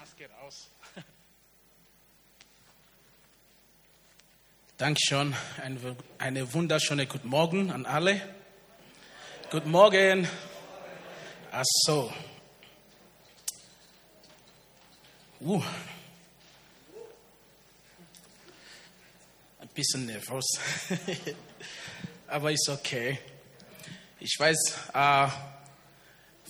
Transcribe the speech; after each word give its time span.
Maske 0.00 0.30
raus. 0.42 0.70
Dankeschön. 4.78 5.36
Eine, 5.62 5.94
eine 6.16 6.54
wunderschöne 6.54 7.06
Guten 7.06 7.28
Morgen 7.28 7.70
an 7.70 7.84
alle. 7.84 8.18
Guten 9.50 9.70
Morgen. 9.70 10.26
Ach 11.52 11.64
so. 11.84 12.10
Uh. 15.40 15.62
Ein 19.58 19.68
bisschen 19.74 20.06
nervös. 20.06 20.46
Aber 22.26 22.50
ist 22.50 22.70
okay. 22.70 23.18
Ich 24.18 24.34
weiß, 24.38 24.78
äh, 24.94 25.28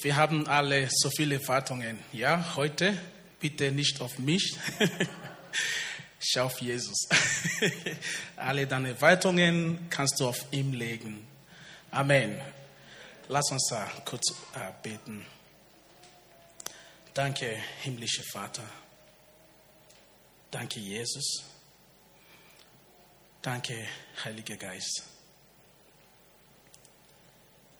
wir 0.02 0.16
haben 0.16 0.46
alle 0.46 0.88
so 0.88 1.10
viele 1.10 1.40
Erwartungen. 1.40 1.98
Ja, 2.12 2.54
heute 2.54 2.96
bitte 3.40 3.72
nicht 3.72 4.00
auf 4.00 4.18
mich. 4.18 4.56
Schau 6.20 6.44
auf 6.44 6.60
Jesus. 6.60 7.08
alle 8.36 8.66
deine 8.66 8.90
Erwartungen 8.90 9.88
kannst 9.88 10.20
du 10.20 10.28
auf 10.28 10.44
ihm 10.52 10.72
legen. 10.74 11.26
Amen. 11.90 12.40
Lass 13.28 13.50
uns 13.50 13.72
uh, 13.72 14.00
kurz 14.04 14.30
uh, 14.30 14.72
beten. 14.82 15.24
Danke, 17.14 17.56
himmlischer 17.82 18.22
Vater. 18.32 18.62
Danke, 20.50 20.78
Jesus. 20.78 21.44
Danke, 23.42 23.86
Heiliger 24.22 24.56
Geist. 24.56 25.04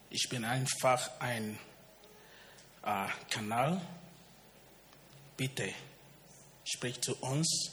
Ich 0.09 0.29
bin 0.29 0.45
einfach 0.45 1.21
ein 1.21 1.59
äh, 2.83 3.07
Kanal. 3.29 3.81
Bitte 5.41 5.73
sprich 6.65 7.01
zu 7.01 7.17
uns 7.23 7.71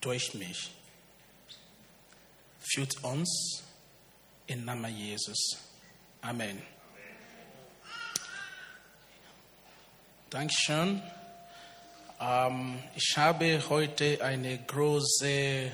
durch 0.00 0.32
mich. 0.32 0.70
Führt 2.62 3.04
uns 3.04 3.62
im 4.46 4.64
Namen 4.64 4.96
Jesus. 4.96 5.58
Amen. 6.22 6.62
Dankeschön. 10.30 11.02
Ähm, 12.20 12.82
ich 12.94 13.14
habe 13.18 13.62
heute 13.68 14.24
eine 14.24 14.56
große 14.56 15.28
äh, 15.28 15.70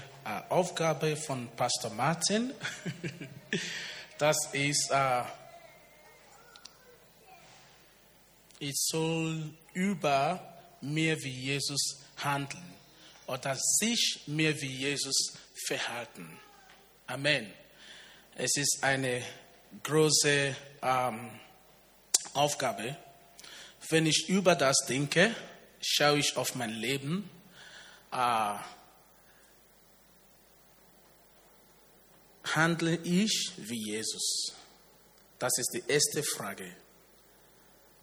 Aufgabe 0.48 1.14
von 1.14 1.47
Pastor 1.55 1.92
Martin. 1.92 2.53
das 4.19 4.53
ist, 4.53 4.91
äh, 4.91 5.22
ich 8.59 8.75
soll 8.75 9.62
über 9.75 10.41
mehr 10.81 11.17
wie 11.23 11.31
Jesus 11.31 12.01
handeln 12.17 12.75
oder 13.27 13.56
sich 13.56 14.20
mehr 14.27 14.61
wie 14.61 14.75
Jesus 14.77 15.33
verhalten. 15.67 16.39
Amen. 17.06 17.53
Es 18.34 18.56
ist 18.56 18.78
eine 18.83 19.23
große 19.83 20.56
ähm, 20.83 21.31
Aufgabe. 22.34 22.97
Wenn 23.89 24.06
ich 24.06 24.28
über 24.28 24.55
das 24.55 24.77
denke, 24.89 25.34
schaue 25.81 26.19
ich 26.19 26.37
auf 26.37 26.55
mein 26.55 26.70
Leben. 26.70 27.28
Äh, 28.11 28.55
handle 32.55 32.97
ich 33.05 33.53
wie 33.56 33.93
Jesus? 33.93 34.55
Das 35.39 35.53
ist 35.59 35.70
die 35.75 35.84
erste 35.89 36.23
Frage. 36.23 36.77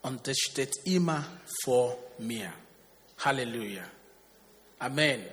Und 0.01 0.27
das 0.27 0.37
steht 0.37 0.75
immer 0.85 1.25
vor 1.63 1.97
mir. 2.17 2.53
Halleluja. 3.19 3.83
Amen. 4.79 5.25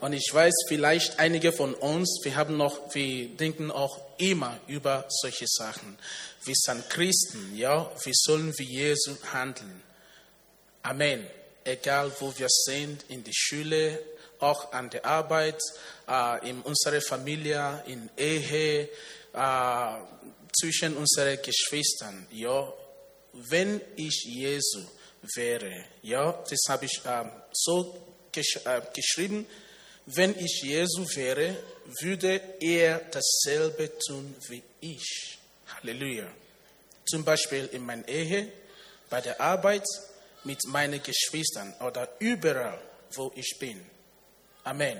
Und 0.00 0.14
ich 0.14 0.28
weiß, 0.32 0.52
vielleicht 0.66 1.20
einige 1.20 1.52
von 1.52 1.74
uns, 1.74 2.20
wir 2.24 2.34
haben 2.34 2.56
noch, 2.56 2.92
wir 2.92 3.28
denken 3.28 3.70
auch 3.70 4.00
immer 4.18 4.58
über 4.66 5.04
solche 5.08 5.46
Sachen. 5.46 5.96
Wir 6.44 6.54
sind 6.56 6.90
Christen, 6.90 7.56
ja, 7.56 7.88
wir 8.02 8.12
sollen 8.12 8.52
wie 8.58 8.64
Jesus 8.64 9.16
handeln. 9.32 9.80
Amen. 10.82 11.24
Egal 11.62 12.10
wo 12.18 12.36
wir 12.36 12.48
sind, 12.48 13.04
in 13.08 13.22
der 13.22 13.32
Schule, 13.32 14.00
auch 14.40 14.72
an 14.72 14.90
der 14.90 15.06
Arbeit, 15.06 15.60
äh, 16.08 16.50
in 16.50 16.60
unserer 16.62 17.00
Familie, 17.00 17.84
in 17.86 18.10
Ehe, 18.16 18.88
äh, 19.32 19.92
zwischen 20.52 20.96
unseren 20.96 21.38
Geschwistern, 21.40 22.26
ja. 22.32 22.72
Wenn 23.32 23.80
ich 23.96 24.24
Jesu 24.26 24.84
wäre, 25.34 25.84
ja, 26.02 26.32
das 26.48 26.60
habe 26.68 26.84
ich 26.84 27.00
äh, 27.04 27.24
so 27.52 27.96
gesch 28.30 28.56
äh, 28.64 28.80
geschrieben, 28.94 29.46
wenn 30.06 30.36
ich 30.38 30.62
Jesu 30.62 31.06
wäre, 31.14 31.56
würde 32.00 32.40
er 32.60 33.00
dasselbe 33.10 33.98
tun 33.98 34.34
wie 34.48 34.62
ich. 34.80 35.38
Halleluja. 35.68 36.26
Zum 37.04 37.24
Beispiel 37.24 37.68
in 37.72 37.86
meiner 37.86 38.06
Ehe, 38.08 38.52
bei 39.08 39.20
der 39.20 39.40
Arbeit, 39.40 39.84
mit 40.44 40.64
meinen 40.66 41.00
Geschwistern 41.02 41.72
oder 41.80 42.08
überall, 42.18 42.80
wo 43.14 43.30
ich 43.36 43.56
bin. 43.58 43.80
Amen. 44.64 44.98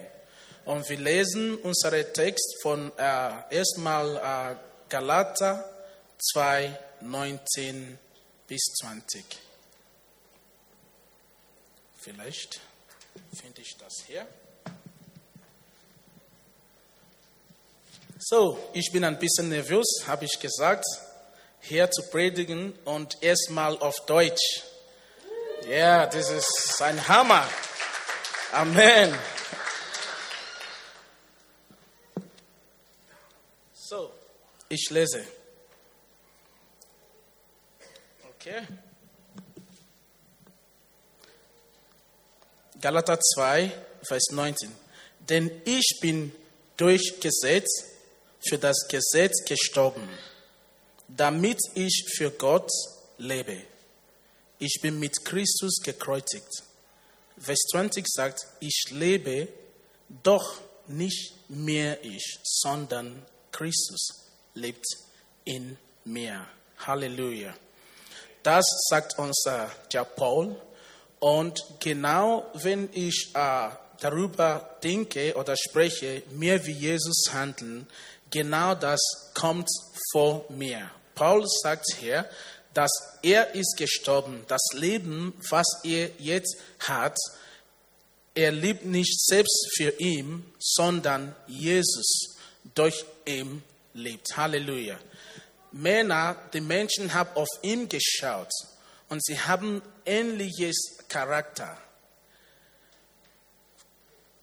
Und 0.65 0.89
wir 0.89 0.99
lesen 0.99 1.57
unseren 1.57 2.13
Text 2.13 2.63
von 2.63 2.93
äh, 2.97 3.31
erstmal 3.51 4.17
äh, 4.17 4.57
Galater 4.89 5.69
2, 6.33 6.79
19 7.01 7.99
bis 8.53 8.75
20. 8.83 9.25
Vielleicht 11.97 12.61
finde 13.35 13.63
ich 13.63 13.75
das 13.79 14.05
hier. 14.07 14.27
So, 18.19 18.59
ich 18.75 18.93
bin 18.93 19.05
ein 19.05 19.19
bisschen 19.19 19.49
nervös, 19.49 20.05
habe 20.07 20.27
ich 20.27 20.39
gesagt, 20.39 20.85
hier 21.61 21.91
zu 21.91 22.03
predigen 22.11 22.79
und 22.85 23.23
erstmal 23.23 23.79
auf 23.79 23.97
Deutsch. 24.05 24.65
Ja, 25.63 25.69
yeah, 25.71 26.07
das 26.07 26.29
ist 26.29 26.83
ein 26.83 27.09
Hammer. 27.09 27.49
Amen. 28.53 29.19
So, 33.73 34.13
ich 34.69 34.91
lese. 34.91 35.42
Okay. 38.45 38.67
Galater 42.81 43.21
2, 43.21 43.71
Vers 44.03 44.31
19. 44.33 44.69
Denn 45.21 45.63
ich 45.65 45.99
bin 46.01 46.33
durch 46.77 47.21
Gesetz 47.21 47.85
für 48.45 48.59
das 48.59 48.89
Gesetz 48.89 49.45
gestorben, 49.45 50.09
damit 51.07 51.59
ich 51.77 52.05
für 52.17 52.33
Gott 52.33 52.69
lebe. 53.17 53.63
Ich 54.59 54.81
bin 54.83 54.99
mit 54.99 55.25
Christus 55.25 55.81
gekreuzigt. 55.81 56.65
Vers 57.39 57.61
20 57.71 58.05
sagt, 58.09 58.49
ich 58.59 58.87
lebe, 58.91 59.47
doch 60.25 60.61
nicht 60.89 61.33
mehr 61.49 62.05
ich, 62.05 62.41
sondern 62.43 63.25
Christus 63.53 64.27
lebt 64.55 64.87
in 65.45 65.79
mir. 66.05 66.45
Halleluja. 66.79 67.55
Das 68.43 68.65
sagt 68.89 69.19
uns 69.19 69.45
der 69.93 70.05
Paul. 70.05 70.57
Und 71.21 71.65
genau 71.79 72.51
wenn 72.55 72.89
ich 72.93 73.31
äh, 73.35 73.69
darüber 74.01 74.77
denke 74.83 75.35
oder 75.37 75.57
spreche, 75.57 76.23
mehr 76.31 76.67
wie 76.67 76.73
Jesus 76.73 77.31
handeln, 77.33 77.87
genau 78.31 78.75
das 78.75 79.01
kommt 79.35 79.69
vor 80.11 80.45
mir. 80.49 80.91
Paul 81.15 81.45
sagt 81.63 81.87
hier, 82.01 82.29
dass 82.75 82.91
er 83.23 83.55
ist 83.55 83.77
gestorben. 83.77 84.45
Das 84.49 84.63
Leben, 84.73 85.35
was 85.51 85.67
er 85.85 86.11
jetzt 86.19 86.57
hat, 86.81 87.17
er 88.35 88.51
lebt 88.51 88.87
nicht 88.87 89.21
selbst 89.27 89.69
für 89.77 89.91
ihn, 90.01 90.45
sondern 90.59 91.37
Jesus 91.47 92.37
durch 92.75 93.05
ihn 93.27 93.63
lebt. 93.95 94.37
Halleluja. 94.37 94.99
Männer, 95.73 96.37
die 96.53 96.61
Menschen 96.61 97.13
haben 97.15 97.31
auf 97.35 97.49
ihn 97.63 97.89
geschaut 97.89 98.53
und 99.09 99.25
sie 99.25 99.39
haben 99.39 99.83
ähnliches 100.05 100.99
Charakter. 101.09 101.77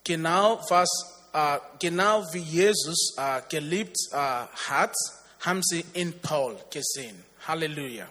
Genau 0.04 0.60
was 0.70 0.90
äh, 1.34 1.60
genau 1.80 2.26
wie 2.34 2.40
Jesus 2.40 3.14
äh, 3.18 3.42
geliebt 3.50 3.98
äh, 4.12 4.16
hat, 4.16 4.96
haben 5.42 5.62
sie 5.64 5.86
in 5.94 6.20
Paul 6.20 6.58
gesehen. 6.70 7.24
Halleluja. 7.48 8.08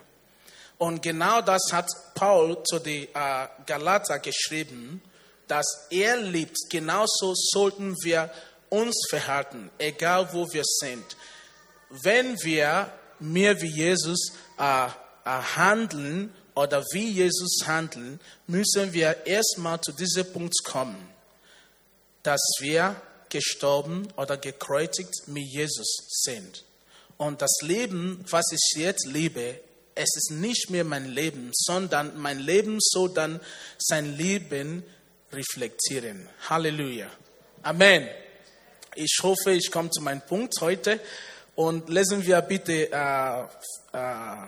Und 0.78 1.02
genau 1.02 1.40
das 1.42 1.62
hat 1.72 1.90
Paul 2.14 2.62
zu 2.62 2.78
den 2.78 3.08
äh, 3.14 3.48
Galater 3.66 4.20
geschrieben, 4.20 5.02
dass 5.48 5.88
er 5.90 6.16
liebt. 6.16 6.56
Genauso 6.70 7.34
sollten 7.34 7.96
wir 8.02 8.30
uns 8.68 8.96
verhalten, 9.10 9.70
egal 9.78 10.32
wo 10.32 10.46
wir 10.52 10.64
sind. 10.64 11.04
Wenn 11.90 12.40
wir 12.42 12.92
mehr 13.20 13.60
wie 13.60 13.70
Jesus 13.70 14.32
äh, 14.58 14.86
äh, 14.86 14.90
handeln 15.24 16.32
oder 16.54 16.84
wie 16.92 17.10
Jesus 17.10 17.60
handelt, 17.66 18.20
müssen 18.46 18.92
wir 18.92 19.26
erstmal 19.26 19.80
zu 19.80 19.92
diesem 19.92 20.32
Punkt 20.32 20.56
kommen, 20.64 20.96
dass 22.22 22.40
wir 22.60 23.00
gestorben 23.28 24.08
oder 24.16 24.36
gekreuzigt 24.36 25.28
mit 25.28 25.44
Jesus 25.44 25.98
sind. 26.24 26.64
Und 27.16 27.42
das 27.42 27.58
Leben, 27.62 28.24
was 28.30 28.46
ich 28.52 28.80
jetzt 28.80 29.06
lebe, 29.06 29.60
es 29.94 30.08
ist 30.16 30.30
nicht 30.30 30.70
mehr 30.70 30.84
mein 30.84 31.06
Leben, 31.06 31.50
sondern 31.52 32.16
mein 32.16 32.38
Leben 32.38 32.78
soll 32.80 33.10
dann 33.10 33.40
sein 33.78 34.16
Leben 34.16 34.84
reflektieren. 35.32 36.28
Halleluja. 36.48 37.10
Amen. 37.62 38.08
Ich 38.94 39.18
hoffe, 39.22 39.52
ich 39.52 39.70
komme 39.70 39.90
zu 39.90 40.00
meinem 40.00 40.22
Punkt 40.22 40.54
heute 40.60 41.00
und 41.58 41.88
lesen 41.88 42.24
wir 42.24 42.40
bitte 42.42 42.88
äh, 42.92 43.40
äh, 43.40 44.46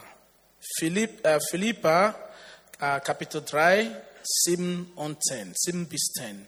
Philipp, 0.79 1.27
äh, 1.27 1.41
Philippa 1.41 2.15
äh, 2.79 3.01
Kapitel 3.01 3.43
3, 3.45 3.91
7 4.23 4.93
und 4.95 5.21
10, 5.21 5.53
7 5.57 5.89
bis 5.89 6.13
10. 6.17 6.47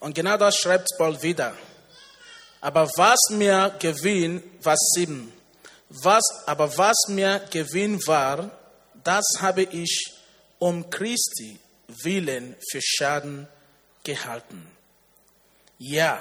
Und 0.00 0.14
genau 0.16 0.36
das 0.36 0.56
schreibt 0.56 0.88
Paul 0.98 1.22
wieder. 1.22 1.54
Aber 2.60 2.90
was 2.96 3.20
mir 3.30 3.76
Gewinn, 3.78 4.42
was 4.60 4.78
sieben, 4.96 5.32
was, 5.90 6.22
aber 6.46 6.76
was 6.76 6.96
mir 7.08 7.40
Gewinn 7.50 7.98
war, 8.06 8.50
das 9.04 9.24
habe 9.40 9.62
ich 9.62 10.12
um 10.58 10.90
Christi 10.90 11.58
willen 12.02 12.56
für 12.70 12.80
Schaden 12.82 13.48
gehalten. 14.04 14.70
Ja, 15.78 16.20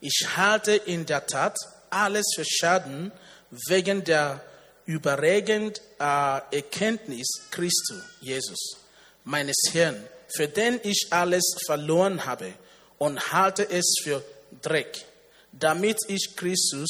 ich 0.00 0.26
halte 0.36 0.74
in 0.74 1.06
der 1.06 1.26
Tat 1.26 1.56
alles 1.90 2.26
für 2.34 2.44
Schaden 2.44 3.12
wegen 3.68 4.04
der 4.04 4.42
überregend 4.86 5.80
äh, 6.00 6.40
Erkenntnis 6.50 7.28
Christus, 7.50 8.02
Jesus, 8.20 8.78
meines 9.24 9.56
Herrn, 9.72 10.02
für 10.34 10.48
den 10.48 10.80
ich 10.82 11.08
alles 11.10 11.44
verloren 11.66 12.24
habe 12.24 12.54
und 12.96 13.32
halte 13.32 13.68
es 13.70 13.94
für 14.02 14.24
Dreck, 14.62 15.04
damit 15.52 15.98
ich 16.08 16.34
Christus 16.36 16.88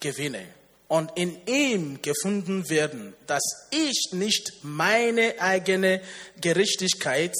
gewinne 0.00 0.57
und 0.88 1.12
in 1.16 1.40
ihm 1.46 2.00
gefunden 2.02 2.68
werden, 2.70 3.14
dass 3.26 3.42
ich 3.70 4.10
nicht 4.12 4.52
meine 4.62 5.38
eigene 5.38 6.02
Gerechtigkeit 6.40 7.34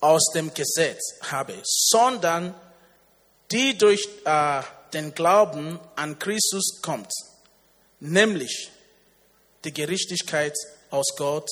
aus 0.00 0.24
dem 0.34 0.52
Gesetz 0.52 1.14
habe, 1.22 1.54
sondern 1.64 2.54
die 3.50 3.76
durch 3.76 4.06
äh, 4.24 4.62
den 4.92 5.14
Glauben 5.14 5.80
an 5.96 6.18
Christus 6.18 6.80
kommt, 6.82 7.10
nämlich 8.00 8.70
die 9.64 9.72
Gerechtigkeit 9.72 10.54
aus 10.90 11.16
Gott 11.16 11.48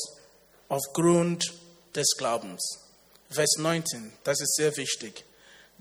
aufgrund 0.68 1.52
des 1.94 2.14
Glaubens. 2.16 2.78
Vers 3.30 3.56
19, 3.58 4.12
das 4.22 4.40
ist 4.40 4.54
sehr 4.56 4.76
wichtig 4.76 5.24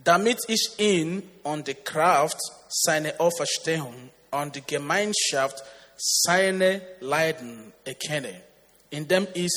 damit 0.04 0.40
ich 0.48 0.80
ihn 0.80 1.30
und 1.44 1.68
die 1.68 1.76
Kraft 1.76 2.40
seiner 2.70 3.20
Auferstehung 3.20 4.10
und 4.32 4.56
die 4.56 4.64
Gemeinschaft 4.66 5.64
seiner 5.98 6.82
Leiden 7.00 7.74
erkenne, 7.86 8.42
indem 8.90 9.28
ich, 9.34 9.52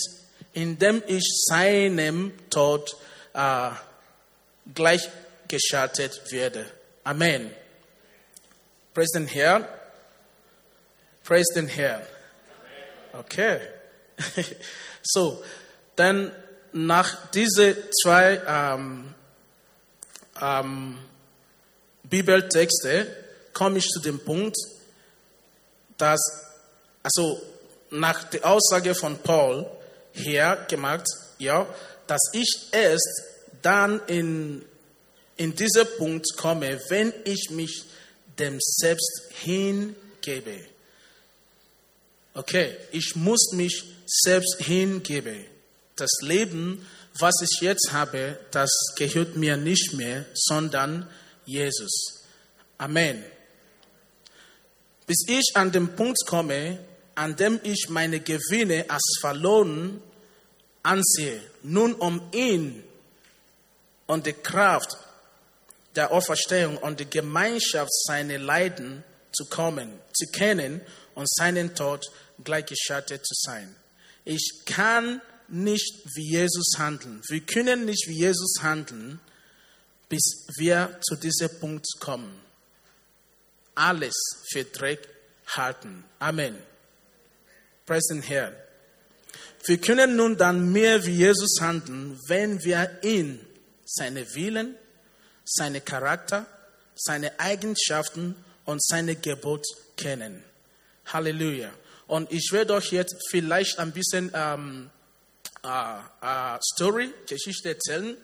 indem 0.53 1.03
ich 1.06 1.25
seinem 1.49 2.32
Tod 2.50 2.97
äh, 3.32 3.71
gleichgeschaltet 4.75 6.31
werde. 6.31 6.67
Amen. 7.05 7.50
Praise 8.93 9.19
den 9.19 9.26
Herrn. 9.26 9.67
Praise 11.25 11.55
den 11.55 11.69
Herrn. 11.69 12.03
Okay. 13.12 13.61
so, 15.03 15.43
dann 15.97 16.32
nach 16.73 17.31
diese 17.31 17.91
zwei 17.91 18.41
ähm, 18.47 19.15
ähm, 20.41 20.99
Bibeltexte 22.03 23.24
komme 23.55 23.79
ich 23.79 23.89
zu 23.89 24.01
dem 24.01 24.21
Punkt, 24.21 24.56
dass, 25.97 26.21
also 27.03 27.41
nach 27.91 28.25
der 28.25 28.45
Aussage 28.45 28.95
von 28.95 29.19
Paul 29.19 29.67
hier 30.12 30.67
gemacht, 30.69 31.06
ja, 31.39 31.67
dass 32.06 32.21
ich 32.33 32.69
erst 32.73 33.23
dann 33.62 34.01
in, 34.06 34.65
in 35.37 35.55
diesen 35.55 35.87
Punkt 35.97 36.27
komme, 36.37 36.81
wenn 36.89 37.12
ich 37.25 37.49
mich 37.51 37.85
dem 38.39 38.59
Selbst 38.61 39.23
hingebe. 39.43 40.67
Okay, 42.35 42.77
ich 42.91 43.15
muss 43.15 43.53
mich 43.53 43.85
selbst 44.07 44.57
hingeben. 44.59 45.47
Das 45.97 46.11
Leben 46.21 46.85
was 47.19 47.35
ich 47.43 47.61
jetzt 47.61 47.93
habe, 47.93 48.39
das 48.50 48.71
gehört 48.97 49.37
mir 49.37 49.57
nicht 49.57 49.95
mehr, 49.95 50.25
sondern 50.35 51.09
Jesus. 51.47 52.25
Amen. 52.77 53.25
Bis 55.06 55.25
ich 55.29 55.53
an 55.55 55.71
den 55.71 55.95
Punkt 55.95 56.19
komme, 56.27 56.79
an 57.15 57.37
dem 57.37 57.61
ich 57.62 57.89
meine 57.89 58.21
Gewinne 58.21 58.87
als 58.89 59.19
verloren 59.21 60.03
ansehe, 60.83 61.41
nun 61.62 61.95
um 61.95 62.21
ihn 62.33 62.83
und 64.06 64.27
die 64.27 64.33
Kraft 64.33 64.97
der 65.95 66.11
Auferstehung 66.11 66.77
und 66.79 67.01
die 67.01 67.09
Gemeinschaft 67.09 67.93
seiner 68.06 68.39
Leiden 68.39 69.05
zu 69.33 69.47
kommen, 69.47 69.93
zu 70.12 70.27
kennen 70.33 70.81
und 71.15 71.29
seinen 71.29 71.75
Tod 71.75 72.05
gleichgeschaltet 72.43 73.25
zu 73.27 73.35
sein. 73.37 73.75
Ich 74.25 74.62
kann 74.65 75.21
nicht 75.49 76.03
wie 76.15 76.31
Jesus 76.31 76.75
handeln. 76.79 77.23
Wir 77.29 77.41
können 77.41 77.85
nicht 77.85 78.09
wie 78.09 78.19
Jesus 78.19 78.62
handeln, 78.62 79.21
bis 80.09 80.47
wir 80.57 80.99
zu 81.03 81.17
diesem 81.17 81.50
Punkt 81.61 81.87
kommen. 82.00 82.41
Alles 83.75 84.15
für 84.50 84.65
Dreck 84.65 85.09
halten. 85.47 86.05
Amen. 86.19 86.56
Preis 87.87 88.05
den 88.06 88.23
Herrn. 88.23 88.55
Wir 89.67 89.81
können 89.81 90.17
nun 90.17 90.37
dann 90.37 90.73
mehr 90.73 91.05
wie 91.06 91.17
Jesus 91.17 91.59
handeln, 91.61 92.19
wenn 92.29 92.62
wir 92.65 92.99
ihn, 93.03 93.41
seine 93.85 94.35
Willen, 94.35 94.76
seine 95.45 95.81
Charakter, 95.81 96.47
seine 96.95 97.38
Eigenschaften 97.40 98.37
und 98.64 98.85
seine 98.85 99.16
Gebot 99.16 99.64
kennen. 99.97 100.45
Halleluja. 101.07 101.71
Und 102.07 102.31
ich 102.33 102.50
werde 102.52 102.75
euch 102.75 102.93
jetzt 102.93 103.16
vielleicht 103.31 103.78
ein 103.78 103.93
bisschen 103.93 104.31
ähm, 104.35 104.90
äh, 105.62 105.99
äh, 106.21 106.59
Story, 106.75 107.12
Geschichte 107.26 107.71
erzählen, 107.71 108.16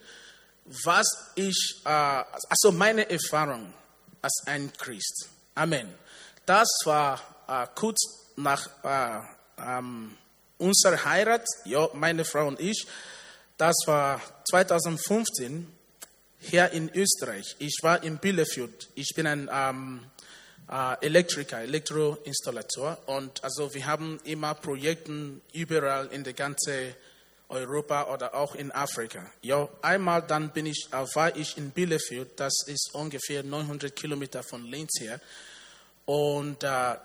was 0.85 1.07
ich, 1.35 1.81
äh, 1.85 1.89
also 1.89 2.73
meine 2.73 3.09
Erfahrung 3.09 3.73
als 4.21 4.43
ein 4.47 4.73
Christ. 4.75 5.29
Amen. 5.61 5.93
Das 6.47 6.69
war 6.87 7.21
äh, 7.47 7.67
kurz 7.75 8.31
nach 8.37 8.67
äh, 8.83 9.21
ähm, 9.63 10.17
unserer 10.57 11.05
Heirat, 11.05 11.45
ja, 11.67 11.87
meine 11.93 12.25
Frau 12.25 12.49
und 12.49 12.59
ich. 12.59 12.87
Das 13.59 13.77
war 13.85 14.23
2015 14.51 15.71
hier 16.39 16.71
in 16.71 16.89
Österreich. 16.95 17.57
Ich 17.59 17.77
war 17.83 18.03
in 18.03 18.17
Bielefeld. 18.17 18.89
Ich 18.95 19.13
bin 19.15 19.27
ein 19.27 19.51
ähm, 19.53 20.07
äh, 20.71 21.05
Elektriker, 21.05 21.61
Elektroinstallateur. 21.61 22.97
Und 23.05 23.45
also 23.45 23.75
wir 23.75 23.85
haben 23.85 24.19
immer 24.25 24.55
Projekte 24.55 25.43
überall 25.53 26.07
in 26.07 26.25
der 26.25 26.33
ganzen 26.33 26.95
Europa 27.51 28.13
oder 28.13 28.35
auch 28.35 28.55
in 28.55 28.71
Afrika. 28.73 29.25
Ja, 29.43 29.69
einmal 29.83 30.23
dann 30.23 30.51
bin 30.51 30.67
ich, 30.67 30.89
äh, 30.93 31.15
war 31.15 31.37
ich 31.37 31.59
in 31.59 31.71
Bielefeld, 31.71 32.39
das 32.39 32.55
ist 32.67 32.91
ungefähr 32.95 33.43
900 33.43 33.95
Kilometer 33.95 34.43
von 34.43 34.65
Linz 34.65 35.01
her. 35.01 35.21
Und 36.05 36.63
äh, 36.65 36.97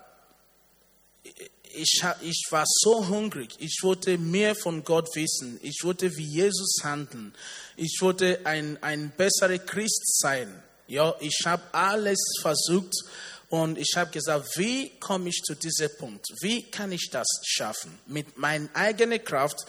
ich, 1.74 2.02
ich 2.22 2.46
war 2.50 2.64
so 2.66 3.08
hungrig. 3.08 3.54
Ich 3.58 3.80
wollte 3.82 4.18
mehr 4.18 4.54
von 4.54 4.84
Gott 4.84 5.14
wissen. 5.14 5.58
Ich 5.62 5.80
wollte 5.82 6.16
wie 6.16 6.24
Jesus 6.24 6.78
handeln. 6.82 7.34
Ich 7.76 7.98
wollte 8.00 8.40
ein, 8.44 8.82
ein 8.82 9.12
besserer 9.16 9.58
Christ 9.58 10.18
sein. 10.20 10.62
Ja, 10.88 11.14
ich 11.20 11.42
habe 11.44 11.62
alles 11.72 12.18
versucht 12.40 12.94
und 13.48 13.78
ich 13.78 13.92
habe 13.96 14.10
gesagt, 14.10 14.56
wie 14.56 14.90
komme 14.98 15.28
ich 15.28 15.42
zu 15.42 15.54
diesem 15.54 15.90
Punkt? 15.98 16.26
Wie 16.40 16.62
kann 16.62 16.92
ich 16.92 17.10
das 17.10 17.26
schaffen? 17.44 17.98
Mit 18.06 18.38
meiner 18.38 18.68
eigenen 18.74 19.22
Kraft 19.22 19.66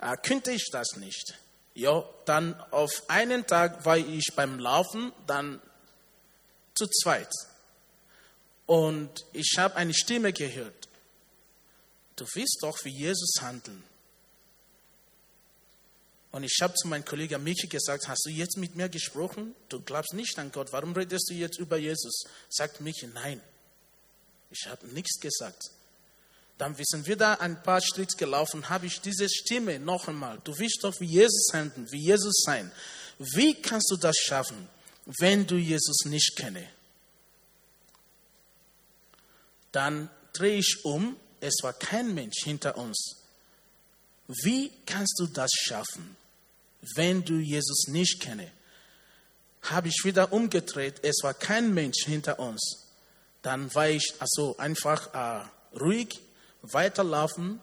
äh, 0.00 0.16
könnte 0.22 0.52
ich 0.52 0.68
das 0.70 0.96
nicht. 0.96 1.34
Ja, 1.74 2.04
dann 2.26 2.54
auf 2.70 3.02
einen 3.08 3.46
Tag 3.46 3.84
war 3.86 3.96
ich 3.96 4.32
beim 4.36 4.58
Laufen, 4.58 5.12
dann 5.26 5.60
zu 6.74 6.86
zweit. 6.86 7.30
Und 8.66 9.24
ich 9.32 9.54
habe 9.58 9.76
eine 9.76 9.94
Stimme 9.94 10.32
gehört. 10.32 10.88
Du 12.16 12.26
wirst 12.34 12.58
doch 12.62 12.84
wie 12.84 12.90
Jesus 12.90 13.34
handeln. 13.40 13.82
Und 16.30 16.44
ich 16.44 16.58
habe 16.62 16.72
zu 16.74 16.88
meinem 16.88 17.04
Kollegen 17.04 17.42
Miki 17.44 17.66
gesagt, 17.66 18.08
hast 18.08 18.24
du 18.24 18.30
jetzt 18.30 18.56
mit 18.56 18.74
mir 18.74 18.88
gesprochen? 18.88 19.54
Du 19.68 19.80
glaubst 19.80 20.14
nicht 20.14 20.38
an 20.38 20.50
Gott. 20.50 20.72
Warum 20.72 20.94
redest 20.94 21.28
du 21.28 21.34
jetzt 21.34 21.58
über 21.58 21.76
Jesus? 21.76 22.24
Sagt 22.48 22.80
Miki, 22.80 23.06
nein. 23.06 23.40
Ich 24.50 24.66
habe 24.66 24.86
nichts 24.88 25.20
gesagt. 25.20 25.62
Dann 26.56 26.78
wir 26.78 26.84
sind 26.86 27.06
wieder 27.06 27.40
ein 27.40 27.62
paar 27.62 27.80
Schritte 27.82 28.16
gelaufen, 28.16 28.68
habe 28.68 28.86
ich 28.86 29.00
diese 29.00 29.28
Stimme 29.28 29.78
noch 29.78 30.08
einmal. 30.08 30.38
Du 30.44 30.56
willst 30.58 30.80
doch 30.82 30.98
wie 31.00 31.06
Jesus 31.06 31.48
handeln, 31.52 31.90
wie 31.90 32.04
Jesus 32.04 32.42
sein. 32.44 32.70
Wie 33.18 33.54
kannst 33.54 33.90
du 33.90 33.96
das 33.96 34.16
schaffen, 34.16 34.68
wenn 35.18 35.46
du 35.46 35.56
Jesus 35.56 36.04
nicht 36.04 36.32
kennst? 36.36 36.62
Dann 39.72 40.10
drehe 40.32 40.58
ich 40.58 40.84
um, 40.84 41.16
es 41.40 41.56
war 41.62 41.72
kein 41.72 42.14
Mensch 42.14 42.44
hinter 42.44 42.76
uns. 42.76 43.16
Wie 44.28 44.70
kannst 44.86 45.18
du 45.18 45.26
das 45.26 45.50
schaffen, 45.52 46.16
wenn 46.94 47.24
du 47.24 47.34
Jesus 47.38 47.88
nicht 47.88 48.20
kennst? 48.20 48.52
Habe 49.62 49.88
ich 49.88 50.02
wieder 50.04 50.32
umgedreht, 50.32 51.00
es 51.02 51.22
war 51.22 51.34
kein 51.34 51.72
Mensch 51.72 52.04
hinter 52.04 52.38
uns. 52.38 52.88
Dann 53.42 53.72
war 53.74 53.88
ich 53.88 54.14
also 54.18 54.56
einfach 54.56 55.12
äh, 55.14 55.78
ruhig, 55.78 56.20
weiterlaufen. 56.62 57.60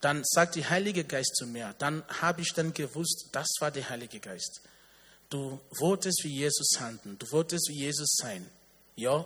Dann 0.00 0.22
sagt 0.24 0.56
der 0.56 0.68
Heilige 0.68 1.04
Geist 1.04 1.36
zu 1.36 1.46
mir. 1.46 1.74
Dann 1.78 2.04
habe 2.08 2.42
ich 2.42 2.52
dann 2.54 2.74
gewusst, 2.74 3.28
das 3.32 3.48
war 3.60 3.70
der 3.70 3.88
Heilige 3.88 4.18
Geist. 4.18 4.62
Du 5.30 5.60
wolltest 5.78 6.24
wie 6.24 6.36
Jesus 6.36 6.72
handeln, 6.78 7.18
du 7.18 7.30
wolltest 7.30 7.68
wie 7.68 7.78
Jesus 7.78 8.16
sein. 8.20 8.46
Ja, 8.96 9.24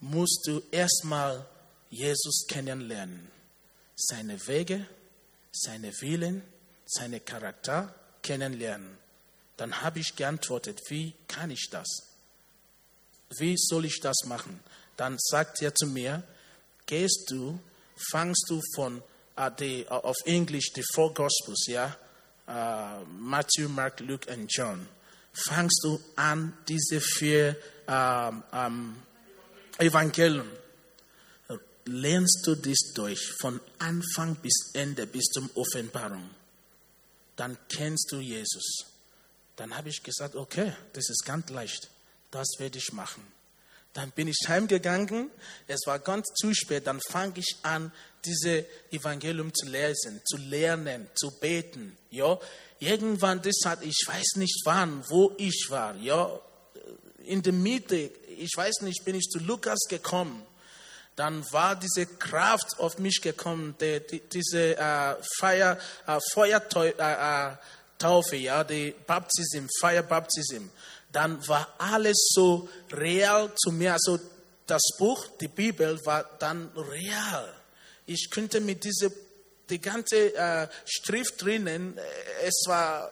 musst 0.00 0.46
du 0.46 0.62
erstmal 0.70 1.46
Jesus 1.90 2.46
kennenlernen. 2.48 3.30
Seine 3.96 4.46
Wege, 4.46 4.86
seine 5.52 5.92
Willen, 6.00 6.42
seine 6.86 7.20
Charakter 7.20 7.94
kennenlernen. 8.22 8.96
Dann 9.56 9.82
habe 9.82 9.98
ich 9.98 10.14
geantwortet, 10.14 10.80
wie 10.88 11.14
kann 11.26 11.50
ich 11.50 11.68
das? 11.70 11.86
Wie 13.38 13.56
soll 13.56 13.84
ich 13.86 14.00
das 14.00 14.16
machen? 14.26 14.60
Dann 14.96 15.16
sagt 15.18 15.60
er 15.62 15.74
zu 15.74 15.86
mir, 15.86 16.22
gehst 16.86 17.30
du, 17.30 17.58
fangst 18.10 18.46
du 18.48 18.60
von 18.74 19.02
uh, 19.38 19.50
the, 19.58 19.84
uh, 19.90 19.94
auf 19.94 20.16
Englisch 20.24 20.72
die 20.72 20.84
Four 20.94 21.12
Gospels, 21.12 21.66
ja, 21.66 21.96
uh, 22.46 23.04
Matthew, 23.06 23.68
Mark, 23.68 24.00
Luke 24.00 24.32
und 24.32 24.46
John, 24.50 24.88
fangst 25.32 25.80
du 25.82 26.00
an 26.16 26.56
diese 26.68 27.00
vier 27.00 27.56
um, 27.86 28.42
um, 28.52 28.96
Evangelien 29.78 30.44
lernst 31.88 32.40
du 32.44 32.54
dies 32.54 32.92
durch 32.94 33.32
von 33.40 33.60
Anfang 33.78 34.36
bis 34.36 34.70
Ende, 34.74 35.06
bis 35.06 35.24
zum 35.26 35.50
Offenbarung. 35.54 36.28
Dann 37.36 37.56
kennst 37.68 38.12
du 38.12 38.20
Jesus. 38.20 38.86
Dann 39.56 39.76
habe 39.76 39.88
ich 39.88 40.02
gesagt, 40.02 40.36
okay, 40.36 40.72
das 40.92 41.08
ist 41.08 41.24
ganz 41.24 41.48
leicht. 41.50 41.88
Das 42.30 42.46
werde 42.58 42.78
ich 42.78 42.92
machen. 42.92 43.22
Dann 43.94 44.10
bin 44.10 44.28
ich 44.28 44.36
heimgegangen. 44.46 45.30
Es 45.66 45.80
war 45.86 45.98
ganz 45.98 46.26
zu 46.34 46.52
spät. 46.54 46.86
Dann 46.86 47.00
fange 47.00 47.38
ich 47.38 47.56
an, 47.62 47.90
diese 48.24 48.66
Evangelium 48.90 49.52
zu 49.54 49.66
lesen, 49.66 50.20
zu 50.24 50.36
lernen, 50.36 51.08
zu 51.14 51.30
beten. 51.30 51.96
Ja, 52.10 52.38
irgendwann 52.80 53.40
das 53.40 53.60
hat, 53.64 53.82
ich 53.82 54.00
weiß 54.06 54.36
nicht 54.36 54.60
wann, 54.64 55.02
wo 55.08 55.32
ich 55.38 55.66
war. 55.70 55.96
Ja, 55.96 56.38
in 57.24 57.42
der 57.42 57.52
Mitte, 57.52 58.10
ich 58.38 58.56
weiß 58.56 58.82
nicht, 58.82 59.04
bin 59.04 59.14
ich 59.14 59.28
zu 59.28 59.38
Lukas 59.38 59.80
gekommen 59.88 60.46
dann 61.18 61.44
war 61.52 61.74
diese 61.74 62.06
Kraft 62.06 62.78
auf 62.78 62.98
mich 62.98 63.20
gekommen, 63.20 63.74
die, 63.80 64.00
die, 64.06 64.20
diese 64.20 64.76
äh, 64.76 65.16
Feier, 65.38 65.76
äh, 66.06 66.18
Feuertaufe, 66.32 66.94
äh, 66.96 68.38
äh 68.38 68.44
ja, 68.44 68.62
die 68.62 68.94
Baptism, 69.04 69.66
Feuerbaptism. 69.80 70.68
Dann 71.10 71.46
war 71.48 71.74
alles 71.78 72.30
so 72.32 72.68
real 72.92 73.50
zu 73.56 73.72
mir. 73.72 73.94
Also 73.94 74.20
das 74.66 74.82
Buch, 74.96 75.26
die 75.40 75.48
Bibel 75.48 75.98
war 76.06 76.24
dann 76.38 76.70
real. 76.76 77.52
Ich 78.06 78.30
könnte 78.30 78.60
mit 78.60 78.84
dieser, 78.84 79.10
die 79.68 79.80
ganze 79.80 80.36
äh, 80.36 80.68
Schrift 80.84 81.42
drinnen, 81.42 81.98
äh, 81.98 82.46
es 82.46 82.62
war 82.66 83.10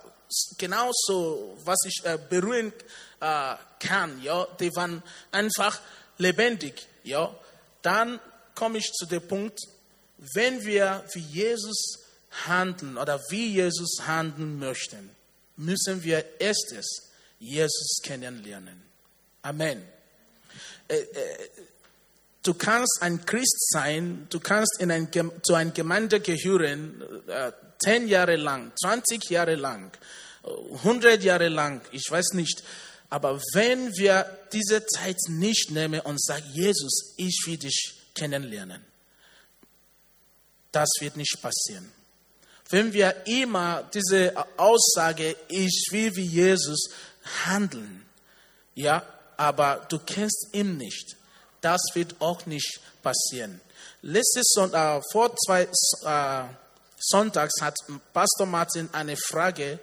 genauso, 0.59 1.56
was 1.64 1.78
ich 1.85 2.04
äh, 2.04 2.16
berühren 2.30 2.73
äh, 3.20 3.54
kann. 3.80 4.23
Ja, 4.23 4.46
die 4.58 4.75
waren 4.75 5.02
einfach 5.32 5.80
lebendig. 6.18 6.87
Ja, 7.04 7.35
dann 7.82 8.20
komme 8.54 8.78
ich 8.78 8.92
zu 8.92 9.06
dem 9.06 9.26
Punkt, 9.26 9.61
wenn 10.18 10.64
wir 10.64 11.04
wie 11.12 11.20
Jesus 11.20 11.99
handeln 12.46 12.96
oder 12.96 13.20
wie 13.30 13.54
Jesus 13.54 13.99
handeln 14.06 14.58
möchten, 14.58 15.11
müssen 15.56 16.02
wir 16.02 16.25
erstes 16.40 17.11
Jesus 17.38 17.99
kennenlernen. 18.02 18.82
Amen. 19.42 19.82
Äh, 20.88 20.96
äh, 20.96 21.06
du 22.42 22.54
kannst 22.54 22.99
ein 23.00 23.25
Christ 23.25 23.70
sein, 23.70 24.26
du 24.30 24.40
kannst 24.40 24.80
in 24.80 24.90
ein, 24.90 25.08
zu 25.42 25.54
einer 25.54 25.70
Gemeinde 25.70 26.20
gehören, 26.20 27.02
äh, 27.28 27.52
zehn 27.78 28.08
Jahre 28.08 28.37
lang, 28.37 28.73
20 28.80 29.30
Jahre 29.30 29.54
lang, 29.54 29.92
100 30.82 31.23
Jahre 31.23 31.49
lang, 31.49 31.80
ich 31.90 32.08
weiß 32.08 32.35
nicht, 32.35 32.62
aber 33.08 33.40
wenn 33.52 33.96
wir 33.96 34.26
diese 34.52 34.84
Zeit 34.86 35.16
nicht 35.28 35.70
nehmen 35.70 36.00
und 36.00 36.20
sagen, 36.22 36.44
Jesus, 36.52 37.14
ich 37.16 37.42
will 37.46 37.56
dich 37.56 37.94
kennenlernen, 38.14 38.84
das 40.72 40.88
wird 41.00 41.16
nicht 41.16 41.40
passieren. 41.40 41.90
Wenn 42.68 42.92
wir 42.92 43.26
immer 43.26 43.88
diese 43.94 44.34
Aussage, 44.56 45.36
ich 45.48 45.86
will 45.90 46.14
wie 46.16 46.26
Jesus 46.26 46.88
handeln, 47.44 48.04
ja, 48.75 49.02
aber 49.36 49.86
du 49.88 49.98
kennst 49.98 50.48
ihn 50.52 50.76
nicht, 50.76 51.16
das 51.60 51.80
wird 51.94 52.16
auch 52.20 52.44
nicht 52.46 52.80
passieren. 53.02 53.60
Letztes 54.02 54.46
Sonntag, 54.52 54.98
äh, 54.98 55.02
vor 55.12 55.34
zwei 55.36 55.62
äh, 55.62 56.44
Sonntags 56.98 57.60
hat 57.60 57.76
Pastor 58.12 58.46
Martin 58.46 58.88
eine 58.92 59.16
Frage 59.16 59.78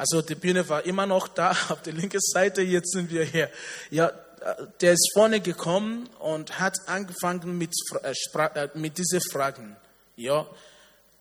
also 0.00 0.22
die 0.22 0.34
Bühne 0.34 0.66
war 0.66 0.86
immer 0.86 1.04
noch 1.04 1.28
da 1.28 1.50
auf 1.68 1.82
der 1.82 1.92
linken 1.92 2.22
Seite, 2.22 2.62
jetzt 2.62 2.92
sind 2.92 3.10
wir 3.10 3.22
hier. 3.22 3.50
Ja, 3.90 4.10
der 4.80 4.94
ist 4.94 5.10
vorne 5.12 5.42
gekommen 5.42 6.08
und 6.20 6.58
hat 6.58 6.74
angefangen 6.86 7.58
mit, 7.58 7.74
äh, 8.02 8.14
äh, 8.38 8.68
mit 8.72 8.96
diesen 8.96 9.20
Fragen. 9.20 9.76
Ja, 10.16 10.46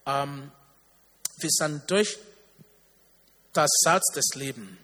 ähm, 0.05 0.49
wir 1.41 1.49
sind 1.49 1.91
durch 1.91 2.17
das 3.51 3.69
Salz 3.83 4.13
des 4.15 4.29
Lebens, 4.35 4.77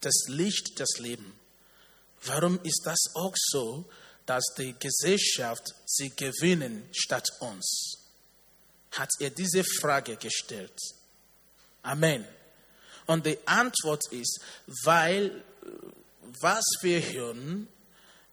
das 0.00 0.24
Licht 0.28 0.80
des 0.80 0.98
Lebens. 0.98 1.34
Warum 2.24 2.58
ist 2.62 2.80
das 2.86 3.14
auch 3.14 3.34
so, 3.36 3.84
dass 4.24 4.44
die 4.56 4.74
Gesellschaft 4.78 5.74
sie 5.84 6.10
gewinnen 6.16 6.88
statt 6.92 7.28
uns? 7.40 7.98
Hat 8.92 9.10
er 9.20 9.28
diese 9.28 9.64
Frage 9.64 10.16
gestellt. 10.16 10.78
Amen. 11.82 12.24
Und 13.08 13.24
die 13.24 13.38
Antwort 13.46 14.02
ist, 14.12 14.38
weil 14.84 15.42
was 16.40 16.64
wir 16.82 17.00
hören, 17.00 17.66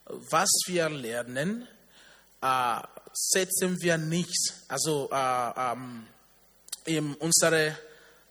was 0.05 0.50
wir 0.67 0.89
lernen, 0.89 1.65
äh, 2.41 2.82
setzen 3.13 3.82
wir 3.82 3.98
nicht, 3.98 4.53
also 4.67 5.10
äh, 5.12 5.72
ähm, 5.72 6.05
in 6.84 7.15
unserem 7.15 7.74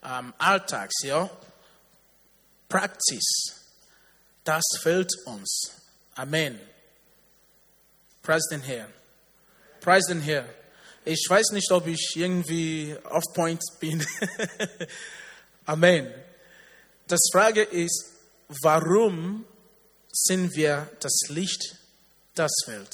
ähm, 0.05 0.35
Alltag, 0.37 0.91
ja, 1.03 1.31
Praxis, 2.69 3.55
das 4.45 4.65
fehlt 4.83 5.11
uns. 5.25 5.73
Amen. 6.15 6.61
Preis 8.23 8.43
den 8.51 8.61
Herrn. 8.61 8.93
Preis 9.81 10.05
den 10.09 10.21
Herrn. 10.21 10.49
Ich 11.07 11.27
weiß 11.27 11.53
nicht, 11.53 11.71
ob 11.73 11.87
ich 11.87 12.13
irgendwie 12.17 12.95
off 13.05 13.25
point 13.35 13.63
bin. 13.81 14.07
Amen. 15.65 16.13
Das 17.07 17.21
Frage 17.31 17.63
ist, 17.63 18.13
warum 18.63 19.45
sind 20.11 20.55
wir 20.57 20.91
das 21.01 21.29
Licht 21.29 21.77
das 22.35 22.51
Welt? 22.67 22.93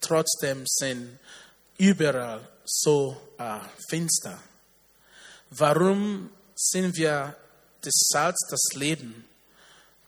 Trotzdem 0.00 0.62
sind 0.66 1.18
überall 1.78 2.48
so 2.64 3.20
äh, 3.38 3.58
finster. 3.88 4.40
Warum 5.50 6.30
sind 6.54 6.96
wir 6.96 7.34
das 7.80 7.94
Salz, 8.12 8.38
das 8.48 8.62
Leben? 8.74 9.24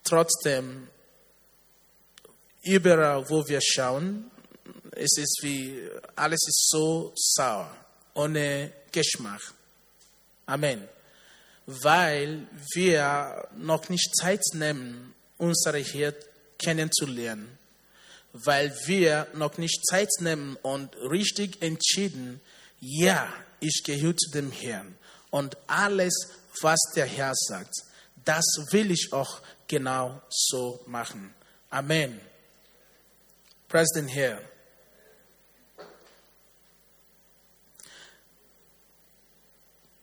Trotzdem 0.05 0.87
überall, 2.63 3.29
wo 3.29 3.47
wir 3.49 3.61
schauen, 3.61 4.31
es 4.93 5.19
ist 5.19 5.41
wie 5.43 5.83
alles 6.15 6.41
ist 6.47 6.69
so 6.69 7.13
sauer, 7.17 7.77
ohne 8.15 8.73
Geschmack. 8.93 9.41
Amen 10.47 10.96
weil 11.67 12.47
wir 12.75 13.49
noch 13.57 13.89
nicht 13.89 14.17
Zeit 14.17 14.43
nehmen, 14.53 15.15
unsere 15.37 15.79
Hirt 15.79 16.25
kennenzulernen, 16.59 17.59
weil 18.33 18.75
wir 18.87 19.27
noch 19.35 19.59
nicht 19.59 19.85
Zeit 19.87 20.09
nehmen 20.21 20.57
und 20.63 20.97
richtig 20.97 21.61
entschieden, 21.63 22.41
ja, 22.81 23.33
ich 23.61 23.83
gehöre 23.85 24.17
zu 24.17 24.31
dem 24.31 24.53
Herrn 24.53 24.97
und 25.31 25.57
alles, 25.67 26.15
was 26.63 26.79
der 26.95 27.07
Herr 27.07 27.35
sagt. 27.35 27.75
Das 28.25 28.45
will 28.71 28.91
ich 28.91 29.13
auch 29.13 29.41
genau 29.67 30.23
so 30.29 30.81
machen. 30.87 31.35
Amen. 31.71 32.21
Preis 33.69 33.89
den 33.95 34.09
Herr. 34.09 34.41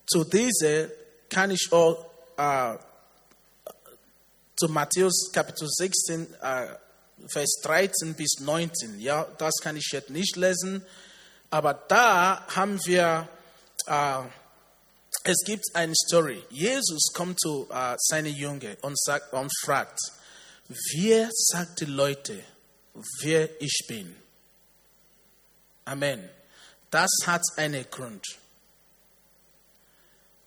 Zu 0.06 0.26
dieser 0.26 0.90
kann 1.34 1.52
ich 1.52 1.70
auch 1.72 2.06
äh, 2.38 2.78
zu 4.56 4.70
Matthäus 4.70 5.32
Kapitel 5.34 5.68
16, 5.68 6.34
äh, 6.42 6.68
Vers 7.28 7.60
13 7.64 8.14
bis 8.14 8.40
19. 8.40 9.00
Ja, 9.00 9.28
das 9.38 9.56
kann 9.62 9.76
ich 9.76 9.90
jetzt 9.92 10.12
nicht 10.12 10.36
lesen, 10.36 10.86
aber 11.50 11.74
da 11.74 12.46
haben 12.56 12.80
wir, 12.86 13.28
äh, 13.88 14.20
es 15.24 15.38
gibt 15.46 15.64
eine 15.74 15.94
Story. 15.96 16.44
Jesus 16.50 17.12
kommt 17.14 17.40
zu 17.40 17.68
äh, 17.72 17.96
seinen 17.98 18.36
Jüngern 18.36 18.78
und, 18.82 19.00
sagt, 19.00 19.34
und 19.34 19.52
fragt, 19.62 20.00
wer 20.68 21.30
sagt 21.32 21.82
die 21.82 21.86
Leute, 21.86 22.40
wer 23.22 23.50
ich 23.60 23.86
bin? 23.88 24.16
Amen. 25.86 26.30
Das 26.92 27.10
hat 27.26 27.42
einen 27.58 27.90
Grund. 27.90 28.24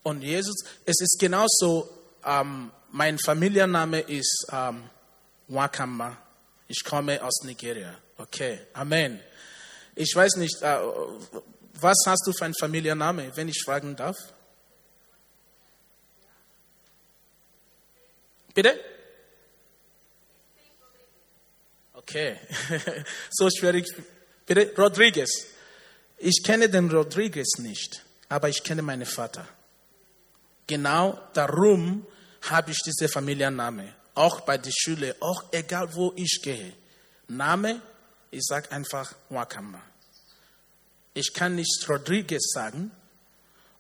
Und 0.07 0.23
Jesus, 0.23 0.55
es 0.85 1.01
ist 1.01 1.17
genauso, 1.19 1.91
ähm, 2.25 2.71
mein 2.93 3.19
Familienname 3.19 4.03
ist 4.03 4.47
ähm, 4.53 4.89
Wakamba. 5.49 6.17
Ich 6.69 6.85
komme 6.85 7.21
aus 7.25 7.43
Nigeria. 7.43 7.93
Okay, 8.17 8.69
Amen. 8.75 9.19
Ich 9.97 10.15
weiß 10.15 10.37
nicht, 10.37 10.63
äh, 10.63 10.79
was 11.81 11.97
hast 12.07 12.25
du 12.25 12.33
für 12.33 12.45
einen 12.45 12.55
Familienname, 12.55 13.33
wenn 13.35 13.49
ich 13.49 13.61
fragen 13.65 13.97
darf? 13.97 14.17
Bitte? 18.55 18.79
Okay, 21.95 22.37
so 23.33 23.51
schwierig. 23.51 23.89
Bitte, 24.47 24.73
Rodriguez. 24.79 25.47
Ich 26.19 26.45
kenne 26.45 26.69
den 26.69 26.93
Rodriguez 26.93 27.59
nicht, 27.59 28.05
aber 28.29 28.49
ich 28.49 28.63
kenne 28.63 28.83
meinen 28.83 29.05
Vater. 29.05 29.49
Genau 30.67 31.19
darum 31.33 32.07
habe 32.43 32.71
ich 32.73 32.79
diese 32.85 33.09
Familienname. 33.09 33.95
Auch 34.15 34.41
bei 34.41 34.59
der 34.59 34.73
Schule, 34.75 35.15
auch 35.21 35.45
egal 35.53 35.95
wo 35.95 36.13
ich 36.17 36.41
gehe. 36.43 36.73
Name, 37.29 37.81
ich 38.31 38.45
sage 38.45 38.71
einfach 38.73 39.13
Wakamba. 39.29 39.81
Ich 41.15 41.33
kann 41.33 41.55
nicht 41.55 41.89
Rodriguez 41.89 42.51
sagen 42.53 42.91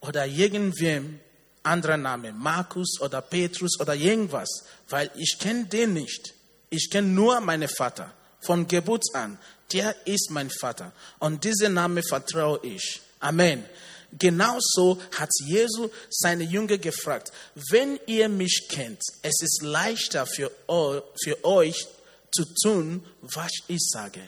oder 0.00 0.26
irgendwem 0.26 1.21
anderer 1.62 1.97
Name, 1.97 2.33
Markus 2.33 3.00
oder 3.00 3.21
Petrus 3.21 3.78
oder 3.81 3.95
irgendwas, 3.95 4.64
weil 4.88 5.11
ich 5.16 5.37
kenne 5.38 5.66
den 5.66 5.95
nicht. 5.95 6.35
Ich 6.71 6.90
kenne 6.90 7.09
nur 7.09 7.40
meinen 7.40 7.69
Vater 7.69 8.12
von 8.40 8.66
Geburt 8.66 9.05
an. 9.14 9.38
Der 9.73 10.07
ist 10.07 10.31
mein 10.31 10.50
Vater 10.50 10.93
und 11.19 11.43
diesen 11.43 11.75
Namen 11.75 12.02
vertraue 12.02 12.61
ich. 12.62 13.02
Amen. 13.21 13.64
Genauso 14.12 15.00
hat 15.18 15.30
Jesus 15.46 15.90
seine 16.10 16.44
Jünger 16.44 16.78
gefragt, 16.78 17.32
wenn 17.70 17.98
ihr 18.06 18.28
mich 18.28 18.66
kennt, 18.68 19.00
es 19.22 19.42
ist 19.42 19.62
leichter 19.62 20.26
für 20.26 20.50
euch 20.68 21.86
zu 22.30 22.44
tun, 22.62 23.04
was 23.20 23.52
ich 23.68 23.80
sage. 23.80 24.22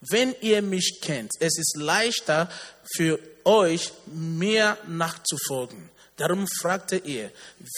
Wenn 0.00 0.34
ihr 0.40 0.62
mich 0.62 0.98
kennt, 1.00 1.32
es 1.40 1.58
ist 1.58 1.76
leichter 1.76 2.50
für 2.94 3.18
euch, 3.44 3.92
mir 4.06 4.76
nachzufolgen. 4.86 5.90
Darum 6.16 6.46
fragte 6.60 6.96
er, 6.96 7.30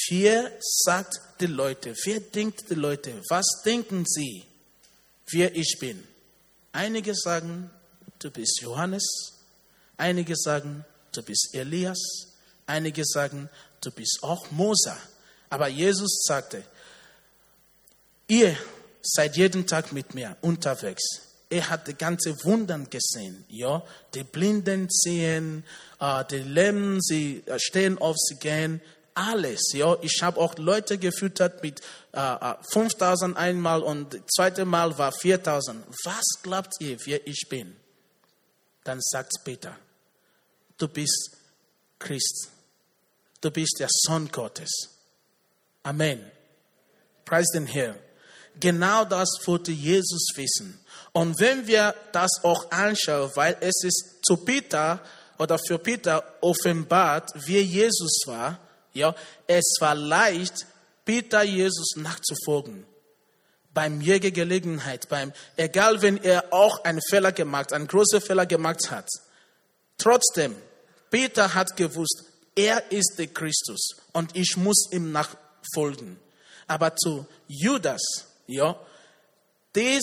wer 0.09 0.53
sagt 0.61 1.21
die 1.41 1.47
Leute, 1.47 1.95
wer 2.05 2.21
denkt 2.21 2.71
die 2.71 2.75
Leute, 2.75 3.21
was 3.29 3.47
denken 3.65 4.05
sie, 4.07 4.45
wer 5.31 5.55
ich 5.57 5.77
bin? 5.81 6.03
Einige 6.73 7.15
sagen, 7.15 7.71
du 8.19 8.31
bist 8.31 8.61
Johannes, 8.63 9.05
einige 9.97 10.37
sagen, 10.37 10.85
du 11.19 11.23
bist 11.23 11.51
Elias. 11.53 11.99
Einige 12.67 13.05
sagen, 13.05 13.49
du 13.81 13.91
bist 13.91 14.19
auch 14.23 14.51
Mose. 14.51 14.97
Aber 15.51 15.69
Jesus 15.69 16.23
sagte, 16.25 16.63
ihr 18.29 18.57
seid 19.03 19.37
jeden 19.37 19.67
Tag 19.67 19.93
mit 19.93 20.15
mir 20.15 20.37
unterwegs. 20.43 21.03
Er 21.51 21.71
hat 21.71 21.89
die 21.89 21.95
ganze 21.95 22.37
Wundern 22.45 22.89
gesehen. 22.91 23.45
Ja, 23.49 23.83
die 24.15 24.23
Blinden 24.23 24.87
sehen, 24.91 25.65
äh, 25.99 26.25
die 26.31 26.43
Lämmen, 26.43 27.01
sie 27.01 27.43
äh, 27.47 27.59
stehen 27.59 27.99
auf, 27.99 28.17
sie 28.19 28.37
gehen, 28.37 28.83
alles. 29.15 29.73
Ja, 29.73 29.97
ich 30.03 30.23
habe 30.23 30.39
auch 30.39 30.57
Leute 30.59 30.99
gefüttert 30.99 31.63
mit 31.63 31.81
äh, 32.13 32.55
5000 32.73 33.35
äh, 33.35 33.41
einmal 33.41 33.83
und 33.83 34.13
das 34.13 34.21
zweite 34.37 34.67
Mal 34.67 34.97
war 34.99 35.11
4000. 35.11 35.85
Was 36.05 36.43
glaubt 36.43 36.75
ihr, 36.81 36.99
wer 37.07 37.27
ich 37.27 37.47
bin? 37.49 37.75
Dann 38.85 39.01
sagt 39.01 39.33
Peter, 39.43 39.75
du 40.79 40.89
bist 40.89 41.37
Christ. 41.99 42.49
Du 43.41 43.51
bist 43.51 43.77
der 43.79 43.89
Sohn 43.91 44.29
Gottes. 44.31 44.71
Amen. 45.83 46.31
Preis 47.25 47.47
den 47.53 47.67
Herrn. 47.67 47.99
Genau 48.59 49.05
das 49.05 49.29
wollte 49.45 49.71
Jesus 49.71 50.29
wissen. 50.35 50.81
Und 51.13 51.39
wenn 51.41 51.67
wir 51.67 51.95
das 52.13 52.31
auch 52.43 52.71
anschauen, 52.71 53.31
weil 53.35 53.57
es 53.61 53.85
ist 53.85 54.19
zu 54.23 54.37
Peter 54.39 55.01
oder 55.39 55.59
für 55.59 55.79
Peter 55.79 56.25
offenbart, 56.41 57.31
wie 57.47 57.61
Jesus 57.61 58.23
war, 58.27 58.59
ja, 58.93 59.15
es 59.47 59.77
war 59.81 59.95
leicht, 59.95 60.67
Peter 61.05 61.43
Jesus 61.43 61.95
nachzufolgen. 61.97 62.85
Beim 63.73 64.01
jeder 64.01 64.31
Gelegenheit, 64.33 65.09
beim, 65.09 65.33
egal 65.57 66.03
wenn 66.03 66.17
er 66.17 66.53
auch 66.53 66.83
einen 66.85 67.01
Fehler 67.09 67.31
gemacht, 67.31 67.73
einen 67.73 67.87
großen 67.87 68.21
Fehler 68.21 68.47
gemacht 68.47 68.91
hat. 68.91 69.09
Trotzdem, 69.99 70.57
Peter 71.11 71.55
hat 71.55 71.77
gewusst, 71.77 72.25
er 72.55 72.91
ist 72.91 73.15
der 73.19 73.29
Christus 73.29 73.97
und 74.13 74.35
ich 74.35 74.57
muss 74.57 74.89
ihm 74.93 75.13
nachfolgen. 75.13 76.19
Aber 76.67 76.95
zu 76.97 77.27
Judas, 77.47 78.03
ja, 78.47 78.79
das 79.73 80.03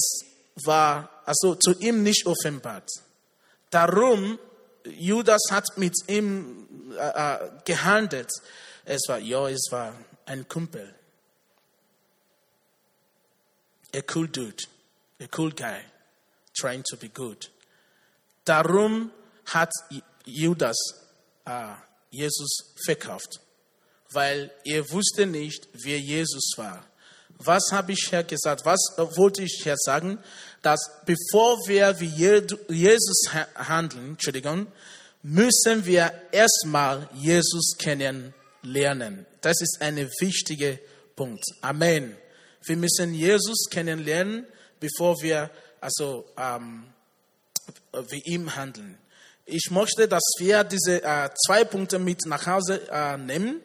war 0.64 1.10
also 1.26 1.56
zu 1.56 1.74
ihm 1.80 2.04
nicht 2.04 2.26
offenbart. 2.26 2.90
Darum, 3.70 4.40
Judas 4.86 5.42
hat 5.52 5.78
mit 5.78 5.96
ihm 6.08 6.68
äh, 6.98 7.36
äh, 7.36 7.50
gehandelt. 7.66 8.32
Es 8.86 9.02
war, 9.08 9.18
ja, 9.18 9.50
es 9.50 9.68
war 9.72 9.94
ein 10.26 10.48
Kumpel. 10.48 10.94
A 13.94 14.02
cool 14.14 14.28
dude, 14.28 14.64
a 15.22 15.28
cool 15.38 15.52
guy, 15.52 15.80
trying 16.58 16.84
to 16.84 16.98
be 16.98 17.10
good. 17.10 17.50
Darum 18.44 19.12
hat 19.46 19.72
Judas 20.26 20.78
äh, 21.46 21.74
Jesus 22.10 22.74
verkauft, 22.84 23.40
weil 24.12 24.52
er 24.64 24.90
wusste 24.92 25.26
nicht, 25.26 25.68
wer 25.74 26.00
Jesus 26.00 26.52
war. 26.58 26.86
Was 27.38 27.64
habe 27.72 27.92
ich 27.92 28.08
hier 28.10 28.24
gesagt? 28.24 28.66
Was 28.66 28.80
wollte 28.98 29.44
ich 29.44 29.60
hier 29.62 29.76
sagen? 29.78 30.20
Dass 30.62 30.80
bevor 31.06 31.58
wir 31.68 32.00
wie 32.00 32.54
Jesus 32.70 33.30
handeln, 33.56 34.12
Entschuldigung, 34.12 34.68
müssen 35.22 35.86
wir 35.86 36.12
erstmal 36.32 37.10
Jesus 37.14 37.76
kennenlernen. 37.78 39.26
Das 39.42 39.62
ist 39.62 39.82
ein 39.82 39.98
wichtiger 40.20 40.78
Punkt. 41.16 41.44
Amen. 41.62 42.16
Wir 42.64 42.78
müssen 42.78 43.14
Jesus 43.14 43.68
kennenlernen, 43.70 44.48
bevor 44.80 45.22
wir 45.22 45.52
also 45.82 46.26
ähm, 46.38 46.86
wie 48.10 48.22
ihm 48.26 48.56
handeln. 48.56 48.98
Ich 49.46 49.70
möchte, 49.70 50.08
dass 50.08 50.24
wir 50.40 50.64
diese 50.64 51.04
äh, 51.04 51.30
zwei 51.46 51.64
Punkte 51.64 52.00
mit 52.00 52.26
nach 52.26 52.48
Hause 52.48 52.82
äh, 52.90 53.16
nehmen. 53.18 53.62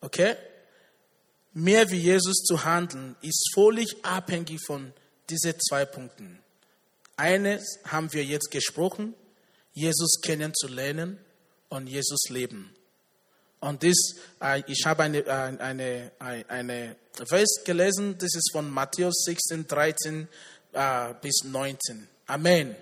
Okay? 0.00 0.36
Mehr 1.54 1.90
wie 1.90 1.98
Jesus 1.98 2.44
zu 2.44 2.64
handeln, 2.64 3.16
ist 3.22 3.50
völlig 3.54 4.04
abhängig 4.04 4.60
von 4.66 4.92
diesen 5.30 5.58
zwei 5.58 5.86
Punkten. 5.86 6.38
Eines 7.16 7.78
haben 7.84 8.12
wir 8.12 8.24
jetzt 8.24 8.50
gesprochen, 8.50 9.14
Jesus 9.72 10.20
kennenzulernen 10.22 11.18
und 11.70 11.86
Jesus 11.86 12.28
leben. 12.28 12.74
Und 13.60 13.82
das, 13.82 13.96
äh, 14.42 14.62
ich 14.66 14.84
habe 14.84 15.04
eine, 15.04 15.18
äh, 15.18 15.30
eine, 15.30 16.12
eine, 16.18 16.50
eine 16.50 16.96
Vers 17.26 17.62
gelesen, 17.64 18.16
das 18.18 18.34
ist 18.34 18.50
von 18.52 18.70
Matthäus 18.70 19.24
16, 19.24 19.66
13 19.66 20.28
äh, 20.72 21.14
bis 21.22 21.42
19. 21.44 22.06
Amen. 22.26 22.76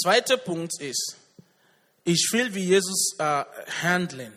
Zweiter 0.00 0.36
Punkt 0.36 0.80
ist, 0.80 1.16
ich 2.04 2.28
will 2.32 2.54
wie 2.54 2.64
Jesus 2.64 3.16
äh, 3.18 3.44
handeln, 3.82 4.32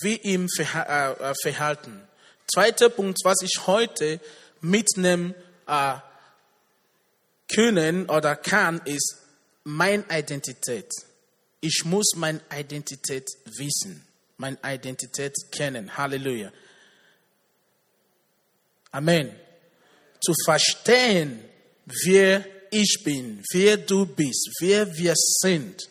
wie 0.00 0.16
ihm 0.16 0.48
verha 0.48 1.12
äh, 1.12 1.30
äh, 1.30 1.34
verhalten. 1.42 2.06
Zweiter 2.52 2.88
Punkt, 2.88 3.18
was 3.24 3.38
ich 3.42 3.66
heute 3.66 4.20
mitnehme 4.60 5.34
äh, 5.66 5.94
können 7.52 8.08
oder 8.08 8.36
kann, 8.36 8.80
ist 8.84 9.16
meine 9.64 10.04
Identität. 10.10 10.90
Ich 11.60 11.82
muss 11.84 12.12
meine 12.14 12.40
Identität 12.56 13.26
wissen, 13.44 14.06
meine 14.36 14.58
Identität 14.64 15.34
kennen. 15.50 15.96
Halleluja. 15.96 16.52
Amen. 18.92 19.34
Zu 20.20 20.32
verstehen, 20.44 21.44
wer 21.84 22.44
ich 22.70 23.02
bin, 23.04 23.42
wer 23.52 23.76
du 23.76 24.06
bist, 24.06 24.50
wer 24.60 24.96
wir 24.96 25.14
sind. 25.16 25.88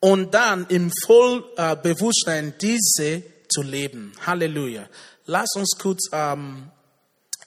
Und 0.00 0.32
dann 0.32 0.66
im 0.68 0.92
Vollbewusstsein 1.04 2.54
diese 2.60 3.22
zu 3.48 3.62
leben. 3.62 4.12
Halleluja. 4.24 4.88
Lass 5.26 5.48
uns 5.56 5.76
kurz 5.78 6.08
ähm, 6.12 6.70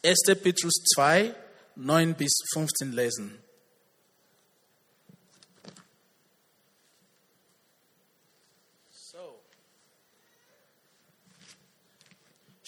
1. 0.04 0.20
Petrus 0.42 0.74
2, 0.96 1.34
9 1.76 2.14
bis 2.16 2.34
15 2.54 2.92
lesen. 2.92 3.38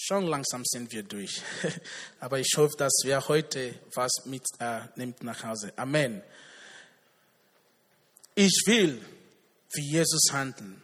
Schon 0.06 0.28
langsam 0.28 0.66
sind 0.66 0.92
wir 0.92 1.04
durch. 1.04 1.42
Aber 2.20 2.38
ich 2.38 2.52
hoffe, 2.58 2.76
dass 2.78 2.92
wir 3.06 3.26
heute 3.30 3.74
was 3.96 4.26
mitnimmt 4.26 5.22
äh, 5.22 5.24
nach 5.24 5.44
Hause. 5.46 5.72
Amen. 5.78 6.22
Ich 8.36 8.64
will 8.66 9.02
wie 9.72 9.92
Jesus 9.92 10.28
handeln. 10.34 10.82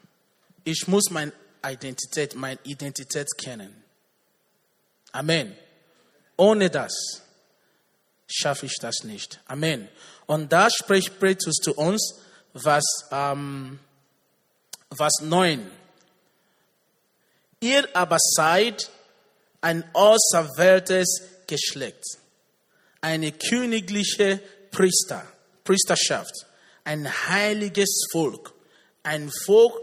Ich 0.63 0.88
muss 0.88 1.10
meine 1.10 1.34
Identität, 1.67 2.34
meine 2.36 2.62
Identität 2.63 3.27
kennen. 3.38 3.84
Amen. 5.12 5.53
Ohne 6.38 6.69
das 6.69 6.93
schaffe 8.25 8.67
ich 8.67 8.77
das 8.79 9.03
nicht. 9.03 9.41
Amen. 9.47 9.89
Und 10.27 10.53
da 10.53 10.69
spricht 10.69 11.19
Petrus 11.19 11.55
zu 11.55 11.73
uns, 11.73 12.21
was, 12.53 12.86
ähm, 13.12 13.82
was 14.91 15.15
neun. 15.19 15.69
Ihr 17.60 17.93
aber 17.93 18.17
seid 18.17 18.89
ein 19.62 19.84
auserwähltes 19.93 21.22
Geschlecht, 21.48 22.17
eine 23.02 23.32
königliche 23.32 24.41
Priester, 24.72 25.26
Priesterschaft, 25.63 26.45
ein 26.84 27.08
heiliges 27.28 28.08
Volk, 28.12 28.54
ein 29.04 29.32
Volk 29.45 29.74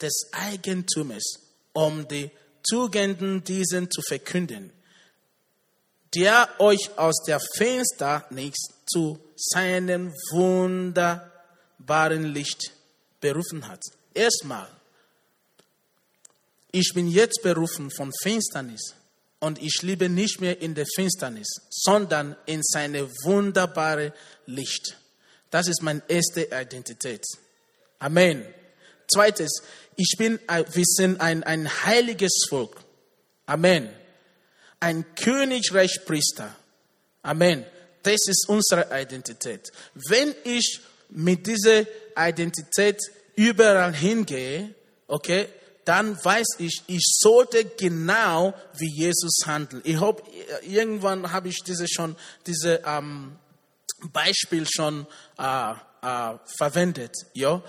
des 0.00 0.30
Eigentums, 0.32 1.40
um 1.72 2.06
die 2.08 2.30
Tugenden 2.68 3.42
diesen 3.44 3.90
zu 3.90 4.02
verkünden, 4.02 4.72
der 6.14 6.48
euch 6.58 6.90
aus 6.96 7.22
der 7.26 7.40
Finsternis 7.56 8.56
zu 8.86 9.18
seinem 9.36 10.12
wunderbaren 10.30 12.24
Licht 12.32 12.72
berufen 13.20 13.68
hat. 13.68 13.82
Erstmal, 14.14 14.68
ich 16.72 16.92
bin 16.94 17.08
jetzt 17.08 17.42
berufen 17.42 17.90
von 17.90 18.12
Finsternis 18.22 18.94
und 19.40 19.62
ich 19.62 19.82
lebe 19.82 20.08
nicht 20.08 20.40
mehr 20.40 20.60
in 20.60 20.74
der 20.74 20.86
Finsternis, 20.94 21.48
sondern 21.70 22.36
in 22.46 22.62
seine 22.62 23.08
wunderbare 23.24 24.12
Licht. 24.46 24.96
Das 25.50 25.68
ist 25.68 25.82
meine 25.82 26.02
erste 26.08 26.44
Identität. 26.44 27.24
Amen. 27.98 28.44
Zweites, 29.12 29.62
ich 29.96 30.14
bin, 30.18 30.38
wir 30.48 30.84
sind 30.84 31.20
ein, 31.20 31.42
ein 31.42 31.68
heiliges 31.84 32.44
Volk. 32.48 32.76
Amen. 33.46 33.88
Ein 34.80 35.04
Königreich 35.14 36.04
Priester. 36.04 36.54
Amen. 37.22 37.64
Das 38.02 38.20
ist 38.26 38.48
unsere 38.48 38.86
Identität. 38.92 39.72
Wenn 39.94 40.34
ich 40.44 40.80
mit 41.08 41.46
dieser 41.46 41.84
Identität 42.16 43.00
überall 43.34 43.94
hingehe, 43.94 44.74
okay, 45.06 45.48
dann 45.88 46.22
weiß 46.22 46.56
ich, 46.58 46.82
ich 46.86 47.02
sollte 47.18 47.64
genau 47.64 48.52
wie 48.76 48.90
Jesus 48.94 49.38
handeln. 49.46 49.80
Ich 49.86 49.98
hoffe, 49.98 50.22
irgendwann 50.60 51.32
habe 51.32 51.48
ich 51.48 51.62
diese 51.66 51.86
schon, 51.88 52.14
diese 52.46 52.82
ähm, 52.84 53.38
Beispiel 54.12 54.66
schon 54.70 55.06
äh, 55.38 55.70
äh, 56.02 56.34
verwendet. 56.58 57.14
Ja? 57.32 57.62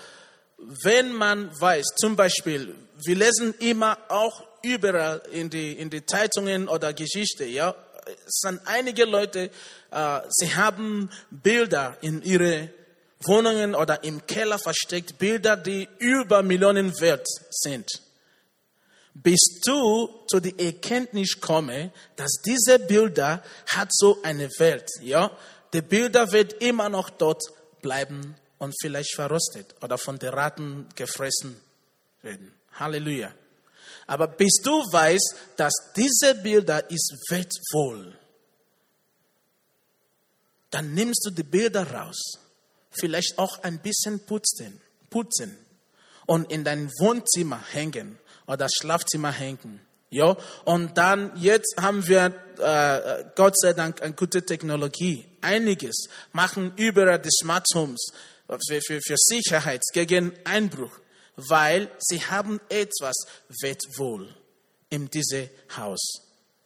Wenn 0.58 1.14
man 1.14 1.50
weiß, 1.62 1.86
zum 1.96 2.18
Beispiel, 2.18 2.76
wir 3.06 3.16
lesen 3.16 3.54
immer 3.60 3.98
auch 4.10 4.44
überall 4.64 5.22
in 5.32 5.50
die, 5.50 5.72
in 5.72 5.90
die 5.90 6.06
Zeitungen 6.06 6.68
oder 6.68 6.92
Geschichte, 6.92 7.46
ja, 7.46 7.74
es 8.06 8.42
sind 8.42 8.60
einige 8.66 9.06
Leute, 9.06 9.50
äh, 9.92 10.20
sie 10.28 10.54
haben 10.54 11.10
Bilder 11.32 11.96
in 12.02 12.22
ihre 12.22 12.70
Wohnungen 13.24 13.76
oder 13.76 14.04
im 14.04 14.28
Keller 14.28 14.60
versteckt, 14.60 15.18
Bilder, 15.18 15.56
die 15.56 15.88
über 16.00 16.44
Millionen 16.44 17.00
wert 17.00 17.26
sind 17.50 18.09
bis 19.14 19.62
du 19.66 20.26
zu 20.28 20.40
der 20.40 20.60
Erkenntnis 20.60 21.40
komme, 21.40 21.92
dass 22.16 22.42
diese 22.46 22.80
Bilder 22.80 23.44
hat 23.68 23.90
so 23.92 24.22
eine 24.24 24.50
Welt, 24.60 24.90
ja. 25.02 25.32
Die 25.74 25.82
Bilder 25.82 26.32
wird 26.32 26.54
immer 26.64 26.90
noch 26.90 27.10
dort 27.10 27.44
bleiben 27.82 28.36
und 28.58 28.74
vielleicht 28.82 29.16
verrostet 29.16 29.76
oder 29.82 29.98
von 29.98 30.18
den 30.18 30.30
Ratten 30.30 30.88
gefressen 30.96 31.60
werden. 32.22 32.54
Halleluja. 32.74 33.32
Aber 34.08 34.28
bis 34.28 34.60
du 34.64 34.72
weißt, 34.72 35.36
dass 35.58 35.74
diese 35.96 36.36
Bilder 36.36 36.90
ist 36.90 37.16
wertvoll, 37.30 38.18
dann 40.72 40.94
nimmst 40.94 41.26
du 41.26 41.32
die 41.32 41.44
Bilder 41.44 41.90
raus. 41.92 42.20
Vielleicht 42.92 43.38
auch 43.38 43.60
ein 43.64 43.80
bisschen 43.80 44.20
putzen, 44.26 44.82
putzen 45.10 45.58
und 46.26 46.52
in 46.52 46.64
dein 46.64 46.90
Wohnzimmer 47.00 47.64
hängen 47.72 48.19
oder 48.50 48.68
Schlafzimmer 48.70 49.32
hängen. 49.32 49.80
Ja, 50.10 50.36
und 50.66 50.98
dann 50.98 51.32
jetzt 51.36 51.76
haben 51.80 52.06
wir 52.08 52.34
äh, 52.58 53.26
Gott 53.36 53.54
sei 53.60 53.74
Dank 53.74 54.02
eine 54.02 54.14
gute 54.14 54.44
Technologie. 54.44 55.24
Einiges 55.42 56.08
machen 56.34 56.74
überall 56.76 57.20
die 57.20 57.30
Smart 57.30 57.68
Homes 57.76 58.12
für, 58.68 58.82
für, 58.82 59.00
für 59.02 59.16
Sicherheit 59.18 59.84
gegen 59.94 60.34
Einbruch, 60.44 60.92
weil 61.36 61.92
sie 62.00 62.22
haben 62.22 62.60
etwas 62.70 63.16
wertvoll 63.62 64.34
in 64.90 65.08
diesem 65.12 65.48
Haus. 65.78 66.00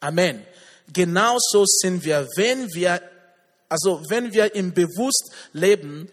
Amen. 0.00 0.42
Genauso 0.90 1.66
sind 1.66 2.02
wir, 2.02 2.26
wenn 2.36 2.72
wir, 2.72 3.02
also 3.68 4.02
wenn 4.08 4.32
wir 4.32 4.54
im 4.54 4.72
Bewusst 4.72 5.32
leben, 5.52 6.08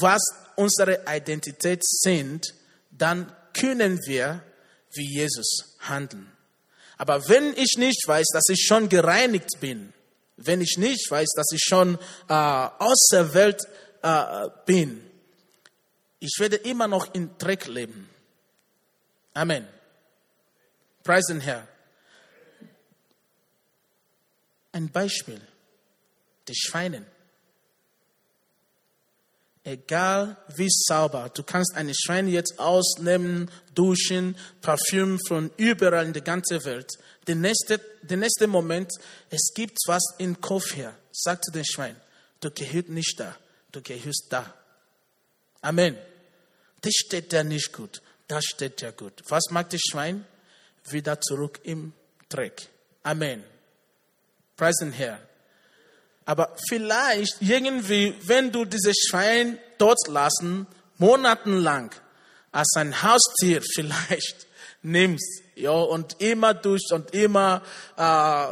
was 0.00 0.22
unsere 0.56 1.04
Identität 1.06 1.82
sind, 1.84 2.54
dann 2.90 3.32
können 3.52 4.00
wir 4.04 4.42
wie 4.94 5.18
Jesus 5.18 5.76
handeln. 5.80 6.30
Aber 6.98 7.28
wenn 7.28 7.56
ich 7.56 7.76
nicht 7.78 8.06
weiß, 8.06 8.26
dass 8.32 8.48
ich 8.48 8.64
schon 8.66 8.88
gereinigt 8.88 9.60
bin, 9.60 9.92
wenn 10.36 10.60
ich 10.60 10.76
nicht 10.78 11.10
weiß, 11.10 11.30
dass 11.34 11.50
ich 11.52 11.62
schon 11.62 11.98
äh, 12.28 12.32
auserwählt 12.32 13.62
äh, 14.02 14.48
bin, 14.66 15.02
ich 16.20 16.36
werde 16.38 16.56
immer 16.56 16.86
noch 16.86 17.14
in 17.14 17.36
Dreck 17.38 17.66
leben. 17.66 18.08
Amen. 19.34 19.66
Preisen 21.02 21.40
Herr. 21.40 21.66
Ein 24.70 24.88
Beispiel. 24.88 25.40
Die 26.48 26.54
Schweine. 26.54 27.04
Egal 29.64 30.36
wie 30.56 30.68
sauber, 30.68 31.30
du 31.32 31.44
kannst 31.44 31.76
eine 31.76 31.92
Schwein 31.94 32.26
jetzt 32.26 32.58
ausnehmen, 32.58 33.48
duschen, 33.74 34.36
Parfüm 34.60 35.20
von 35.28 35.52
überall 35.56 36.06
in 36.06 36.12
der 36.12 36.22
ganzen 36.22 36.64
Welt. 36.64 36.90
Der 37.28 37.36
nächste, 37.36 37.78
der 38.02 38.16
nächste 38.16 38.48
Moment, 38.48 38.90
es 39.30 39.52
gibt 39.54 39.78
was 39.86 40.02
im 40.18 40.40
Kopf 40.40 40.74
her. 40.74 40.96
Sag 41.12 41.44
zu 41.44 41.52
dem 41.52 41.64
Schwein, 41.64 41.94
du 42.40 42.50
gehörst 42.50 42.88
nicht 42.88 43.20
da, 43.20 43.36
du 43.70 43.80
gehörst 43.80 44.26
da. 44.30 44.52
Amen. 45.60 45.96
Das 46.80 46.92
steht 46.94 47.32
da 47.32 47.44
nicht 47.44 47.72
gut, 47.72 48.02
das 48.26 48.44
steht 48.44 48.80
ja 48.82 48.90
gut. 48.90 49.22
Was 49.28 49.50
macht 49.50 49.74
das 49.74 49.80
Schwein? 49.88 50.26
Wieder 50.90 51.20
zurück 51.20 51.60
im 51.62 51.92
Dreck. 52.28 52.68
Amen. 53.04 53.44
Preis 54.56 54.74
den 54.80 54.90
Herrn. 54.90 55.20
Aber 56.24 56.54
vielleicht 56.68 57.36
irgendwie, 57.40 58.14
wenn 58.22 58.52
du 58.52 58.64
dieses 58.64 58.96
Schwein 59.08 59.58
dort 59.78 60.06
lassen, 60.08 60.66
monatelang 60.98 61.90
als 62.52 62.72
ein 62.76 63.02
Haustier 63.02 63.62
vielleicht 63.74 64.46
nimmst, 64.82 65.42
ja, 65.54 65.72
und 65.72 66.20
immer 66.20 66.54
durch 66.54 66.90
und 66.90 67.14
immer 67.14 67.62
äh, 67.96 68.46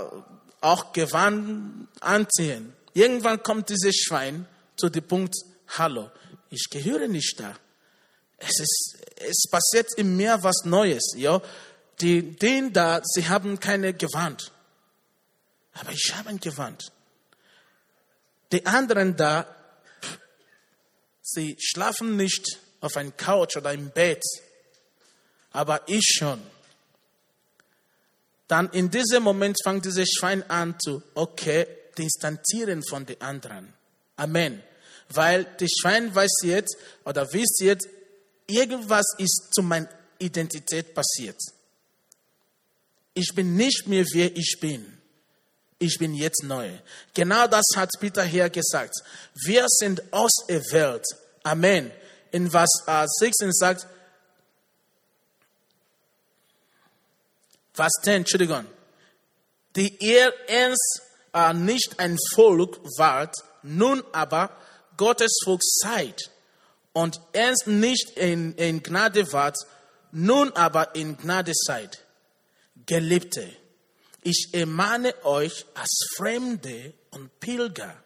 auch 0.61 0.93
Gewand 0.93 1.89
anziehen. 2.01 2.75
Irgendwann 2.93 3.43
kommt 3.43 3.69
dieses 3.69 3.97
Schwein 3.97 4.47
zu 4.77 4.89
dem 4.89 5.07
Punkt, 5.07 5.35
hallo, 5.69 6.11
ich 6.51 6.69
gehöre 6.71 7.09
nicht 7.09 7.39
da. 7.39 7.55
Es 8.37 8.59
ist, 8.59 8.97
es 9.17 9.45
passiert 9.51 9.89
in 9.97 10.17
mir 10.17 10.39
was 10.43 10.65
Neues, 10.65 11.15
ja. 11.17 11.41
Die, 12.01 12.23
den 12.37 12.73
da, 12.73 13.03
sie 13.05 13.29
haben 13.29 13.61
keine 13.61 13.93
Gewand. 13.93 14.53
Aber 15.75 15.93
ich 15.93 16.15
habe 16.17 16.31
ein 16.31 16.41
Gewand. 16.41 16.93
Die 18.53 18.67
anderen 18.67 19.17
da, 19.17 19.47
sie 21.23 21.57
schlafen 21.61 22.17
nicht 22.17 22.59
auf 22.81 22.97
einem 22.97 23.17
Couch 23.17 23.57
oder 23.57 23.73
im 23.73 23.91
Bett, 23.91 24.23
aber 25.53 25.83
ich 25.89 26.05
schon. 26.19 26.41
Dann 28.49 28.69
in 28.71 28.91
diesem 28.91 29.23
Moment 29.23 29.57
fängt 29.63 29.85
dieses 29.85 30.09
Schwein 30.11 30.49
an 30.51 30.75
zu, 30.81 31.03
okay, 31.15 31.67
distanzieren 31.97 32.83
von 32.83 33.07
den 33.07 33.21
anderen. 33.21 33.73
Amen. 34.17 34.63
Weil 35.09 35.45
das 35.59 35.71
Schwein 35.81 36.13
weiß 36.15 36.43
jetzt 36.43 36.77
oder 37.05 37.33
wisst 37.33 37.61
jetzt, 37.61 37.89
irgendwas 38.47 39.07
ist 39.19 39.51
zu 39.53 39.63
meiner 39.63 39.89
Identität 40.19 40.95
passiert. 40.95 41.39
Ich 43.15 43.33
bin 43.35 43.57
nicht 43.57 43.87
mehr, 43.87 44.05
wer 44.13 44.37
ich 44.37 44.59
bin. 44.61 45.00
Ich 45.83 45.99
bin 45.99 46.15
jetzt 46.15 46.45
neu. 46.45 46.71
Genau 47.15 47.47
das 47.47 47.65
hat 47.75 47.89
Peter 47.99 48.23
hier 48.23 48.51
gesagt. 48.51 48.95
Wir 49.33 49.65
sind 49.67 50.03
auserwählt. 50.13 51.07
Amen. 51.43 51.91
In 52.33 52.51
Vers 52.51 52.69
äh, 52.87 53.07
16 53.09 53.51
sagt, 53.53 53.87
Vers 57.73 57.93
10, 58.03 58.15
Entschuldigung. 58.15 58.67
Die 59.75 59.97
ihr 60.05 60.35
ernst 60.49 61.01
äh, 61.33 61.55
nicht 61.55 61.99
ein 61.99 62.19
Volk 62.35 62.79
wart, 62.99 63.35
nun 63.63 64.05
aber 64.13 64.51
Gottes 64.99 65.39
Volk 65.43 65.63
seid 65.63 66.31
und 66.93 67.23
ernst 67.33 67.67
nicht 67.67 68.19
in, 68.19 68.55
in 68.57 68.83
Gnade 68.83 69.33
wart, 69.33 69.57
nun 70.13 70.53
aber 70.53 70.95
in 70.95 71.17
Gnade 71.17 71.53
seid. 71.55 72.05
Geliebte, 72.85 73.49
ich 74.23 74.51
ermahne 74.53 75.15
euch 75.25 75.67
als 75.75 76.07
Fremde 76.17 76.93
und 77.11 77.41
Pilger, 77.41 78.03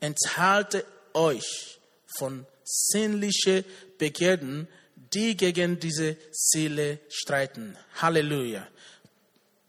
enthalte 0.00 0.84
euch 1.14 1.78
von 2.18 2.46
sinnlichen 2.64 3.64
Begierden, 3.98 4.68
die 5.12 5.36
gegen 5.36 5.80
diese 5.80 6.16
Seele 6.30 7.00
streiten. 7.08 7.76
Halleluja. 7.96 8.66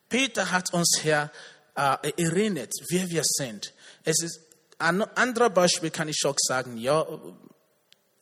Peter 0.10 0.52
hat 0.52 0.74
uns 0.74 1.00
hier 1.02 1.32
äh, 1.76 2.12
erinnert, 2.22 2.72
wer 2.90 3.10
wir 3.10 3.24
sind. 3.24 3.74
Es 4.04 4.22
ist 4.22 4.42
ein 4.78 5.02
anderes 5.16 5.54
Beispiel 5.54 5.92
kann 5.92 6.10
ich 6.10 6.22
auch 6.26 6.36
sagen, 6.38 6.78
ja, 6.78 7.06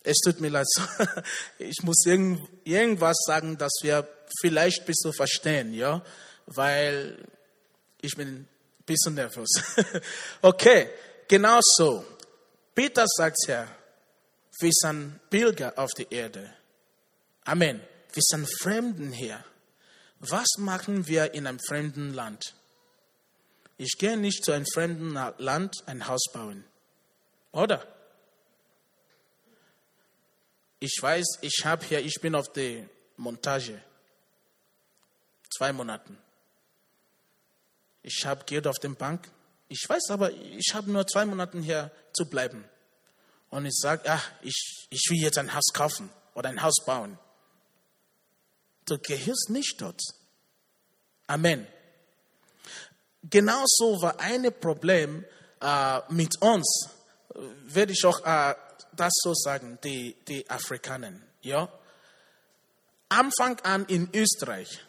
es 0.03 0.17
tut 0.17 0.39
mir 0.39 0.49
leid, 0.49 0.67
ich 1.59 1.81
muss 1.83 2.05
irgendwas 2.05 3.17
sagen, 3.25 3.57
dass 3.57 3.73
wir 3.81 4.07
vielleicht 4.41 4.85
bis 4.85 4.97
zu 4.97 5.11
verstehen, 5.11 5.73
ja, 5.73 6.03
weil 6.45 7.17
ich 8.01 8.15
bin 8.15 8.27
ein 8.27 8.47
bisschen 8.85 9.15
nervös. 9.15 9.49
okay, 10.41 10.89
genau 11.27 11.59
so. 11.61 12.05
Peter 12.73 13.05
sagt 13.07 13.37
ja, 13.47 13.67
wir 14.59 14.71
sind 14.73 15.19
Pilger 15.29 15.73
auf 15.77 15.91
der 15.97 16.11
Erde. 16.11 16.53
Amen. 17.45 17.81
Wir 18.13 18.23
sind 18.23 18.47
Fremden 18.61 19.11
hier. 19.11 19.43
Was 20.19 20.47
machen 20.57 21.07
wir 21.07 21.33
in 21.33 21.47
einem 21.47 21.59
fremden 21.59 22.13
Land? 22.13 22.55
Ich 23.77 23.97
gehe 23.97 24.17
nicht 24.17 24.43
zu 24.43 24.51
einem 24.51 24.65
fremden 24.65 25.13
Land 25.37 25.83
ein 25.85 26.07
Haus 26.07 26.25
bauen. 26.33 26.65
Oder? 27.53 27.87
Ich 30.79 30.97
weiß, 30.99 31.39
ich 31.41 31.61
habe 31.63 31.85
hier, 31.85 31.99
ich 31.99 32.19
bin 32.21 32.35
auf 32.35 32.51
der 32.51 32.89
Montage. 33.15 33.81
Zwei 35.49 35.73
Monaten. 35.73 36.17
Ich 38.01 38.25
habe 38.25 38.43
Geld 38.45 38.67
auf 38.67 38.79
der 38.79 38.89
Bank. 38.89 39.29
Ich 39.67 39.85
weiß 39.88 40.09
aber, 40.09 40.31
ich 40.31 40.73
habe 40.73 40.91
nur 40.91 41.05
zwei 41.05 41.25
Monate 41.25 41.59
hier 41.59 41.91
zu 42.13 42.25
bleiben. 42.25 42.65
Und 43.49 43.65
ich 43.65 43.77
sage, 43.77 44.03
ach, 44.07 44.31
ich, 44.41 44.88
ich 44.89 45.07
will 45.09 45.21
jetzt 45.21 45.38
ein 45.38 45.53
Haus 45.53 45.67
kaufen 45.73 46.09
oder 46.33 46.49
ein 46.49 46.62
Haus 46.62 46.83
bauen. 46.85 47.17
Du 48.85 48.97
gehörst 48.97 49.49
nicht 49.49 49.81
dort. 49.81 50.01
Amen. 51.27 51.67
Genauso 53.23 54.01
war 54.01 54.19
ein 54.19 54.51
Problem 54.59 55.25
äh, 55.62 55.99
mit 56.09 56.41
uns, 56.41 56.89
werde 57.65 57.91
ich 57.91 58.05
auch 58.05 58.25
äh, 58.25 58.55
das 58.93 59.13
so 59.21 59.33
sagen, 59.33 59.77
die, 59.83 60.15
die 60.27 60.49
Afrikaner. 60.49 61.13
Ja? 61.41 61.71
Anfang 63.09 63.59
an 63.62 63.85
in 63.85 64.09
Österreich. 64.13 64.79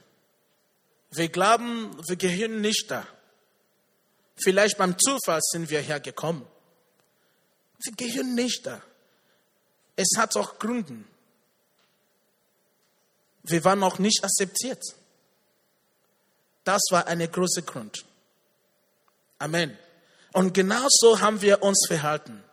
Wir 1.11 1.29
glauben, 1.29 1.97
wir 2.07 2.17
gehören 2.17 2.61
nicht 2.61 2.91
da. 2.91 3.07
Vielleicht 4.37 4.79
beim 4.79 4.99
Zufall 4.99 5.41
sind 5.43 5.69
wir 5.69 5.81
hergekommen. 5.81 6.47
Wir 7.83 7.93
gehören 7.95 8.35
nicht 8.35 8.67
da. 8.67 8.81
Es 9.97 10.17
hat 10.17 10.37
auch 10.37 10.59
Gründe. 10.59 11.05
Wir 13.43 13.65
waren 13.65 13.83
auch 13.83 13.99
nicht 13.99 14.23
akzeptiert. 14.23 14.83
Das 16.65 16.83
war 16.91 17.07
eine 17.07 17.29
große 17.29 17.63
Grund. 17.63 18.05
Amen. 19.39 19.77
Und 20.33 20.55
genauso 20.55 21.21
haben 21.21 21.41
wir 21.41 21.63
uns 21.63 21.87
verhalten. 21.89 22.45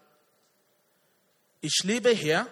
Ich 1.62 1.82
lebe 1.84 2.10
hier, 2.10 2.48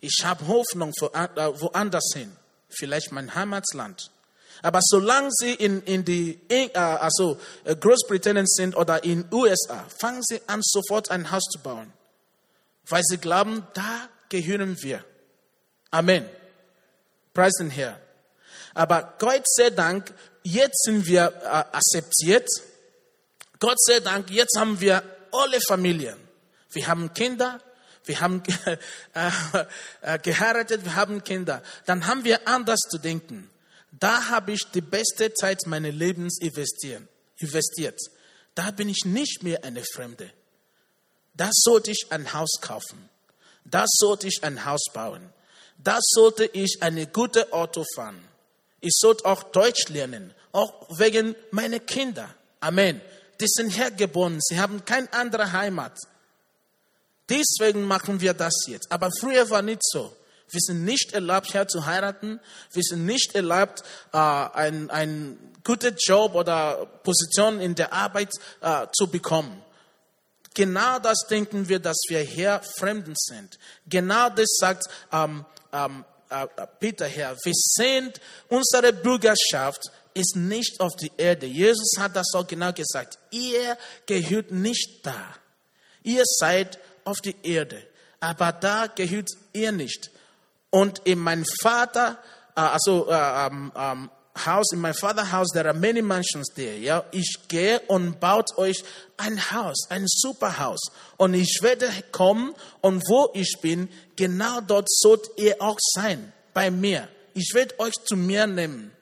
ich 0.00 0.20
habe 0.24 0.46
Hoffnung 0.46 0.92
äh, 1.12 1.60
woanders 1.60 2.12
hin, 2.14 2.34
vielleicht 2.68 3.12
mein 3.12 3.34
Heimatland. 3.34 4.10
Aber 4.62 4.80
solange 4.82 5.30
Sie 5.30 5.54
in, 5.54 5.82
in 5.82 6.04
die, 6.04 6.40
äh, 6.48 6.76
also 6.76 7.38
äh, 7.64 7.76
Großbritannien 7.76 8.46
sind 8.46 8.76
oder 8.76 9.04
in 9.04 9.24
USA, 9.32 9.84
fangen 10.00 10.22
Sie 10.22 10.40
an, 10.46 10.60
sofort 10.62 11.10
ein 11.10 11.30
Haus 11.30 11.44
zu 11.44 11.60
bauen. 11.60 11.92
Weil 12.88 13.02
Sie 13.04 13.18
glauben, 13.18 13.66
da 13.74 14.08
gehören 14.28 14.80
wir. 14.82 15.04
Amen. 15.90 16.28
Preis 17.32 17.52
den 17.58 17.70
Herrn. 17.70 17.96
Aber 18.74 19.14
Gott 19.18 19.44
sei 19.44 19.70
Dank, 19.70 20.12
jetzt 20.42 20.84
sind 20.84 21.06
wir 21.06 21.32
äh, 21.42 21.46
akzeptiert. 21.46 22.48
Gott 23.60 23.80
sei 23.80 24.00
Dank, 24.00 24.30
jetzt 24.30 24.56
haben 24.56 24.80
wir 24.80 25.02
alle 25.32 25.60
Familien. 25.60 26.16
Wir 26.70 26.86
haben 26.86 27.12
Kinder, 27.14 27.60
wir 28.04 28.20
haben 28.20 28.42
äh, 28.64 29.28
äh, 30.02 30.18
geheiratet, 30.18 30.84
wir 30.84 30.94
haben 30.96 31.22
Kinder. 31.24 31.62
Dann 31.86 32.06
haben 32.06 32.24
wir 32.24 32.46
anders 32.48 32.80
zu 32.90 32.98
denken. 32.98 33.50
Da 33.98 34.28
habe 34.28 34.52
ich 34.52 34.64
die 34.72 34.80
beste 34.80 35.32
Zeit 35.34 35.66
meines 35.66 35.94
Lebens 35.94 36.38
investiert. 36.40 37.98
Da 38.54 38.70
bin 38.70 38.88
ich 38.88 39.04
nicht 39.04 39.42
mehr 39.42 39.64
eine 39.64 39.82
Fremde. 39.84 40.30
Da 41.34 41.50
sollte 41.52 41.90
ich 41.90 42.06
ein 42.10 42.32
Haus 42.32 42.58
kaufen. 42.60 43.08
Da 43.64 43.84
sollte 43.86 44.26
ich 44.28 44.42
ein 44.42 44.64
Haus 44.64 44.84
bauen. 44.92 45.32
Da 45.78 45.98
sollte 46.00 46.44
ich 46.46 46.78
eine 46.80 47.06
gute 47.06 47.52
Auto 47.52 47.84
fahren. 47.94 48.22
Ich 48.80 48.94
sollte 48.96 49.24
auch 49.24 49.44
Deutsch 49.44 49.88
lernen, 49.88 50.34
auch 50.52 50.88
wegen 50.98 51.34
meiner 51.50 51.80
Kinder. 51.80 52.34
Amen. 52.60 53.00
Die 53.40 53.46
sind 53.46 53.70
hergeboren, 53.70 54.40
sie 54.40 54.58
haben 54.58 54.84
keine 54.84 55.12
andere 55.12 55.52
Heimat. 55.52 55.96
Deswegen 57.28 57.82
machen 57.82 58.20
wir 58.20 58.34
das 58.34 58.54
jetzt. 58.66 58.90
Aber 58.90 59.10
früher 59.20 59.48
war 59.50 59.62
nicht 59.62 59.82
so. 59.84 60.12
Wir 60.50 60.60
sind 60.60 60.84
nicht 60.84 61.12
erlaubt, 61.12 61.52
hier 61.52 61.68
zu 61.68 61.86
heiraten. 61.86 62.40
Wir 62.72 62.82
sind 62.82 63.04
nicht 63.04 63.34
erlaubt, 63.34 63.82
äh, 64.12 64.18
ein, 64.18 64.90
ein 64.90 65.38
guter 65.64 65.90
Job 65.90 66.34
oder 66.34 66.86
Position 67.02 67.60
in 67.60 67.74
der 67.74 67.92
Arbeit 67.92 68.30
äh, 68.60 68.86
zu 68.96 69.08
bekommen. 69.08 69.62
Genau 70.54 70.98
das 70.98 71.26
denken 71.30 71.68
wir, 71.68 71.78
dass 71.78 71.98
wir 72.08 72.20
hier 72.20 72.60
Fremden 72.78 73.14
sind. 73.16 73.58
Genau 73.86 74.30
das 74.30 74.56
sagt 74.58 74.86
ähm, 75.12 75.44
ähm, 75.72 76.04
äh, 76.30 76.46
Peter 76.80 77.06
hier. 77.06 77.36
Wir 77.42 77.52
sind, 77.54 78.20
unsere 78.48 78.92
Bürgerschaft 78.92 79.82
ist 80.14 80.36
nicht 80.36 80.80
auf 80.80 80.96
die 80.96 81.12
Erde. 81.16 81.46
Jesus 81.46 81.92
hat 81.98 82.16
das 82.16 82.34
auch 82.34 82.46
genau 82.46 82.72
gesagt. 82.72 83.18
Ihr 83.30 83.76
gehört 84.06 84.50
nicht 84.50 85.06
da. 85.06 85.34
Ihr 86.02 86.24
seid 86.24 86.78
auf 87.04 87.18
die 87.18 87.36
Erde. 87.42 87.82
Aber 88.20 88.52
da 88.52 88.86
gehört 88.88 89.28
ihr 89.52 89.70
nicht. 89.70 90.10
Und 90.70 91.00
in 91.04 91.18
meinem 91.18 91.44
Vater, 91.62 92.18
äh, 92.56 92.60
also 92.60 93.08
äh, 93.08 93.46
ähm, 93.46 93.72
ähm, 93.76 94.10
Haus, 94.46 94.72
in 94.72 94.80
meinem 94.80 94.94
Vaterhaus, 94.94 95.48
there 95.52 95.68
are 95.68 95.76
many 95.76 96.02
mansions 96.02 96.48
there. 96.54 96.76
Ja, 96.76 97.04
ich 97.10 97.38
gehe 97.48 97.80
und 97.88 98.20
baut 98.20 98.56
euch 98.56 98.84
ein 99.16 99.50
Haus, 99.50 99.86
ein 99.88 100.04
super 100.06 100.58
Haus. 100.58 100.80
Und 101.16 101.34
ich 101.34 101.58
werde 101.62 101.88
kommen 102.12 102.54
und 102.80 103.02
wo 103.08 103.30
ich 103.34 103.56
bin, 103.60 103.88
genau 104.16 104.60
dort 104.60 104.88
sollt 104.88 105.28
ihr 105.36 105.60
auch 105.60 105.78
sein, 105.94 106.32
bei 106.54 106.70
mir. 106.70 107.08
Ich 107.34 107.52
werde 107.54 107.78
euch 107.80 107.94
zu 108.04 108.16
mir 108.16 108.46
nehmen. 108.46 108.92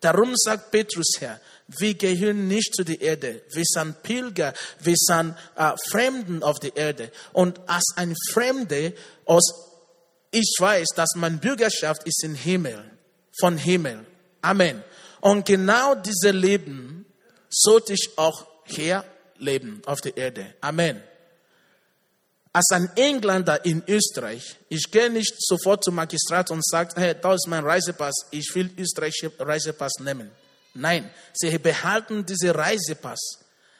Darum 0.00 0.34
sagt 0.34 0.70
Petrus 0.70 1.16
Herr, 1.18 1.40
wir 1.66 1.94
gehören 1.94 2.48
nicht 2.48 2.74
zu 2.74 2.84
der 2.84 3.00
Erde. 3.00 3.42
Wir 3.52 3.64
sind 3.64 4.02
Pilger, 4.02 4.54
wir 4.80 4.96
sind 4.96 5.36
äh, 5.56 5.72
Fremden 5.90 6.42
auf 6.42 6.58
der 6.58 6.76
Erde. 6.76 7.12
Und 7.32 7.60
als 7.68 7.84
ein 7.96 8.14
Fremde 8.32 8.94
aus 9.26 9.69
ich 10.30 10.54
weiß, 10.58 10.88
dass 10.94 11.14
meine 11.16 11.38
Bürgerschaft 11.38 12.04
ist 12.04 12.22
im 12.24 12.34
Himmel, 12.34 12.84
von 13.38 13.56
Himmel. 13.56 14.04
Amen. 14.42 14.82
Und 15.20 15.44
genau 15.44 15.94
diese 15.94 16.30
Leben 16.30 17.04
sollte 17.48 17.92
ich 17.92 18.10
auch 18.16 18.46
hier 18.64 19.04
leben 19.38 19.82
auf 19.86 20.00
der 20.00 20.16
Erde. 20.16 20.54
Amen. 20.60 21.02
Als 22.52 22.70
ein 22.72 22.90
Engländer 22.96 23.64
in 23.64 23.82
Österreich, 23.86 24.56
ich 24.68 24.90
gehe 24.90 25.10
nicht 25.10 25.34
sofort 25.38 25.84
zum 25.84 25.94
Magistrat 25.94 26.50
und 26.50 26.64
sage, 26.64 26.94
hey, 26.96 27.14
da 27.20 27.34
ist 27.34 27.46
mein 27.46 27.64
Reisepass, 27.64 28.26
ich 28.30 28.50
will 28.54 28.70
österreichische 28.76 29.32
Reisepass 29.38 30.00
nehmen. 30.00 30.30
Nein, 30.74 31.10
sie 31.32 31.56
behalten 31.58 32.26
diesen 32.26 32.50
Reisepass, 32.50 33.20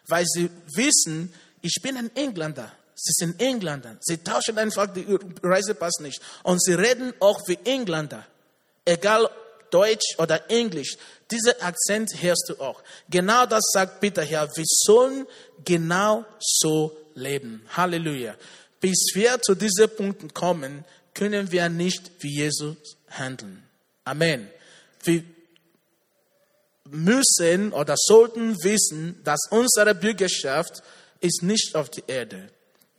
weil 0.07 0.25
sie 0.27 0.51
wissen, 0.75 1.33
ich 1.63 1.79
bin 1.83 1.97
ein 1.97 2.15
Engländer. 2.15 2.73
Sie 3.03 3.13
sind 3.15 3.41
Engländer. 3.41 3.97
Sie 4.01 4.19
tauschen 4.19 4.59
einfach 4.59 4.87
den 4.93 5.19
Reisepass 5.43 6.01
nicht. 6.01 6.21
Und 6.43 6.63
sie 6.63 6.75
reden 6.75 7.15
auch 7.19 7.41
wie 7.49 7.59
Engländer. 7.65 8.27
Egal 8.85 9.31
Deutsch 9.71 10.19
oder 10.19 10.51
Englisch. 10.51 10.99
Dieser 11.31 11.63
Akzent 11.63 12.11
hörst 12.21 12.49
du 12.49 12.61
auch. 12.61 12.83
Genau 13.09 13.47
das 13.47 13.63
sagt 13.73 14.01
Peter 14.01 14.23
hier. 14.23 14.51
Wir 14.55 14.65
sollen 14.67 15.27
genau 15.65 16.27
so 16.39 16.95
leben. 17.15 17.63
Halleluja. 17.75 18.35
Bis 18.81 19.13
wir 19.15 19.41
zu 19.41 19.55
diesen 19.55 19.89
Punkten 19.97 20.35
kommen, 20.35 20.85
können 21.15 21.51
wir 21.51 21.71
nicht 21.71 22.11
wie 22.21 22.37
Jesus 22.37 22.77
handeln. 23.09 23.63
Amen. 24.05 24.51
Wir 25.05 25.25
müssen 26.91 27.73
oder 27.73 27.95
sollten 27.97 28.63
wissen, 28.63 29.23
dass 29.25 29.49
unsere 29.51 29.95
Bürgerschaft 29.95 30.83
ist 31.21 31.43
nicht 31.43 31.75
auf 31.75 31.89
der 31.89 32.09
Erde. 32.09 32.51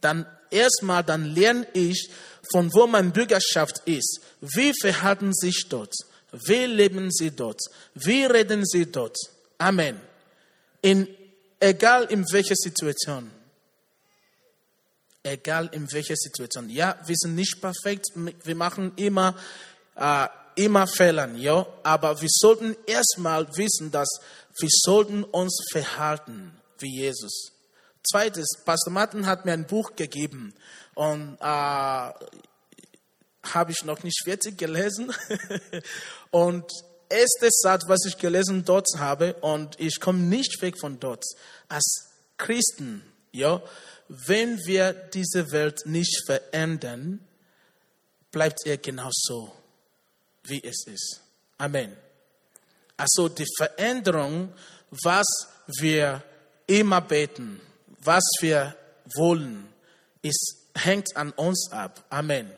Dann 0.02 0.26
erstmal, 0.50 1.04
dann 1.04 1.26
lerne 1.26 1.68
ich, 1.74 2.10
von 2.52 2.74
wo 2.74 2.88
meine 2.88 3.12
Bürgerschaft 3.12 3.80
ist. 3.86 4.20
Wie 4.42 4.74
verhalten 4.80 5.34
sich 5.34 5.68
dort? 5.70 5.94
Wie 6.32 6.66
leben 6.66 7.12
sie 7.12 7.32
dort? 7.32 7.62
Wie 7.94 8.26
reden 8.26 8.66
sie 8.66 8.92
dort? 8.92 9.18
Amen. 9.58 10.00
In, 10.82 11.08
egal 11.60 12.06
in 12.06 12.30
welcher 12.32 12.56
Situation. 12.56 13.30
Egal 15.24 15.70
in 15.74 15.92
welcher 15.92 16.16
Situation. 16.16 16.70
Ja, 16.70 16.98
wir 17.06 17.16
sind 17.16 17.36
nicht 17.36 17.62
perfekt. 17.62 18.08
Wir 18.16 18.56
machen 18.56 18.94
immer, 18.96 19.36
äh, 19.96 20.28
immer 20.56 20.88
Fehler, 20.88 21.30
ja. 21.36 21.66
Aber 21.84 22.20
wir 22.20 22.30
sollten 22.32 22.76
erstmal 22.88 23.48
wissen, 23.56 23.92
dass 23.92 24.10
wir 24.58 24.70
sollten 24.72 25.24
uns 25.24 25.64
verhalten 25.72 26.52
wie 26.80 27.02
Jesus. 27.02 27.52
Zweites, 28.04 28.48
Pastor 28.66 28.92
Martin 28.92 29.26
hat 29.26 29.46
mir 29.46 29.54
ein 29.54 29.68
Buch 29.68 29.96
gegeben 29.96 30.54
und 30.96 31.38
äh, 31.40 31.44
habe 31.44 33.72
ich 33.72 33.84
noch 33.84 34.04
nicht 34.04 34.24
fertig 34.24 34.58
gelesen. 34.58 35.14
und 36.32 36.66
erste 37.10 37.50
Satz, 37.52 37.84
was 37.88 38.06
ich 38.06 38.18
gelesen 38.18 38.66
dort 38.66 38.88
habe, 38.98 39.36
und 39.36 39.80
ich 39.80 40.00
komme 40.00 40.20
nicht 40.20 40.62
weg 40.62 40.80
von 40.80 41.00
dort. 41.00 41.24
Als 41.68 42.10
Christen, 42.38 43.04
ja, 43.32 43.62
wenn 44.08 44.58
wir 44.66 44.94
diese 44.94 45.52
Welt 45.52 45.86
nicht 45.86 46.26
verändern, 46.26 47.20
bleibt 48.32 48.66
er 48.66 48.78
genauso, 48.78 49.54
wie 50.44 50.64
es 50.64 50.86
ist. 50.88 51.22
Amen. 51.58 51.96
Also 52.98 53.30
die 53.30 53.48
Veränderung, 53.58 54.54
was 55.04 55.28
wir 55.80 56.24
immer 56.68 57.02
beten, 57.02 57.62
was 58.04 58.24
wir 58.40 58.76
wollen, 59.16 59.68
ist, 60.22 60.58
hängt 60.76 61.16
an 61.16 61.32
uns 61.32 61.72
ab. 61.72 62.04
Amen. 62.10 62.50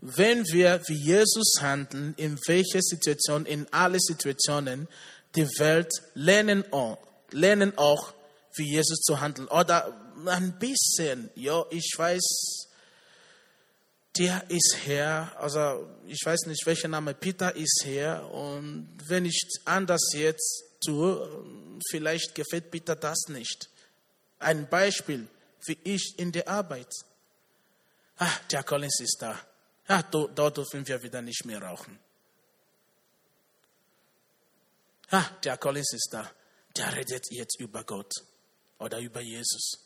Wenn 0.00 0.44
wir 0.46 0.82
wie 0.88 0.98
Jesus 0.98 1.54
handeln, 1.60 2.14
in 2.16 2.38
welcher 2.46 2.82
Situation, 2.82 3.46
in 3.46 3.66
alle 3.72 3.98
Situationen, 4.00 4.88
die 5.36 5.46
Welt 5.58 5.90
lernen 6.14 6.64
auch, 6.72 6.98
lernen 7.30 7.76
auch, 7.78 8.12
wie 8.56 8.70
Jesus 8.70 9.00
zu 9.00 9.20
handeln. 9.20 9.48
Oder 9.48 9.96
ein 10.26 10.58
bisschen, 10.58 11.30
ja, 11.34 11.64
ich 11.70 11.92
weiß, 11.96 12.68
der 14.18 14.50
ist 14.50 14.76
Herr, 14.84 15.32
also 15.40 15.88
ich 16.06 16.20
weiß 16.24 16.46
nicht, 16.46 16.66
welcher 16.66 16.88
Name, 16.88 17.14
Peter 17.14 17.54
ist 17.56 17.82
Herr. 17.84 18.30
Und 18.30 18.88
wenn 19.06 19.24
ich 19.24 19.40
anders 19.64 20.12
jetzt 20.12 20.64
tue, 20.84 21.78
vielleicht 21.90 22.34
gefällt 22.34 22.70
Peter 22.70 22.94
das 22.94 23.28
nicht. 23.28 23.70
Ein 24.42 24.68
Beispiel, 24.68 25.28
wie 25.66 25.78
ich 25.84 26.18
in 26.18 26.32
der 26.32 26.48
Arbeit. 26.48 26.92
Ah, 28.18 28.32
der 28.50 28.62
Collins 28.62 29.00
ist 29.00 29.18
da. 29.20 29.38
Ah, 29.88 30.02
dort 30.02 30.56
dürfen 30.56 30.86
wir 30.86 31.02
wieder 31.02 31.22
nicht 31.22 31.44
mehr 31.44 31.62
rauchen. 31.62 31.98
Ah, 35.10 35.28
der 35.44 35.56
Collins 35.58 35.92
ist 35.92 36.08
da. 36.12 36.30
Der 36.76 36.94
redet 36.96 37.26
jetzt 37.30 37.60
über 37.60 37.84
Gott 37.84 38.12
oder 38.78 38.98
über 38.98 39.20
Jesus. 39.20 39.78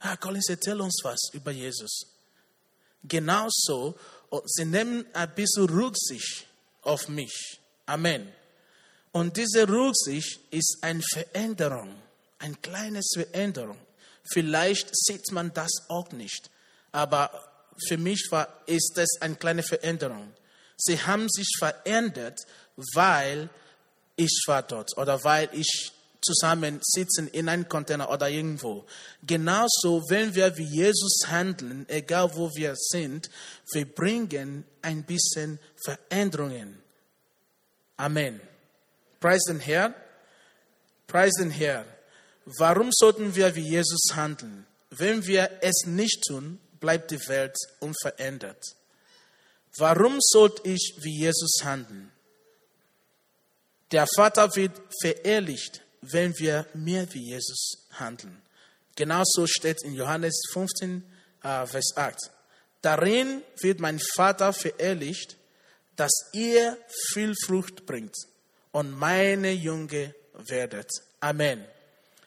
Ah, 0.00 0.16
Collins, 0.16 0.48
erzähl 0.48 0.80
uns 0.80 1.00
was 1.02 1.30
über 1.32 1.50
Jesus. 1.50 2.06
Genauso, 3.02 3.96
oh, 4.30 4.42
sie 4.46 4.64
nehmen 4.64 5.06
ein 5.12 5.34
bisschen 5.34 5.68
Rücksicht 5.68 6.46
auf 6.82 7.08
mich. 7.08 7.60
Amen. 7.86 8.32
Und 9.12 9.36
diese 9.36 9.68
Rücksicht 9.68 10.40
ist 10.50 10.78
eine 10.80 11.02
Veränderung, 11.02 11.94
eine 12.38 12.56
kleine 12.56 13.00
Veränderung. 13.14 13.78
Vielleicht 14.24 14.88
sieht 14.92 15.32
man 15.32 15.52
das 15.52 15.70
auch 15.88 16.12
nicht, 16.12 16.50
aber 16.92 17.30
für 17.88 17.98
mich 17.98 18.28
war, 18.30 18.48
ist 18.66 18.92
das 18.96 19.08
eine 19.20 19.34
kleine 19.34 19.62
Veränderung. 19.62 20.32
Sie 20.76 21.00
haben 21.00 21.28
sich 21.28 21.56
verändert, 21.58 22.40
weil 22.94 23.48
ich 24.16 24.42
war 24.46 24.62
dort 24.62 24.96
oder 24.96 25.22
weil 25.24 25.48
ich 25.52 25.92
zusammen 26.24 26.80
sitzen 26.82 27.28
in 27.28 27.48
einem 27.48 27.68
Container 27.68 28.10
oder 28.10 28.30
irgendwo. 28.30 28.86
Genauso, 29.22 30.02
wenn 30.08 30.34
wir 30.34 30.56
wie 30.56 30.64
Jesus 30.64 31.26
handeln, 31.26 31.84
egal 31.88 32.34
wo 32.34 32.50
wir 32.54 32.74
sind, 32.76 33.28
wir 33.72 33.84
bringen 33.84 34.64
ein 34.80 35.02
bisschen 35.04 35.58
Veränderungen. 35.84 36.82
Amen. 37.96 38.40
Preis 39.20 39.42
den 39.44 39.60
Herrn. 39.60 39.94
Preis. 41.06 41.32
Warum 42.46 42.90
sollten 42.92 43.34
wir 43.34 43.54
wie 43.54 43.68
Jesus 43.68 44.14
handeln? 44.14 44.66
Wenn 44.90 45.26
wir 45.26 45.50
es 45.62 45.86
nicht 45.86 46.22
tun, 46.26 46.60
bleibt 46.78 47.10
die 47.10 47.28
Welt 47.28 47.56
unverändert. 47.80 48.62
Warum 49.78 50.18
sollte 50.20 50.68
ich 50.68 50.94
wie 50.98 51.20
Jesus 51.20 51.60
handeln? 51.64 52.12
Der 53.90 54.06
Vater 54.14 54.54
wird 54.54 54.72
verherrlicht, 55.00 55.82
wenn 56.02 56.38
wir 56.38 56.66
mehr 56.74 57.12
wie 57.14 57.30
Jesus 57.30 57.88
handeln. 57.92 58.42
Genauso 58.94 59.46
steht 59.46 59.82
in 59.82 59.94
Johannes 59.94 60.34
15, 60.52 61.02
äh, 61.42 61.66
Vers 61.66 61.96
8. 61.96 62.16
Darin 62.82 63.42
wird 63.60 63.80
mein 63.80 63.98
Vater 64.14 64.52
verherrlicht, 64.52 65.36
dass 65.96 66.12
ihr 66.32 66.76
viel 67.12 67.34
Frucht 67.46 67.86
bringt 67.86 68.14
und 68.72 68.90
meine 68.92 69.52
Junge 69.52 70.14
werdet. 70.34 70.90
Amen 71.20 71.64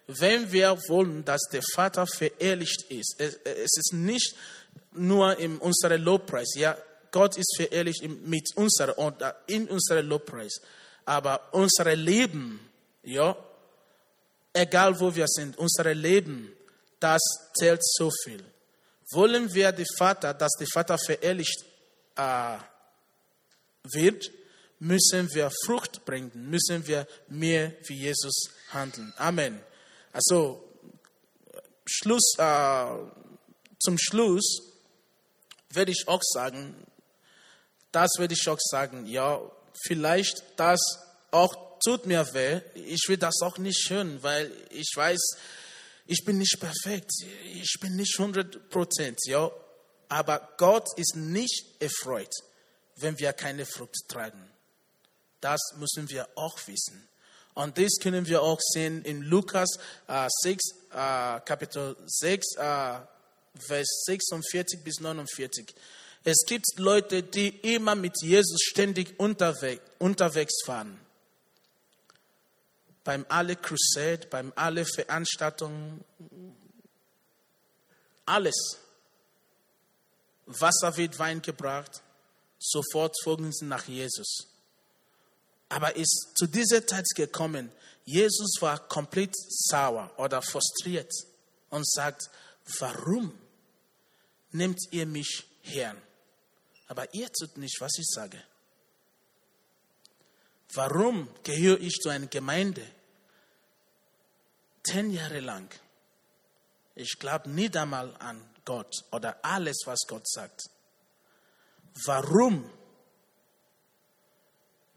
wenn 0.07 0.51
wir 0.51 0.77
wollen, 0.87 1.23
dass 1.25 1.41
der 1.51 1.61
Vater 1.73 2.07
verherrlicht 2.07 2.83
ist, 2.89 3.19
es 3.19 3.37
ist 3.43 3.93
nicht 3.93 4.35
nur 4.93 5.37
in 5.37 5.57
unserem 5.57 6.01
Lobpreis, 6.01 6.55
ja, 6.55 6.77
Gott 7.11 7.37
ist 7.37 7.55
verherrlicht 7.55 8.03
mit 8.25 8.49
unserem 8.55 8.95
und 8.95 9.15
in 9.47 9.67
unserem 9.67 10.07
Lobpreis, 10.07 10.61
aber 11.05 11.53
unser 11.53 11.95
Leben, 11.95 12.59
ja, 13.03 13.35
egal 14.53 14.99
wo 14.99 15.13
wir 15.13 15.27
sind, 15.27 15.57
unser 15.57 15.93
Leben, 15.93 16.51
das 16.99 17.21
zählt 17.57 17.81
so 17.83 18.09
viel. 18.23 18.43
Wollen 19.11 19.53
wir 19.53 19.71
die 19.71 19.85
Vater, 19.97 20.33
dass 20.33 20.51
der 20.59 20.67
Vater 20.73 20.97
verherrlicht 20.97 21.63
äh, 22.15 22.57
wird, 23.83 24.31
müssen 24.79 25.33
wir 25.33 25.51
Frucht 25.65 26.05
bringen, 26.05 26.31
müssen 26.49 26.85
wir 26.87 27.07
mehr 27.29 27.73
wie 27.87 28.01
Jesus 28.01 28.49
handeln. 28.71 29.13
Amen. 29.17 29.59
Also 30.17 30.63
Schluss, 31.85 32.33
äh, 32.39 32.85
zum 33.77 33.99
Schluss 33.99 34.63
werde 35.69 35.91
ich 35.91 36.07
auch 36.07 36.23
sagen, 36.23 36.75
das 37.91 38.09
werde 38.17 38.33
ich 38.33 38.49
auch 38.49 38.57
sagen, 38.59 39.05
ja, 39.05 39.39
vielleicht 39.85 40.43
das 40.55 40.79
auch 41.29 41.77
tut 41.85 42.07
mir 42.07 42.33
weh. 42.33 42.61
Ich 42.73 43.03
will 43.07 43.17
das 43.17 43.35
auch 43.43 43.59
nicht 43.59 43.91
hören, 43.91 44.23
weil 44.23 44.51
ich 44.71 44.91
weiß, 44.95 45.19
ich 46.07 46.25
bin 46.25 46.39
nicht 46.39 46.59
perfekt. 46.59 47.11
Ich 47.53 47.77
bin 47.79 47.95
nicht 47.95 48.17
100 48.17 48.71
Prozent, 48.71 49.19
ja. 49.25 49.51
Aber 50.09 50.55
Gott 50.57 50.87
ist 50.97 51.15
nicht 51.15 51.75
erfreut, 51.79 52.33
wenn 52.95 53.19
wir 53.19 53.33
keine 53.33 53.67
Frucht 53.67 54.07
tragen. 54.07 54.49
Das 55.41 55.61
müssen 55.75 56.09
wir 56.09 56.27
auch 56.35 56.57
wissen. 56.65 57.07
Und 57.57 57.79
das 57.79 57.97
können 57.99 58.27
wir 58.27 58.43
auch 58.43 58.59
sehen 58.61 59.03
in 59.03 59.23
Lukas 59.23 59.79
äh, 60.07 60.27
6, 60.43 60.63
äh, 60.91 61.39
Kapitel 61.39 61.97
6, 62.05 62.55
äh, 62.55 62.99
Vers 63.59 64.03
46 64.05 64.83
bis 64.83 64.99
49. 64.99 65.73
Es 66.23 66.45
gibt 66.45 66.65
Leute, 66.77 67.23
die 67.23 67.47
immer 67.73 67.95
mit 67.95 68.13
Jesus 68.21 68.61
ständig 68.61 69.19
unterwegs, 69.19 69.81
unterwegs 69.97 70.53
waren. 70.67 70.99
Beim 73.03 73.25
alle 73.27 73.55
Crusade, 73.55 74.27
beim 74.29 74.53
alle 74.55 74.85
Veranstaltungen, 74.85 76.05
alles. 78.27 78.77
Wasser 80.45 80.95
wird 80.95 81.17
Wein 81.17 81.41
gebracht, 81.41 82.03
sofort 82.59 83.15
folgen 83.23 83.51
sie 83.51 83.65
nach 83.65 83.87
Jesus. 83.87 84.45
Aber 85.69 85.95
ist 85.95 86.33
zu 86.35 86.47
dieser 86.47 86.85
Zeit 86.85 87.05
gekommen, 87.15 87.71
Jesus 88.05 88.61
war 88.61 88.87
komplett 88.87 89.35
sauer 89.35 90.11
oder 90.17 90.41
frustriert 90.41 91.11
und 91.69 91.85
sagt, 91.85 92.29
warum 92.79 93.37
nehmt 94.51 94.79
ihr 94.91 95.05
mich 95.05 95.45
her? 95.61 95.95
Aber 96.87 97.13
ihr 97.13 97.29
tut 97.33 97.57
nicht, 97.57 97.81
was 97.81 97.97
ich 97.97 98.07
sage. 98.07 98.41
Warum 100.73 101.27
gehöre 101.43 101.79
ich 101.79 101.95
zu 101.95 102.09
einer 102.09 102.27
Gemeinde? 102.27 102.85
Zehn 104.83 105.11
Jahre 105.11 105.41
lang. 105.41 105.69
Ich 106.95 107.19
glaube 107.19 107.49
nicht 107.49 107.75
einmal 107.75 108.15
an 108.17 108.41
Gott 108.63 108.93
oder 109.11 109.43
alles, 109.43 109.81
was 109.85 109.99
Gott 110.07 110.27
sagt. 110.29 110.61
Warum 112.05 112.69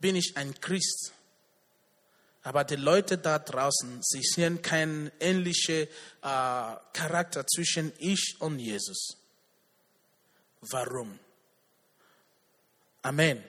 bin 0.01 0.15
ich 0.15 0.35
ein 0.35 0.59
Christ? 0.59 1.13
Aber 2.43 2.63
die 2.63 2.75
Leute 2.75 3.17
da 3.19 3.37
draußen, 3.37 4.01
sie 4.01 4.23
sehen 4.23 4.61
keinen 4.61 5.11
ähnlichen 5.19 5.83
äh, 5.83 5.87
Charakter 6.21 7.45
zwischen 7.45 7.93
ich 7.99 8.35
und 8.39 8.59
Jesus. 8.59 9.15
Warum? 10.61 11.19
Amen. 13.03 13.43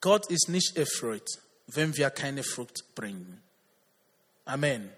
Gott 0.00 0.30
ist 0.30 0.48
nicht 0.48 0.76
erfreut, 0.76 1.28
wenn 1.66 1.94
wir 1.96 2.08
keine 2.10 2.42
Frucht 2.42 2.94
bringen. 2.94 3.42
Amen. 4.46 4.90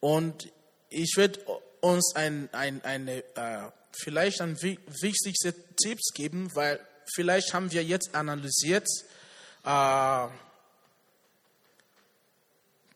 Und 0.00 0.52
ich 0.90 1.14
werde 1.16 1.40
uns 1.80 2.14
ein, 2.16 2.48
ein, 2.52 2.82
eine, 2.84 3.24
äh, 3.36 3.70
vielleicht 3.92 4.40
ein 4.40 4.60
wichtigste 4.60 5.54
Tipps 5.76 6.12
geben, 6.12 6.54
weil 6.54 6.84
vielleicht 7.12 7.54
haben 7.54 7.70
wir 7.72 7.84
jetzt 7.84 8.14
analysiert, 8.14 8.86
äh, 9.64 10.28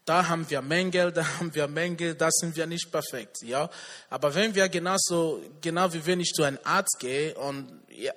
da 0.09 0.27
haben 0.27 0.49
wir 0.49 0.63
Mängel, 0.63 1.13
da 1.13 1.27
haben 1.39 1.55
wir 1.55 1.69
Mängel, 1.69 2.15
da 2.15 2.31
sind 2.31 2.57
wir 2.57 2.67
nicht 2.67 2.91
perfekt, 2.91 3.43
ja. 3.43 3.71
Aber 4.09 4.35
wenn 4.35 4.55
wir 4.55 4.69
genauso, 4.69 5.43
genau 5.61 5.93
wie 5.93 6.05
wenn 6.07 6.21
ich 6.21 6.33
zu 6.33 6.43
einem 6.43 6.59
Arzt 6.65 6.99
gehe 6.99 7.35
und, 7.35 7.83
ja, 7.91 8.13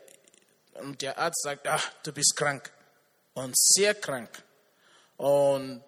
und 0.76 1.02
der 1.02 1.18
Arzt 1.18 1.42
sagt, 1.44 1.68
ach, 1.68 1.92
du 2.04 2.12
bist 2.14 2.36
krank 2.36 2.72
und 3.34 3.58
sehr 3.58 3.94
krank 3.94 4.30
und 5.18 5.84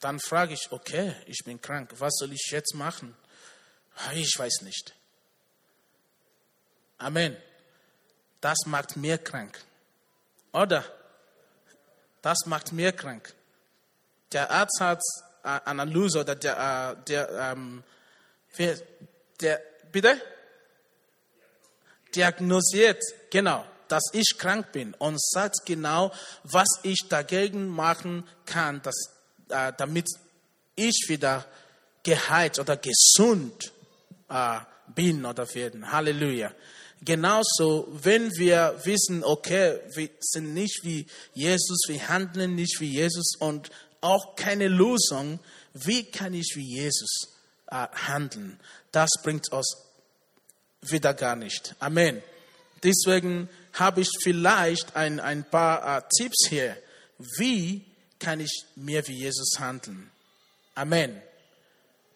dann 0.00 0.20
frage 0.20 0.54
ich, 0.54 0.70
okay, 0.70 1.14
ich 1.26 1.42
bin 1.44 1.60
krank, 1.60 1.94
was 1.98 2.14
soll 2.16 2.32
ich 2.32 2.48
jetzt 2.50 2.74
machen? 2.74 3.16
Ich 4.14 4.34
weiß 4.38 4.62
nicht. 4.62 4.94
Amen. 6.98 7.36
Das 8.42 8.58
macht 8.66 8.96
mir 8.96 9.18
krank. 9.18 9.58
Oder? 10.52 10.84
Das 12.22 12.38
macht 12.46 12.72
mir 12.72 12.92
krank. 12.92 13.32
Der 14.32 14.50
Arzt 14.50 14.80
hat 14.80 15.00
äh, 15.44 15.60
Analyse 15.64 16.20
oder 16.20 16.34
der, 16.34 16.96
äh, 16.98 17.04
der, 17.04 17.30
ähm, 17.52 17.84
der, 19.40 19.62
bitte? 19.92 20.20
Diagnosiert, 22.14 23.00
genau, 23.30 23.64
dass 23.88 24.10
ich 24.12 24.34
krank 24.36 24.72
bin 24.72 24.92
und 24.94 25.22
sagt 25.22 25.64
genau, 25.64 26.12
was 26.42 26.68
ich 26.82 27.06
dagegen 27.08 27.68
machen 27.68 28.28
kann, 28.44 28.82
dass, 28.82 28.96
äh, 29.50 29.72
damit 29.76 30.08
ich 30.74 31.06
wieder 31.08 31.44
geheilt 32.02 32.58
oder 32.58 32.76
gesund 32.76 33.72
äh, 34.28 34.58
bin 34.88 35.24
oder 35.24 35.52
werden. 35.54 35.92
Halleluja. 35.92 36.52
Genauso, 37.04 37.88
wenn 37.90 38.30
wir 38.36 38.80
wissen, 38.84 39.24
okay, 39.24 39.80
wir 39.94 40.08
sind 40.20 40.54
nicht 40.54 40.84
wie 40.84 41.06
Jesus, 41.34 41.82
wir 41.88 42.08
handeln 42.08 42.54
nicht 42.54 42.80
wie 42.80 42.92
Jesus 42.92 43.34
und 43.40 43.70
auch 44.00 44.36
keine 44.36 44.68
Lösung, 44.68 45.40
wie 45.74 46.04
kann 46.04 46.32
ich 46.32 46.52
wie 46.54 46.76
Jesus 46.76 47.28
äh, 47.70 47.88
handeln? 47.92 48.60
Das 48.92 49.10
bringt 49.22 49.50
uns 49.50 49.78
wieder 50.82 51.12
gar 51.14 51.34
nicht. 51.34 51.74
Amen. 51.80 52.22
Deswegen 52.84 53.48
habe 53.72 54.02
ich 54.02 54.10
vielleicht 54.22 54.94
ein, 54.94 55.18
ein 55.18 55.42
paar 55.42 55.98
äh, 55.98 56.02
Tipps 56.16 56.46
hier. 56.48 56.76
Wie 57.38 57.84
kann 58.20 58.38
ich 58.38 58.64
mehr 58.76 59.06
wie 59.08 59.18
Jesus 59.18 59.58
handeln? 59.58 60.08
Amen. 60.76 61.20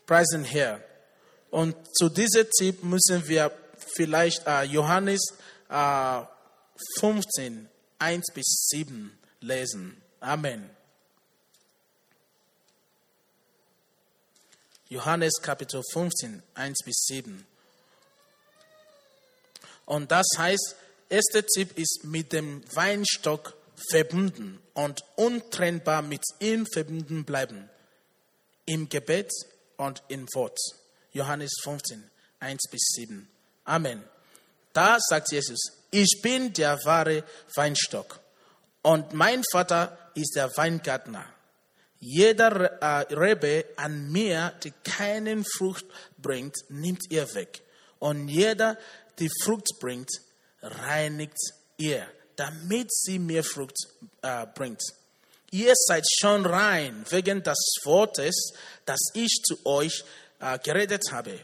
Preisen 0.06 0.44
Herr. 0.44 0.80
Und 1.50 1.74
zu 1.96 2.08
diesem 2.08 2.46
Tipp 2.56 2.84
müssen 2.84 3.26
wir 3.26 3.50
vielleicht 3.96 4.46
äh, 4.46 4.62
Johannes 4.64 5.20
äh, 5.68 6.20
15, 7.00 7.68
1 7.98 8.24
bis 8.34 8.68
7 8.70 9.18
lesen. 9.40 10.00
Amen. 10.20 10.70
Johannes 14.88 15.40
Kapitel 15.42 15.82
15, 15.92 16.42
1 16.54 16.78
bis 16.84 17.04
7. 17.06 17.44
Und 19.84 20.10
das 20.12 20.26
heißt, 20.36 20.76
erster 21.08 21.44
Tipp 21.44 21.76
ist 21.76 22.04
mit 22.04 22.32
dem 22.32 22.62
Weinstock 22.74 23.54
verbunden 23.90 24.60
und 24.74 25.04
untrennbar 25.16 26.02
mit 26.02 26.22
ihm 26.40 26.66
verbunden 26.72 27.24
bleiben. 27.24 27.68
Im 28.64 28.88
Gebet 28.88 29.30
und 29.76 30.02
im 30.08 30.26
Wort. 30.34 30.58
Johannes 31.12 31.52
15, 31.62 32.10
1 32.40 32.62
bis 32.70 32.82
7. 32.94 33.28
Amen. 33.66 34.02
Da 34.72 34.98
sagt 34.98 35.32
Jesus, 35.32 35.58
ich 35.90 36.20
bin 36.22 36.52
der 36.52 36.78
wahre 36.84 37.24
Weinstock 37.54 38.20
und 38.82 39.12
mein 39.12 39.42
Vater 39.50 40.10
ist 40.14 40.34
der 40.36 40.56
Weingärtner. 40.56 41.24
Jeder 41.98 42.80
äh, 42.80 43.14
Rebe 43.14 43.64
an 43.76 44.10
mir, 44.12 44.52
die 44.62 44.72
keinen 44.84 45.44
Frucht 45.44 45.86
bringt, 46.18 46.56
nimmt 46.68 47.10
ihr 47.10 47.26
weg. 47.34 47.62
Und 47.98 48.28
jeder, 48.28 48.76
die 49.18 49.30
Frucht 49.42 49.68
bringt, 49.80 50.10
reinigt 50.62 51.38
ihr, 51.78 52.06
damit 52.36 52.92
sie 52.92 53.18
mehr 53.18 53.42
Frucht 53.42 53.76
äh, 54.22 54.46
bringt. 54.54 54.82
Ihr 55.50 55.72
seid 55.74 56.04
schon 56.20 56.44
rein 56.44 57.04
wegen 57.08 57.42
des 57.42 57.58
Wortes, 57.84 58.52
das 58.84 59.00
ich 59.14 59.42
zu 59.42 59.64
euch 59.64 60.04
äh, 60.38 60.58
geredet 60.58 61.04
habe. 61.12 61.40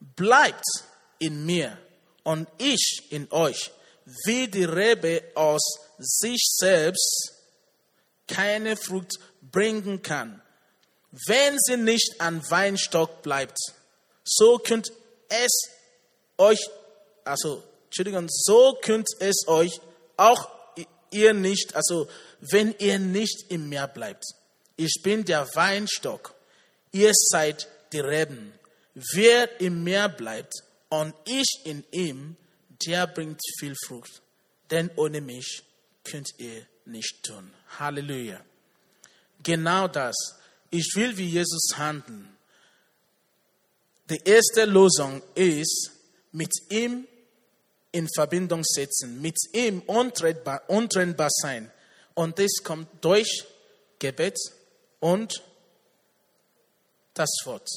Bleibt 0.00 0.64
in 1.18 1.44
mir 1.46 1.78
und 2.24 2.48
ich 2.58 3.06
in 3.10 3.30
euch, 3.30 3.70
wie 4.24 4.48
die 4.48 4.64
Rebe 4.64 5.22
aus 5.34 5.62
sich 5.98 6.42
selbst 6.58 7.32
keine 8.26 8.76
Frucht 8.76 9.18
bringen 9.40 10.02
kann, 10.02 10.42
wenn 11.26 11.56
sie 11.58 11.76
nicht 11.76 12.20
an 12.20 12.42
Weinstock 12.50 13.22
bleibt. 13.22 13.58
So 14.24 14.58
könnt 14.58 14.90
es 15.28 15.52
euch, 16.36 16.60
also, 17.24 17.62
Entschuldigung, 17.86 18.26
so 18.28 18.76
könnt 18.82 19.08
es 19.20 19.46
euch 19.46 19.80
auch 20.16 20.50
ihr 21.10 21.32
nicht, 21.32 21.74
also, 21.74 22.08
wenn 22.40 22.74
ihr 22.78 22.98
nicht 22.98 23.50
im 23.50 23.68
Meer 23.68 23.88
bleibt. 23.88 24.24
Ich 24.76 25.00
bin 25.02 25.24
der 25.24 25.46
Weinstock, 25.54 26.34
ihr 26.92 27.12
seid 27.14 27.68
die 27.92 28.00
Reben. 28.00 28.52
Wer 28.94 29.60
im 29.60 29.84
Meer 29.84 30.08
bleibt 30.08 30.52
und 30.88 31.14
ich 31.24 31.60
in 31.64 31.84
ihm, 31.90 32.36
der 32.86 33.06
bringt 33.06 33.40
viel 33.58 33.74
Frucht. 33.86 34.22
Denn 34.70 34.90
ohne 34.96 35.20
mich 35.20 35.62
könnt 36.04 36.28
ihr 36.38 36.66
nicht 36.84 37.22
tun. 37.22 37.52
Halleluja. 37.78 38.40
Genau 39.42 39.88
das. 39.88 40.16
Ich 40.70 40.92
will 40.94 41.16
wie 41.16 41.28
Jesus 41.28 41.68
handeln. 41.76 42.36
Die 44.10 44.20
erste 44.24 44.64
Lösung 44.64 45.22
ist, 45.34 45.90
mit 46.32 46.52
ihm 46.70 47.06
in 47.92 48.08
Verbindung 48.14 48.62
setzen, 48.62 49.20
mit 49.20 49.36
ihm 49.52 49.80
untrennbar, 49.86 50.68
untrennbar 50.68 51.30
sein. 51.30 51.70
Und 52.14 52.38
das 52.38 52.62
kommt 52.62 52.88
durch 53.02 53.44
Gebet 53.98 54.38
und 55.00 55.42
das 57.14 57.30
Wort. 57.44 57.68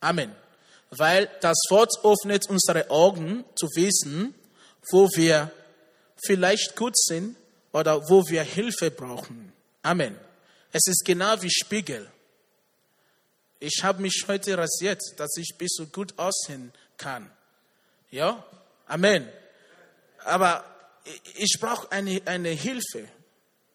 Amen. 0.00 0.34
Weil 0.90 1.28
das 1.40 1.58
Wort 1.68 1.92
öffnet 2.02 2.48
unsere 2.48 2.90
Augen 2.90 3.44
zu 3.54 3.66
wissen, 3.74 4.34
wo 4.90 5.08
wir 5.14 5.50
vielleicht 6.24 6.76
gut 6.76 6.96
sind 6.96 7.36
oder 7.72 8.08
wo 8.08 8.26
wir 8.28 8.42
Hilfe 8.42 8.90
brauchen. 8.90 9.52
Amen. 9.82 10.16
Es 10.72 10.86
ist 10.86 11.04
genau 11.04 11.40
wie 11.42 11.50
Spiegel. 11.50 12.10
Ich 13.60 13.82
habe 13.82 14.02
mich 14.02 14.24
heute 14.28 14.56
rasiert, 14.56 15.02
dass 15.16 15.36
ich 15.36 15.50
ein 15.52 15.58
bisschen 15.58 15.90
gut 15.92 16.18
aussehen 16.18 16.72
kann. 16.96 17.30
Ja? 18.10 18.44
Amen. 18.86 19.28
Aber 20.24 20.64
ich 21.34 21.58
brauche 21.60 21.90
eine, 21.90 22.22
eine 22.26 22.50
Hilfe. 22.50 23.08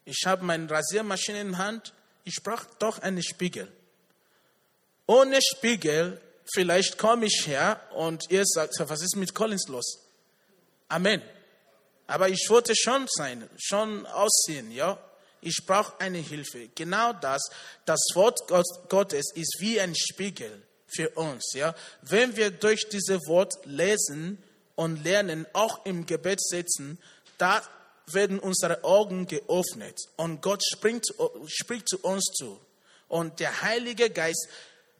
Ich 0.05 0.23
habe 0.25 0.45
meine 0.45 0.69
Rasiermaschine 0.69 1.41
in 1.41 1.51
der 1.51 1.57
Hand. 1.57 1.93
Ich 2.23 2.41
brauche 2.43 2.67
doch 2.79 2.99
einen 2.99 3.23
Spiegel. 3.23 3.71
Ohne 5.05 5.39
Spiegel 5.41 6.21
vielleicht 6.51 6.97
komme 6.97 7.25
ich 7.25 7.47
her 7.47 7.79
und 7.95 8.29
ihr 8.29 8.43
sagt, 8.45 8.73
was 8.79 9.01
ist 9.01 9.15
mit 9.15 9.33
Collins 9.33 9.67
los? 9.67 9.99
Amen. 10.89 11.21
Aber 12.07 12.29
ich 12.29 12.45
wollte 12.49 12.75
schon 12.75 13.07
sein, 13.09 13.49
schon 13.57 14.05
aussehen, 14.05 14.71
ja. 14.71 14.97
Ich 15.41 15.63
brauche 15.65 15.99
eine 15.99 16.19
Hilfe. 16.19 16.69
Genau 16.75 17.13
das, 17.13 17.49
das 17.85 17.99
Wort 18.13 18.47
Gottes 18.89 19.31
ist 19.33 19.57
wie 19.59 19.79
ein 19.79 19.95
Spiegel 19.95 20.61
für 20.87 21.09
uns, 21.09 21.53
ja. 21.53 21.75
Wenn 22.01 22.35
wir 22.35 22.51
durch 22.51 22.87
dieses 22.89 23.19
Wort 23.27 23.53
lesen 23.65 24.41
und 24.75 25.03
lernen, 25.03 25.45
auch 25.53 25.85
im 25.85 26.05
Gebet 26.05 26.41
sitzen, 26.41 26.99
da 27.37 27.61
werden 28.07 28.39
unsere 28.39 28.83
Augen 28.83 29.27
geöffnet 29.27 29.97
und 30.17 30.41
Gott 30.41 30.61
springt, 30.63 31.05
spricht 31.47 31.89
zu 31.89 31.99
uns 31.99 32.25
zu. 32.37 32.59
Und 33.07 33.39
der 33.39 33.61
Heilige 33.61 34.09
Geist, 34.09 34.47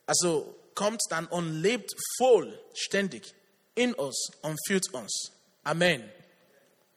also 0.05 0.55
kommt 0.76 1.01
dann 1.09 1.26
und 1.28 1.61
lebt 1.61 1.91
vollständig 2.17 3.34
in 3.76 3.93
uns 3.93 4.30
und 4.41 4.59
führt 4.67 4.93
uns. 4.93 5.32
Amen. 5.63 6.09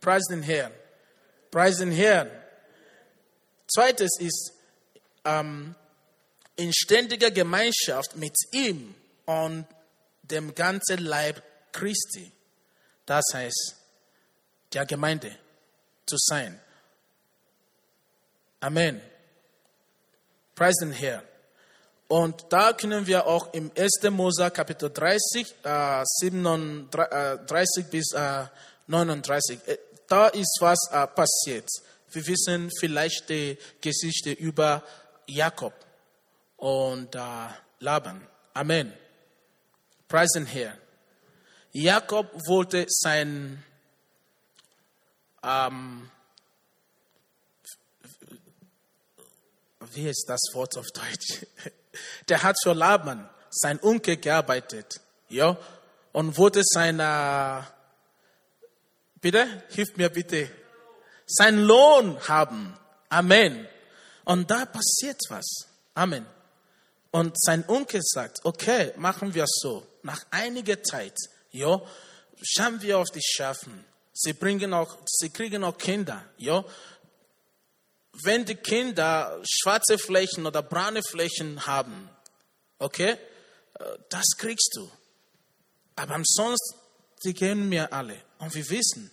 Preis 0.01 0.25
den 0.29 0.43
Herrn. 0.43 0.73
Preis 1.51 1.79
den 1.79 1.93
Herrn. 1.93 2.31
Zweites 3.67 4.11
ist 4.21 4.53
ähm, 5.25 5.75
in 6.57 6.73
ständiger 6.73 7.31
Gemeinschaft 7.31 8.17
mit 8.17 8.37
ihm 8.53 8.95
und 9.25 9.67
dem 10.23 10.55
ganzen 10.55 10.99
Leib 10.99 11.43
Christi. 11.73 12.33
Das 13.05 13.25
heißt, 13.33 13.77
der 14.73 14.87
Gemeinde 14.87 15.37
zu 16.07 16.17
sein. 16.19 16.61
Amen. 18.61 19.01
Preis 20.55 20.77
den 20.77 20.93
Herrn. 20.93 21.23
Und 22.09 22.47
da 22.51 22.73
können 22.73 23.07
wir 23.07 23.27
auch 23.27 23.53
im 23.53 23.71
1. 23.77 24.11
Mose 24.11 24.51
Kapitel 24.51 24.91
30, 24.91 25.55
äh, 25.65 26.05
37 26.05 27.85
äh, 27.85 27.89
bis 27.91 28.13
äh, 28.13 28.45
39, 28.87 29.59
äh, 29.67 29.79
da 30.07 30.29
ist 30.29 30.59
was 30.61 30.79
äh, 30.93 31.07
passiert. 31.09 31.69
Wir 32.13 32.27
wissen 32.27 32.71
vielleicht 32.79 33.29
die 33.29 33.59
Geschichte 33.81 34.31
über 34.31 34.85
Jakob 35.27 35.75
und 36.57 37.15
äh, 37.15 37.21
Laban. 37.81 38.27
Amen. 38.55 38.93
Preis 40.07 40.31
den 40.31 40.47
Herrn. 40.47 40.79
Jakob 41.73 42.31
wollte 42.47 42.87
sein 42.89 43.65
ähm, 45.43 46.11
wie 49.93 50.09
ist 50.09 50.27
das 50.29 50.41
Wort 50.53 50.77
auf 50.77 50.87
Deutsch? 50.93 51.47
Der 52.29 52.43
hat 52.43 52.57
für 52.63 52.73
Laban, 52.73 53.29
sein 53.51 53.79
Onkel, 53.83 54.17
gearbeitet. 54.17 55.01
Ja? 55.29 55.57
Und 56.13 56.37
wollte 56.39 56.63
seiner, 56.65 57.67
bitte, 59.21 59.47
hilf 59.71 59.97
mir 59.97 60.09
bitte, 60.09 60.51
sein 61.27 61.63
Lohn 61.63 62.19
haben. 62.29 62.77
Amen. 63.09 63.67
Und 64.25 64.51
da 64.51 64.65
passiert 64.65 65.21
was. 65.29 65.67
Amen. 65.95 66.27
Und 67.11 67.41
sein 67.41 67.65
Onkel 67.69 68.01
sagt, 68.03 68.45
okay, 68.45 68.93
machen 68.97 69.35
wir 69.35 69.45
so. 69.47 69.87
Nach 70.03 70.25
einiger 70.31 70.83
Zeit, 70.83 71.17
ja, 71.51 71.81
schauen 72.43 72.81
wir 72.83 72.99
auf 72.99 73.11
die 73.11 73.23
Schafen. 73.23 73.85
Sie 74.13 74.33
bringen 74.33 74.73
auch, 74.73 74.99
sie 75.07 75.31
kriegen 75.31 75.65
auch 75.65 75.77
Kinder, 75.77 76.25
ja 76.37 76.65
wenn 78.23 78.45
die 78.45 78.55
Kinder 78.55 79.43
schwarze 79.49 79.99
Flächen 79.99 80.47
oder 80.47 80.63
braune 80.63 81.03
Flächen 81.03 81.67
haben, 81.67 82.09
okay, 82.79 83.17
äh, 83.79 83.85
das 84.09 84.25
kriegst 84.39 84.71
du. 84.75 84.91
Aber 85.97 86.15
ansonsten, 86.15 86.79
die 87.25 87.35
kennen 87.35 87.69
mir 87.69 87.93
alle. 87.93 88.21
Und 88.39 88.55
wir 88.55 88.69
wissen, 88.69 89.11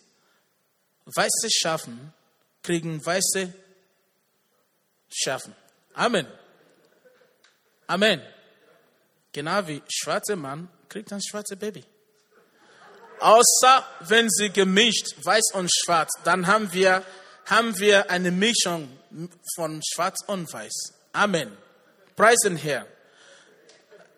weiße 1.06 1.50
Schafen 1.52 2.14
kriegen 2.62 3.06
weiße 3.06 3.54
Schafen. 5.10 5.56
Amen. 5.94 6.28
Amen. 7.88 8.22
Genau 9.32 9.68
wie 9.68 9.82
schwarze 9.90 10.36
Mann 10.36 10.70
kriegt 10.90 11.12
ein 11.12 11.22
schwarzes 11.22 11.58
Baby. 11.58 11.84
Außer 13.20 13.86
wenn 14.02 14.30
sie 14.30 14.50
gemischt, 14.50 15.16
weiß 15.24 15.54
und 15.54 15.72
schwarz, 15.74 16.12
dann 16.24 16.48
haben 16.48 16.72
wir 16.74 17.06
haben 17.46 17.78
wir 17.80 18.10
eine 18.10 18.32
Mischung 18.32 18.98
von 19.56 19.82
Schwarz 19.84 20.20
und 20.28 20.52
Weiß. 20.52 20.94
Amen. 21.14 21.58
Preisen 22.16 22.58
Herr. 22.58 22.86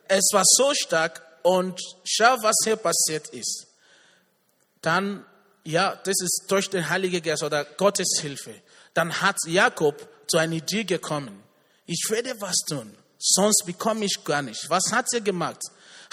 Es 0.08 0.30
war 0.32 0.44
so 0.46 0.74
stark 0.74 1.22
und 1.44 1.80
schau, 2.04 2.38
was 2.42 2.56
hier 2.64 2.76
passiert 2.76 3.30
ist. 3.30 3.68
Dann, 4.82 5.26
ja, 5.64 5.96
das 5.96 6.16
ist 6.22 6.46
durch 6.48 6.70
den 6.70 6.90
Heiligen 6.90 7.22
Geist 7.22 7.44
oder 7.44 7.66
Gottes 7.66 8.20
Hilfe. 8.22 8.54
Dann 8.94 9.22
hat 9.22 9.38
Jakob 9.48 10.08
zu 10.28 10.38
einer 10.38 10.54
Idee 10.54 10.84
gekommen. 10.84 11.44
Ich 11.86 12.06
werde 12.10 12.40
was 12.40 12.58
tun, 12.68 12.96
sonst 13.18 13.64
bekomme 13.66 14.06
ich 14.06 14.24
gar 14.24 14.42
nicht. 14.42 14.70
Was 14.70 14.92
hat 14.92 15.08
er 15.14 15.22
gemacht? 15.22 15.62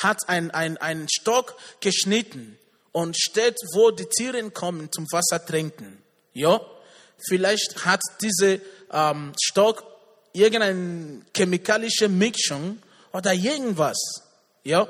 Hat 0.03 0.29
einen 0.29 0.51
ein 0.51 1.07
Stock 1.11 1.57
geschnitten 1.81 2.59
und 2.93 3.17
steht, 3.19 3.57
wo 3.75 3.91
die 3.91 4.07
Tiere 4.07 4.51
kommen 4.51 4.91
zum 4.93 5.07
Wasser 5.13 5.45
trinken. 5.45 6.03
Ja, 6.35 6.61
Vielleicht 7.29 7.85
hat 7.85 8.01
dieser 8.21 8.59
ähm, 8.93 9.33
Stock 9.43 9.85
irgendeine 10.33 11.23
chemikalische 11.35 12.09
Mischung 12.09 12.83
oder 13.13 13.33
irgendwas. 13.33 13.99
Ja? 14.65 14.89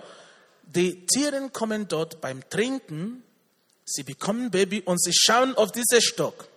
Die 0.63 1.07
Tiere 1.07 1.51
kommen 1.51 1.89
dort 1.89 2.21
beim 2.21 2.49
Trinken, 2.49 3.23
sie 3.85 4.03
bekommen 4.03 4.51
Baby 4.51 4.81
und 4.81 5.03
sie 5.03 5.13
schauen 5.13 5.55
auf 5.57 5.73
diesen 5.73 6.01
Stock. 6.01 6.49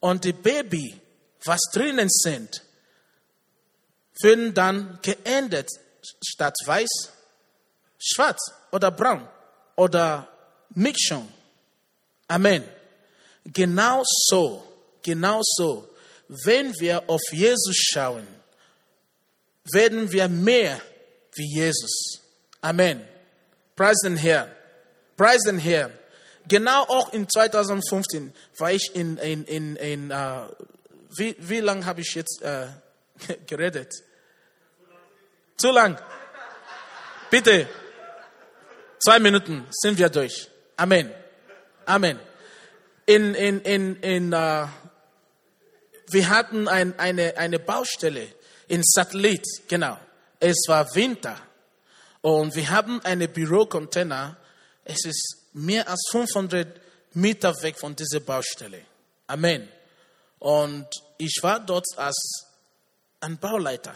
Und 0.00 0.24
die 0.24 0.32
Baby, 0.32 1.00
was 1.44 1.60
drinnen 1.72 2.08
sind, 2.10 2.62
werden 4.20 4.54
dann 4.54 4.98
geändert 5.02 5.68
statt 6.22 6.56
weiß, 6.64 7.12
schwarz 7.98 8.52
oder 8.70 8.90
braun 8.90 9.26
oder 9.76 10.28
Mischung. 10.70 11.32
Amen. 12.28 12.64
Genau 13.52 14.02
so, 14.04 14.62
genau 15.02 15.40
so, 15.42 15.88
wenn 16.28 16.72
wir 16.80 17.08
auf 17.08 17.20
Jesus 17.30 17.76
schauen, 17.76 18.26
werden 19.72 20.10
wir 20.10 20.28
mehr 20.28 20.80
wie 21.34 21.58
Jesus. 21.58 22.20
Amen. 22.60 23.06
Preis 23.76 23.98
den 24.02 24.16
Herrn. 24.16 24.50
Preis 25.16 25.42
den 25.42 25.58
Herrn. 25.58 25.92
Genau 26.48 26.82
auch 26.82 27.12
in 27.12 27.28
2015 27.28 28.32
war 28.58 28.72
ich 28.72 28.94
in, 28.94 29.16
in, 29.18 29.44
in, 29.44 29.76
in 29.76 30.10
uh, 30.10 30.46
wie, 31.16 31.36
wie 31.38 31.60
lange 31.60 31.84
habe 31.84 32.00
ich 32.00 32.14
jetzt 32.14 32.42
uh, 32.42 32.66
geredet? 33.46 33.92
Zu 35.56 35.70
lang. 35.70 35.98
Bitte. 37.30 37.68
Zwei 39.02 39.18
Minuten 39.18 39.66
sind 39.70 39.98
wir 39.98 40.08
durch. 40.08 40.48
Amen. 40.76 41.10
Amen 41.86 42.18
in, 43.06 43.34
in, 43.34 43.60
in, 43.60 43.96
in 43.96 44.32
uh, 44.32 44.66
wir 46.08 46.28
hatten 46.28 46.68
ein, 46.68 46.98
eine, 46.98 47.36
eine 47.36 47.58
Baustelle 47.58 48.28
in 48.68 48.82
Satellit, 48.82 49.46
genau. 49.68 49.98
Es 50.40 50.64
war 50.68 50.94
Winter 50.94 51.40
und 52.20 52.54
wir 52.54 52.70
haben 52.70 53.00
eine 53.04 53.28
Bürocontainer. 53.28 54.36
Es 54.84 55.04
ist 55.04 55.36
mehr 55.52 55.88
als 55.88 56.08
500 56.10 56.80
Meter 57.14 57.54
weg 57.62 57.78
von 57.78 57.94
dieser 57.96 58.20
Baustelle. 58.20 58.82
Amen. 59.26 59.68
Und 60.38 60.88
ich 61.18 61.38
war 61.42 61.60
dort 61.60 61.86
als 61.96 62.46
ein 63.20 63.38
Bauleiter. 63.38 63.94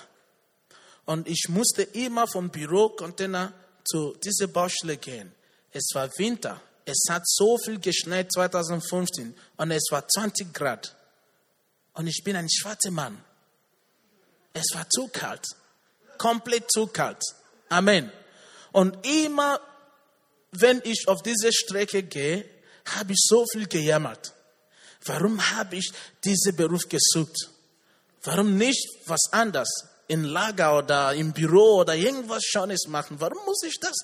Und 1.04 1.28
ich 1.28 1.46
musste 1.48 1.82
immer 1.82 2.26
vom 2.26 2.50
Bürocontainer 2.50 3.52
zu 3.84 4.14
dieser 4.22 4.46
Baustelle 4.46 4.96
gehen. 4.96 5.32
Es 5.72 5.88
war 5.94 6.10
Winter. 6.18 6.60
Es 6.90 7.02
hat 7.10 7.28
so 7.28 7.58
viel 7.58 7.78
geschneit 7.78 8.32
2015 8.32 9.34
und 9.58 9.70
es 9.70 9.88
war 9.90 10.08
20 10.08 10.54
Grad. 10.54 10.96
Und 11.92 12.06
ich 12.06 12.22
bin 12.24 12.34
ein 12.34 12.48
schwarzer 12.48 12.90
Mann. 12.90 13.22
Es 14.54 14.68
war 14.72 14.88
zu 14.88 15.08
kalt. 15.08 15.44
Komplett 16.16 16.72
zu 16.72 16.86
kalt. 16.86 17.22
Amen. 17.68 18.10
Und 18.72 19.06
immer, 19.06 19.60
wenn 20.52 20.80
ich 20.82 21.06
auf 21.08 21.20
diese 21.20 21.52
Strecke 21.52 22.04
gehe, 22.04 22.48
habe 22.86 23.12
ich 23.12 23.18
so 23.20 23.44
viel 23.52 23.68
gejammert. 23.68 24.32
Warum 25.04 25.38
habe 25.56 25.76
ich 25.76 25.92
diesen 26.24 26.56
Beruf 26.56 26.88
gesucht? 26.88 27.50
Warum 28.22 28.56
nicht 28.56 28.88
was 29.04 29.30
anderes? 29.32 29.68
In 30.06 30.24
Lager 30.24 30.78
oder 30.78 31.12
im 31.12 31.34
Büro 31.34 31.80
oder 31.80 31.94
irgendwas 31.94 32.44
Schönes 32.44 32.86
machen? 32.86 33.20
Warum 33.20 33.44
muss 33.44 33.62
ich 33.64 33.78
das? 33.78 33.94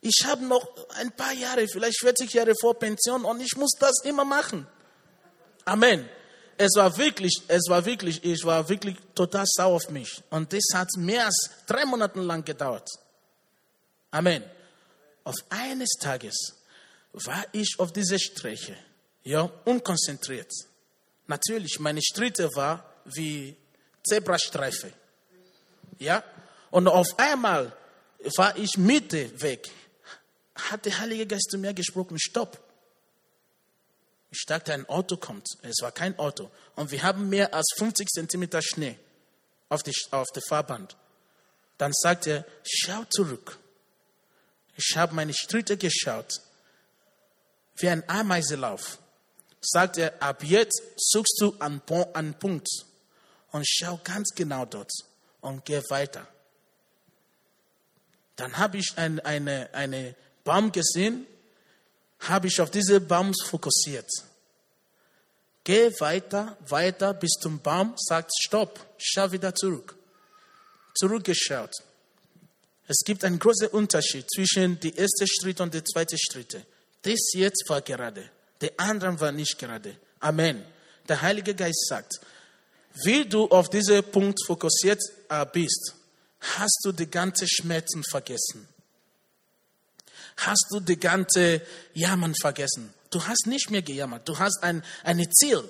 Ich 0.00 0.24
habe 0.24 0.44
noch 0.44 0.68
ein 1.00 1.10
paar 1.12 1.32
Jahre, 1.32 1.66
vielleicht 1.66 2.00
40 2.00 2.32
Jahre 2.32 2.54
vor 2.60 2.78
Pension 2.78 3.24
und 3.24 3.40
ich 3.40 3.56
muss 3.56 3.72
das 3.78 4.04
immer 4.04 4.24
machen. 4.24 4.66
Amen. 5.64 6.08
Es 6.56 6.74
war 6.74 6.96
wirklich, 6.96 7.42
es 7.46 7.68
war 7.68 7.84
wirklich, 7.84 8.24
ich 8.24 8.44
war 8.44 8.68
wirklich 8.68 8.96
total 9.14 9.44
sauer 9.46 9.76
auf 9.76 9.90
mich. 9.90 10.22
Und 10.30 10.52
das 10.52 10.64
hat 10.74 10.88
mehr 10.96 11.26
als 11.26 11.50
drei 11.66 11.84
Monate 11.84 12.20
lang 12.20 12.44
gedauert. 12.44 12.88
Amen. 14.10 14.42
Auf 15.24 15.36
eines 15.50 15.90
Tages 16.00 16.54
war 17.12 17.44
ich 17.52 17.76
auf 17.78 17.92
dieser 17.92 18.18
Strecke, 18.18 18.76
ja, 19.24 19.50
unkonzentriert. 19.64 20.50
Natürlich, 21.26 21.78
meine 21.78 22.00
Stritte 22.02 22.48
war 22.54 22.84
wie 23.04 23.54
Zebrastreife. 24.02 24.92
Ja, 25.98 26.24
und 26.70 26.88
auf 26.88 27.18
einmal 27.18 27.72
war 28.36 28.56
ich 28.56 28.76
Mitte 28.78 29.30
weg. 29.40 29.68
Hat 30.58 30.84
der 30.84 30.98
Heilige 30.98 31.26
Geist 31.26 31.50
zu 31.50 31.58
mir 31.58 31.72
gesprochen, 31.72 32.18
stopp. 32.18 32.58
Ich 34.30 34.44
dachte, 34.46 34.74
ein 34.74 34.86
Auto 34.88 35.16
kommt. 35.16 35.46
Es 35.62 35.80
war 35.80 35.92
kein 35.92 36.18
Auto. 36.18 36.50
Und 36.74 36.90
wir 36.90 37.02
haben 37.02 37.28
mehr 37.28 37.54
als 37.54 37.68
50 37.76 38.08
Zentimeter 38.08 38.60
Schnee 38.60 38.98
auf, 39.68 39.82
die, 39.82 39.94
auf 40.10 40.26
der 40.34 40.42
Fahrband. 40.42 40.96
Dann 41.78 41.92
sagt 41.92 42.26
er, 42.26 42.44
schau 42.64 43.04
zurück. 43.04 43.58
Ich 44.76 44.96
habe 44.96 45.14
meine 45.14 45.32
Schritte 45.34 45.76
geschaut, 45.76 46.40
wie 47.76 47.88
ein 47.88 48.08
Ameiselauf. 48.08 48.98
Sagt 49.60 49.98
er, 49.98 50.22
ab 50.22 50.44
jetzt 50.44 50.82
suchst 50.96 51.40
du 51.40 51.56
einen, 51.58 51.80
Punkt 51.80 52.68
und 53.50 53.68
schau 53.68 53.98
ganz 54.04 54.30
genau 54.34 54.64
dort 54.66 54.92
und 55.40 55.64
geh 55.64 55.82
weiter. 55.88 56.26
Dann 58.36 58.56
habe 58.56 58.78
ich 58.78 58.96
einen 58.96 59.18
eine, 59.20 59.68
eine 59.72 60.14
Baum 60.48 60.72
gesehen, 60.72 61.26
habe 62.20 62.46
ich 62.46 62.58
auf 62.58 62.70
diesen 62.70 63.06
Baum 63.06 63.34
fokussiert. 63.34 64.08
Geh 65.62 65.92
weiter, 66.00 66.56
weiter 66.68 67.12
bis 67.12 67.32
zum 67.42 67.60
Baum, 67.60 67.94
sagt 67.98 68.30
Stopp, 68.42 68.80
schau 68.96 69.30
wieder 69.30 69.54
zurück. 69.54 69.94
Zurückgeschaut. 70.94 71.74
Es 72.86 73.00
gibt 73.04 73.24
einen 73.24 73.38
großen 73.38 73.68
Unterschied 73.68 74.24
zwischen 74.34 74.80
dem 74.80 74.94
ersten 74.94 75.26
Schritt 75.28 75.60
und 75.60 75.74
dem 75.74 75.84
zweiten 75.84 76.16
Schritt. 76.18 76.56
Das 77.02 77.20
jetzt 77.34 77.68
war 77.68 77.82
gerade, 77.82 78.30
der 78.62 78.72
andere 78.78 79.20
war 79.20 79.30
nicht 79.30 79.58
gerade. 79.58 79.96
Amen. 80.20 80.64
Der 81.06 81.20
Heilige 81.20 81.54
Geist 81.54 81.86
sagt, 81.88 82.20
wie 83.04 83.26
du 83.26 83.46
auf 83.48 83.68
diesen 83.68 84.02
Punkt 84.04 84.38
fokussiert 84.46 85.02
äh, 85.28 85.44
bist, 85.52 85.94
hast 86.40 86.80
du 86.84 86.92
die 86.92 87.10
ganzen 87.10 87.46
Schmerzen 87.46 88.02
vergessen. 88.02 88.66
Hast 90.38 90.66
du 90.70 90.80
die 90.80 90.98
ganze 90.98 91.60
Jammern 91.94 92.34
vergessen. 92.34 92.94
Du 93.10 93.24
hast 93.26 93.46
nicht 93.46 93.70
mehr 93.70 93.82
gejammert. 93.82 94.28
Du 94.28 94.38
hast 94.38 94.62
ein, 94.62 94.84
ein 95.02 95.30
Ziel. 95.32 95.62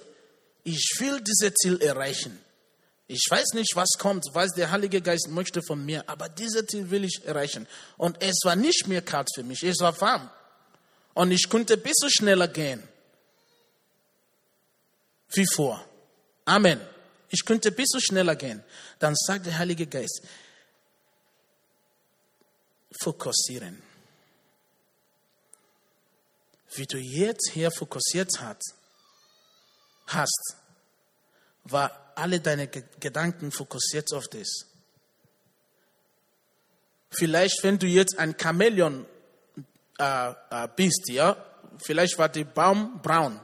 Ich 0.65 0.97
will 0.99 1.21
dieses 1.21 1.55
Ziel 1.55 1.81
erreichen. 1.81 2.39
Ich 3.07 3.27
weiß 3.31 3.55
nicht, 3.55 3.75
was 3.75 3.89
kommt, 3.99 4.27
was 4.35 4.53
der 4.53 4.71
Heilige 4.71 5.01
Geist 5.01 5.29
möchte 5.29 5.63
von 5.63 5.83
mir, 5.83 6.07
aber 6.07 6.29
dieses 6.29 6.67
Ziel 6.67 6.91
will 6.91 7.05
ich 7.05 7.25
erreichen. 7.25 7.67
Und 7.97 8.21
es 8.21 8.41
war 8.45 8.55
nicht 8.55 8.87
mehr 8.87 9.01
kalt 9.01 9.29
für 9.35 9.43
mich, 9.43 9.63
es 9.63 9.81
war 9.81 9.99
warm. 9.99 10.29
Und 11.15 11.33
ich 11.33 11.49
konnte 11.49 11.75
ein 11.75 11.81
bisschen 11.81 12.11
schneller 12.11 12.49
gehen. 12.49 12.83
Wie 15.31 15.47
vor. 15.55 15.83
Amen. 16.45 16.81
Ich 17.31 17.47
könnte 17.47 17.71
ein 17.71 17.75
bisschen 17.75 18.03
schneller 18.03 18.37
gehen. 18.37 18.63
Dann 18.99 19.15
sagt 19.17 19.47
der 19.47 19.57
Heilige 19.57 19.87
Geist, 19.87 20.21
fokussieren. 23.03 23.88
Wie 26.79 26.87
du 26.87 26.97
jetzt 26.97 27.51
hier 27.53 27.73
fokussiert 27.73 28.31
hast, 30.07 30.57
war 31.65 32.13
alle 32.15 32.41
deine 32.41 32.69
Gedanken 32.69 33.51
fokussiert 33.51 34.13
auf 34.13 34.29
das. 34.29 34.67
Vielleicht, 37.11 37.65
wenn 37.65 37.79
du 37.79 37.87
jetzt 37.87 38.17
ein 38.19 38.37
Chamäleon 38.39 39.07
äh, 39.99 40.31
äh, 40.51 40.69
bist, 40.77 41.09
ja, 41.09 41.37
vielleicht 41.83 42.17
war 42.17 42.29
der 42.29 42.45
Baum 42.45 43.01
braun. 43.03 43.41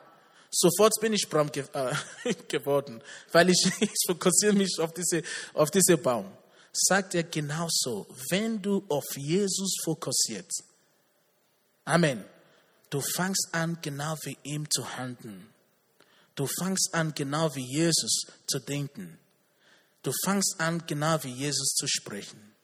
Sofort 0.50 0.92
bin 1.00 1.12
ich 1.12 1.28
braun 1.28 1.50
ge 1.50 1.64
äh, 1.72 2.34
geworden, 2.48 3.02
weil 3.32 3.50
ich, 3.50 3.66
ich 3.80 3.90
fokussiere 4.06 4.52
mich 4.52 4.78
auf 4.78 4.92
diese, 4.94 5.22
auf 5.54 5.72
diese 5.72 5.98
Baum. 5.98 6.30
Sagt 6.72 7.16
er 7.16 7.24
genauso, 7.24 8.06
wenn 8.30 8.62
du 8.62 8.84
auf 8.88 9.16
Jesus 9.16 9.76
fokussiert, 9.82 10.50
Amen, 11.84 12.24
du 12.94 13.00
fangst 13.00 13.48
an, 13.50 13.78
genau 13.82 14.16
wie 14.22 14.38
ihm 14.44 14.70
zu 14.70 14.96
handeln. 14.96 15.48
Du 16.36 16.46
fangst 16.46 16.90
an, 16.92 17.12
genau 17.12 17.52
wie 17.56 17.66
Jesus 17.66 18.26
zu 18.46 18.60
denken. 18.60 19.18
Du 20.04 20.12
fangst 20.24 20.54
an, 20.58 20.86
genau 20.86 21.22
wie 21.24 21.32
Jesus 21.32 21.74
zu 21.74 21.88
sprechen. 21.88 22.54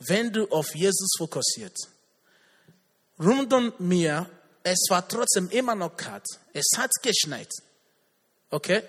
Wenn 0.00 0.32
du 0.32 0.50
auf 0.50 0.74
Jesus 0.74 1.10
fokussiert, 1.16 1.76
rund 3.20 3.52
um 3.52 3.72
mir, 3.78 4.28
es 4.64 4.86
war 4.88 5.06
trotzdem 5.06 5.48
immer 5.50 5.76
noch 5.76 5.96
kalt. 5.96 6.26
Es 6.52 6.66
hat 6.76 6.90
geschneit. 7.00 7.52
Okay? 8.50 8.82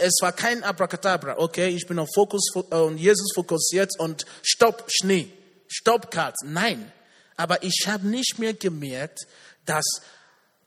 Es 0.00 0.14
war 0.22 0.32
kein 0.32 0.64
Abracadabra. 0.64 1.36
Okay, 1.38 1.68
ich 1.68 1.86
bin 1.86 1.98
auf 1.98 2.08
Fokus 2.14 2.54
und 2.54 2.96
Jesus 2.96 3.32
fokussiert 3.34 3.90
und 3.98 4.24
stopp 4.42 4.84
Schnee, 4.88 5.30
stopp 5.68 6.10
kalt. 6.10 6.36
Nein, 6.42 6.90
aber 7.36 7.62
ich 7.62 7.84
habe 7.86 8.06
nicht 8.06 8.38
mehr 8.38 8.54
gemerkt, 8.54 9.26
dass 9.64 9.84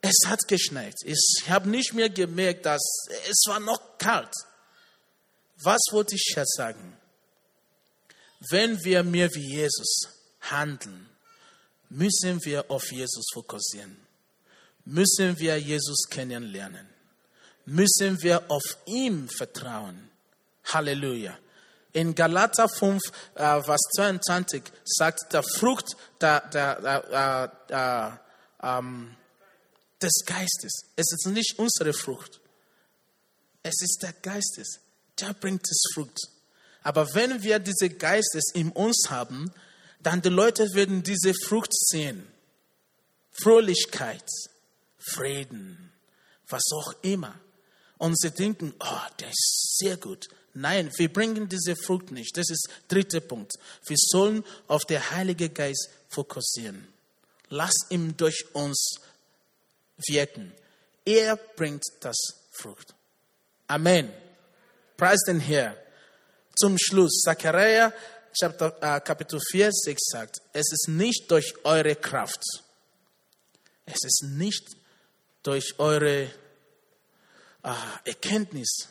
es 0.02 0.28
hat 0.28 0.48
geschneit. 0.48 0.96
Ich 1.04 1.46
habe 1.48 1.70
nicht 1.70 1.94
mehr 1.94 2.10
gemerkt, 2.10 2.66
dass 2.66 2.82
es 3.30 3.44
war 3.48 3.60
noch 3.60 3.98
kalt. 3.98 4.34
Was 5.62 5.82
wollte 5.92 6.16
ich 6.16 6.34
jetzt 6.36 6.56
sagen? 6.56 6.98
Wenn 8.50 8.82
wir 8.84 9.04
mehr 9.04 9.30
wie 9.34 9.56
Jesus 9.56 10.08
handeln, 10.42 11.10
müssen 11.90 12.44
wir 12.46 12.70
auf 12.72 12.92
Jesus 12.92 13.26
fokussieren. 13.34 13.98
Müssen 14.86 15.38
wir 15.38 15.58
Jesus 15.60 16.08
kennenlernen. 16.10 16.88
Müssen 17.66 18.22
wir 18.22 18.50
auf 18.50 18.78
ihn 18.86 19.28
vertrauen. 19.28 20.10
Halleluja. 20.66 21.38
In 21.92 22.14
Galater 22.14 22.70
5, 22.70 23.02
äh, 23.36 23.64
Vers 23.64 23.82
22 23.96 24.64
sagt 24.86 25.34
der 25.34 25.44
Frucht 25.44 25.98
der, 26.22 26.42
der, 26.50 26.82
der, 26.82 27.48
der 27.68 28.20
ähm, 28.62 29.16
des 30.02 30.24
Geistes. 30.26 30.86
Es 30.96 31.12
ist 31.12 31.28
nicht 31.28 31.58
unsere 31.58 31.94
Frucht. 31.94 32.40
Es 33.64 33.82
ist 33.82 34.00
der 34.02 34.14
Geistes. 34.14 34.80
Der 35.20 35.34
bringt 35.34 35.66
es 35.70 35.82
Frucht. 35.94 36.18
Aber 36.84 37.14
wenn 37.14 37.44
wir 37.44 37.60
diese 37.60 37.90
Geistes 37.90 38.52
in 38.54 38.72
uns 38.72 39.10
haben, 39.10 39.52
dann 40.02 40.22
die 40.22 40.30
Leute 40.30 40.74
werden 40.74 41.04
diese 41.04 41.34
Frucht 41.34 41.74
sehen. 41.74 42.26
Fröhlichkeit, 43.32 44.24
Frieden, 44.98 45.92
was 46.48 46.64
auch 46.74 46.94
immer. 47.02 47.40
Und 47.98 48.18
sie 48.18 48.32
denken, 48.32 48.74
oh, 48.80 49.02
der 49.20 49.30
ist 49.30 49.78
sehr 49.78 49.98
gut. 49.98 50.30
Nein, 50.54 50.92
wir 50.98 51.12
bringen 51.12 51.48
diese 51.48 51.76
Frucht 51.76 52.12
nicht. 52.12 52.36
Das 52.38 52.50
ist 52.50 52.68
der 52.90 52.98
dritte 52.98 53.22
Punkt. 53.22 53.54
Wir 53.86 53.98
sollen 53.98 54.44
auf 54.68 54.84
den 54.86 55.10
Heiligen 55.12 55.54
Geist 55.54 55.90
fokussieren. 56.10 56.88
Lass 57.50 57.76
ihn 57.90 58.16
durch 58.18 58.46
uns 58.54 58.96
wirken. 60.08 60.52
Er 61.06 61.36
bringt 61.36 61.84
das 62.02 62.18
Frucht. 62.52 62.94
Amen. 63.68 64.12
Preis 64.98 65.20
den 65.26 65.40
Herr. 65.40 65.76
Zum 66.56 66.78
Schluss, 66.78 67.22
Zachariah 67.24 67.94
äh, 68.42 69.02
Kapitel 69.02 69.40
4, 69.40 69.72
6 69.72 70.02
sagt, 70.12 70.42
es 70.54 70.72
ist 70.72 70.88
nicht 70.88 71.30
durch 71.32 71.54
eure 71.64 71.96
Kraft, 71.96 72.44
es 73.86 74.04
ist 74.04 74.24
nicht 74.24 74.66
durch 75.44 75.80
eure 75.80 76.24
äh, 77.64 77.74
Erkenntnis. 78.06 78.88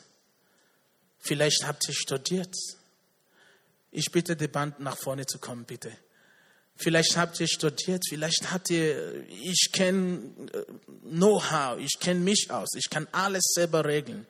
Vielleicht 1.18 1.66
habt 1.66 1.88
ihr 1.88 1.94
studiert. 1.94 2.54
Ich 3.90 4.10
bitte 4.12 4.36
die 4.36 4.48
Band 4.48 4.80
nach 4.80 4.96
vorne 4.96 5.26
zu 5.26 5.38
kommen, 5.38 5.64
bitte. 5.64 5.92
Vielleicht 6.76 7.16
habt 7.16 7.40
ihr 7.40 7.48
studiert, 7.48 8.04
vielleicht 8.08 8.52
habt 8.52 8.70
ihr, 8.70 9.26
ich 9.28 9.70
kenne 9.72 10.20
äh, 10.52 10.64
Know-how, 11.08 11.78
ich 11.80 11.98
kenne 11.98 12.20
mich 12.20 12.50
aus, 12.50 12.68
ich 12.76 12.88
kann 12.88 13.08
alles 13.10 13.42
selber 13.54 13.84
regeln. 13.84 14.26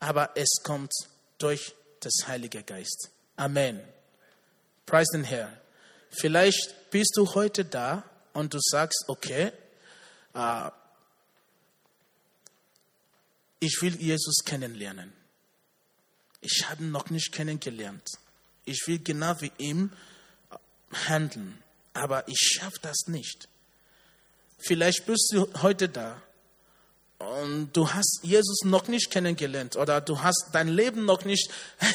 Aber 0.00 0.30
es 0.34 0.62
kommt 0.62 0.92
durch 1.38 1.74
das 2.00 2.26
Heilige 2.26 2.62
Geist. 2.62 3.10
Amen. 3.36 3.80
Preis 4.86 5.08
den 5.08 5.24
Herr. 5.24 5.52
Vielleicht 6.10 6.90
bist 6.90 7.12
du 7.16 7.34
heute 7.34 7.64
da 7.64 8.02
und 8.32 8.54
du 8.54 8.58
sagst, 8.60 9.04
okay, 9.08 9.52
äh, 10.34 10.70
ich 13.60 13.80
will 13.82 13.96
Jesus 13.96 14.42
kennenlernen. 14.44 15.12
Ich 16.44 16.68
habe 16.68 16.84
ihn 16.84 16.90
noch 16.90 17.10
nicht 17.10 17.32
kennengelernt. 17.32 18.08
Ich 18.64 18.86
will 18.86 18.98
genau 18.98 19.34
wie 19.40 19.52
ihm 19.58 19.90
handeln 21.08 21.64
aber 21.94 22.28
ich 22.28 22.38
schaffe 22.38 22.78
das 22.82 23.06
nicht. 23.06 23.48
Vielleicht 24.58 25.06
bist 25.06 25.32
du 25.32 25.46
heute 25.62 25.88
da 25.88 26.20
und 27.18 27.70
du 27.72 27.88
hast 27.88 28.20
Jesus 28.22 28.64
noch 28.64 28.88
nicht 28.88 29.10
kennengelernt 29.10 29.76
oder 29.76 30.00
du 30.00 30.20
hast 30.20 30.50
dein 30.52 30.68
Leben 30.68 31.04
noch 31.04 31.24
nicht 31.24 31.50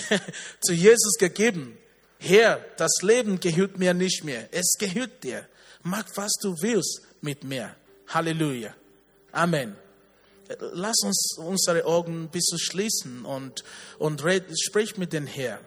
zu 0.62 0.74
Jesus 0.74 1.16
gegeben. 1.20 1.78
Herr, 2.18 2.66
das 2.78 3.02
Leben 3.02 3.40
gehört 3.40 3.78
mir 3.78 3.94
nicht 3.94 4.24
mehr, 4.24 4.50
es 4.52 4.76
gehört 4.80 5.24
dir. 5.24 5.48
Mach, 5.84 6.06
was 6.16 6.34
du 6.42 6.56
willst 6.62 7.02
mit 7.22 7.44
mir. 7.44 7.76
Halleluja. 8.08 8.74
Amen. 9.32 9.76
Lass 10.58 11.04
uns 11.04 11.38
unsere 11.38 11.86
Augen 11.86 12.24
ein 12.24 12.30
bisschen 12.30 12.58
schließen 12.58 13.24
und, 13.24 13.64
und 14.00 14.24
red, 14.24 14.46
sprich 14.60 14.98
mit 14.98 15.14
dem 15.14 15.28
Herrn. 15.28 15.64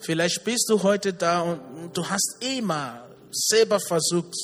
Vielleicht 0.00 0.44
bist 0.44 0.66
du 0.68 0.82
heute 0.82 1.12
da 1.12 1.42
und 1.42 1.96
du 1.96 2.08
hast 2.08 2.38
immer 2.40 3.08
selber 3.30 3.78
versucht, 3.78 4.34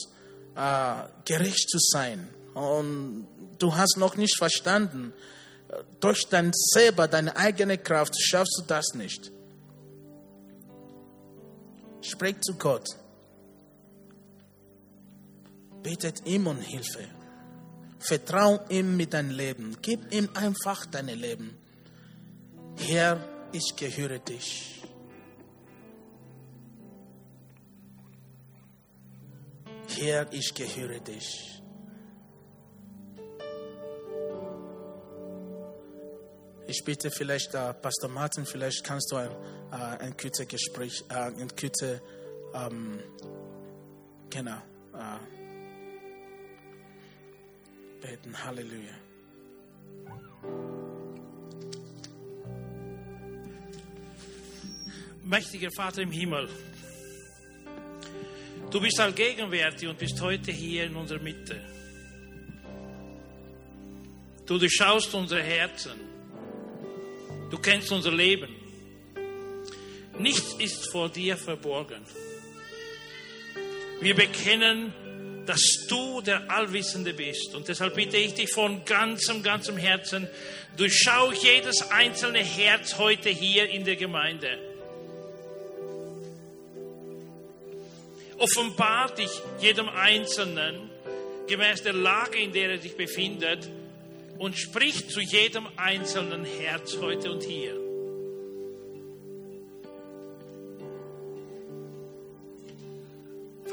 äh, 0.55 0.95
gerecht 1.25 1.69
zu 1.69 1.79
sein. 1.79 2.29
Und 2.55 3.27
du 3.59 3.75
hast 3.75 3.97
noch 3.97 4.17
nicht 4.17 4.37
verstanden, 4.37 5.13
durch 6.01 6.29
dein 6.29 6.53
selber, 6.55 7.09
deine 7.09 7.37
eigene 7.37 7.79
Kraft 7.79 8.15
schaffst 8.21 8.59
du 8.59 8.63
das 8.67 8.95
nicht. 8.95 9.33
Sprich 12.01 12.41
zu 12.41 12.55
Gott. 12.55 12.87
Betet 15.83 16.27
ihm 16.27 16.47
um 16.47 16.59
Hilfe. 16.59 17.09
Vertrau 18.07 18.61
ihm 18.69 18.97
mit 18.97 19.15
deinem 19.15 19.31
Leben. 19.31 19.77
Gib 19.81 20.13
ihm 20.13 20.29
einfach 20.35 20.85
dein 20.87 21.07
Leben. 21.07 21.57
Herr, 22.77 23.19
ich 23.53 23.75
gehöre 23.77 24.19
dich. 24.19 24.83
Herr, 29.97 30.31
ich 30.33 30.53
gehöre 30.55 31.01
dich. 31.01 31.63
Ich 36.67 36.83
bitte 36.85 37.11
vielleicht, 37.11 37.55
uh, 37.55 37.73
Pastor 37.81 38.11
Martin, 38.11 38.45
vielleicht 38.45 38.85
kannst 38.85 39.13
du 39.13 39.17
ein, 39.17 39.31
uh, 39.31 39.77
ein 40.01 40.17
kurzes 40.17 40.49
Gespräch, 40.49 41.05
uh, 41.11 41.41
ein 41.41 41.49
kurzes, 41.57 42.01
um, 42.53 42.99
genau, 44.31 44.61
beten. 48.05 48.35
Halleluja. 48.45 48.97
Mächtiger 55.25 55.71
Vater 55.75 56.03
im 56.03 56.13
Himmel, 56.13 56.49
du 58.71 58.81
bist 58.81 59.01
allgegenwärtig 59.01 59.89
und 59.89 59.99
bist 59.99 60.21
heute 60.21 60.53
hier 60.53 60.85
in 60.85 60.95
unserer 60.97 61.23
Mitte. 61.23 61.59
Du 64.45 64.59
durchschaust 64.59 65.15
unsere 65.15 65.43
Herzen. 65.43 65.99
Du 67.51 67.59
kennst 67.59 67.91
unser 67.91 68.13
Leben. 68.13 68.55
Nichts 70.19 70.55
ist 70.59 70.91
vor 70.93 71.09
dir 71.09 71.39
verborgen. 71.39 72.03
Wir 74.01 74.15
bekennen, 74.15 74.93
dass 75.47 75.87
du 75.89 76.21
der 76.21 76.51
Allwissende 76.51 77.13
bist. 77.15 77.55
Und 77.55 77.69
deshalb 77.69 77.95
bitte 77.95 78.17
ich 78.17 78.35
dich 78.35 78.51
von 78.51 78.85
ganzem, 78.85 79.43
ganzem 79.43 79.77
Herzen, 79.77 80.29
durchschau 80.77 81.33
jedes 81.33 81.91
einzelne 81.91 82.43
Herz 82.43 82.99
heute 82.99 83.29
hier 83.29 83.69
in 83.69 83.85
der 83.85 83.97
Gemeinde. 83.97 84.59
Offenbar 88.39 89.15
dich 89.15 89.31
jedem 89.61 89.89
Einzelnen 89.89 90.91
gemäß 91.47 91.83
der 91.83 91.93
Lage, 91.93 92.39
in 92.39 92.53
der 92.53 92.71
er 92.71 92.79
sich 92.79 92.97
befindet, 92.97 93.69
und 94.39 94.59
spricht 94.59 95.11
zu 95.11 95.21
jedem 95.21 95.69
einzelnen 95.77 96.45
Herz 96.45 96.97
heute 97.01 97.31
und 97.31 97.43
hier. 97.43 97.84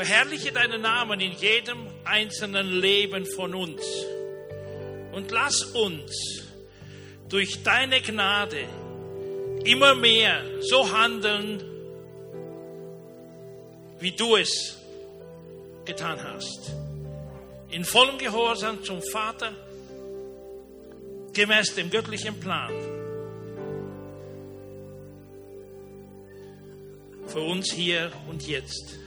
Verherrliche 0.03 0.51
deinen 0.51 0.81
Namen 0.81 1.19
in 1.19 1.31
jedem 1.33 1.85
einzelnen 2.05 2.81
Leben 2.81 3.23
von 3.23 3.53
uns 3.53 3.83
und 5.11 5.29
lass 5.29 5.61
uns 5.61 6.41
durch 7.29 7.61
deine 7.61 8.01
Gnade 8.01 8.67
immer 9.63 9.93
mehr 9.93 10.41
so 10.61 10.91
handeln, 10.91 11.63
wie 13.99 14.11
du 14.13 14.37
es 14.37 14.75
getan 15.85 16.17
hast. 16.23 16.71
In 17.69 17.85
vollem 17.85 18.17
Gehorsam 18.17 18.83
zum 18.83 19.03
Vater 19.03 19.51
gemäß 21.31 21.75
dem 21.75 21.91
göttlichen 21.91 22.39
Plan 22.39 22.73
für 27.27 27.41
uns 27.41 27.71
hier 27.71 28.11
und 28.27 28.47
jetzt. 28.47 28.97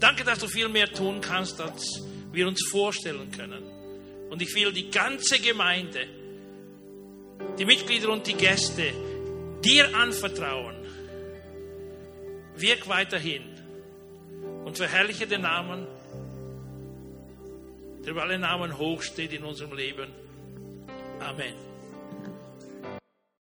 Danke, 0.00 0.24
dass 0.24 0.38
du 0.38 0.48
viel 0.48 0.68
mehr 0.68 0.90
tun 0.90 1.20
kannst, 1.20 1.60
als 1.60 2.02
wir 2.32 2.48
uns 2.48 2.66
vorstellen 2.68 3.30
können. 3.30 3.62
Und 4.30 4.40
ich 4.40 4.54
will 4.54 4.72
die 4.72 4.90
ganze 4.90 5.38
Gemeinde, 5.38 6.06
die 7.58 7.64
Mitglieder 7.66 8.08
und 8.08 8.26
die 8.26 8.34
Gäste 8.34 8.92
dir 9.62 9.94
anvertrauen. 9.94 10.76
Wirk 12.56 12.88
weiterhin 12.88 13.42
und 14.64 14.76
verherrliche 14.76 15.26
den 15.26 15.42
Namen, 15.42 15.86
der 18.04 18.12
über 18.12 18.22
alle 18.22 18.38
Namen 18.38 18.78
hoch 18.78 19.02
steht 19.02 19.32
in 19.32 19.44
unserem 19.44 19.76
Leben. 19.76 20.08
Amen. 21.20 21.69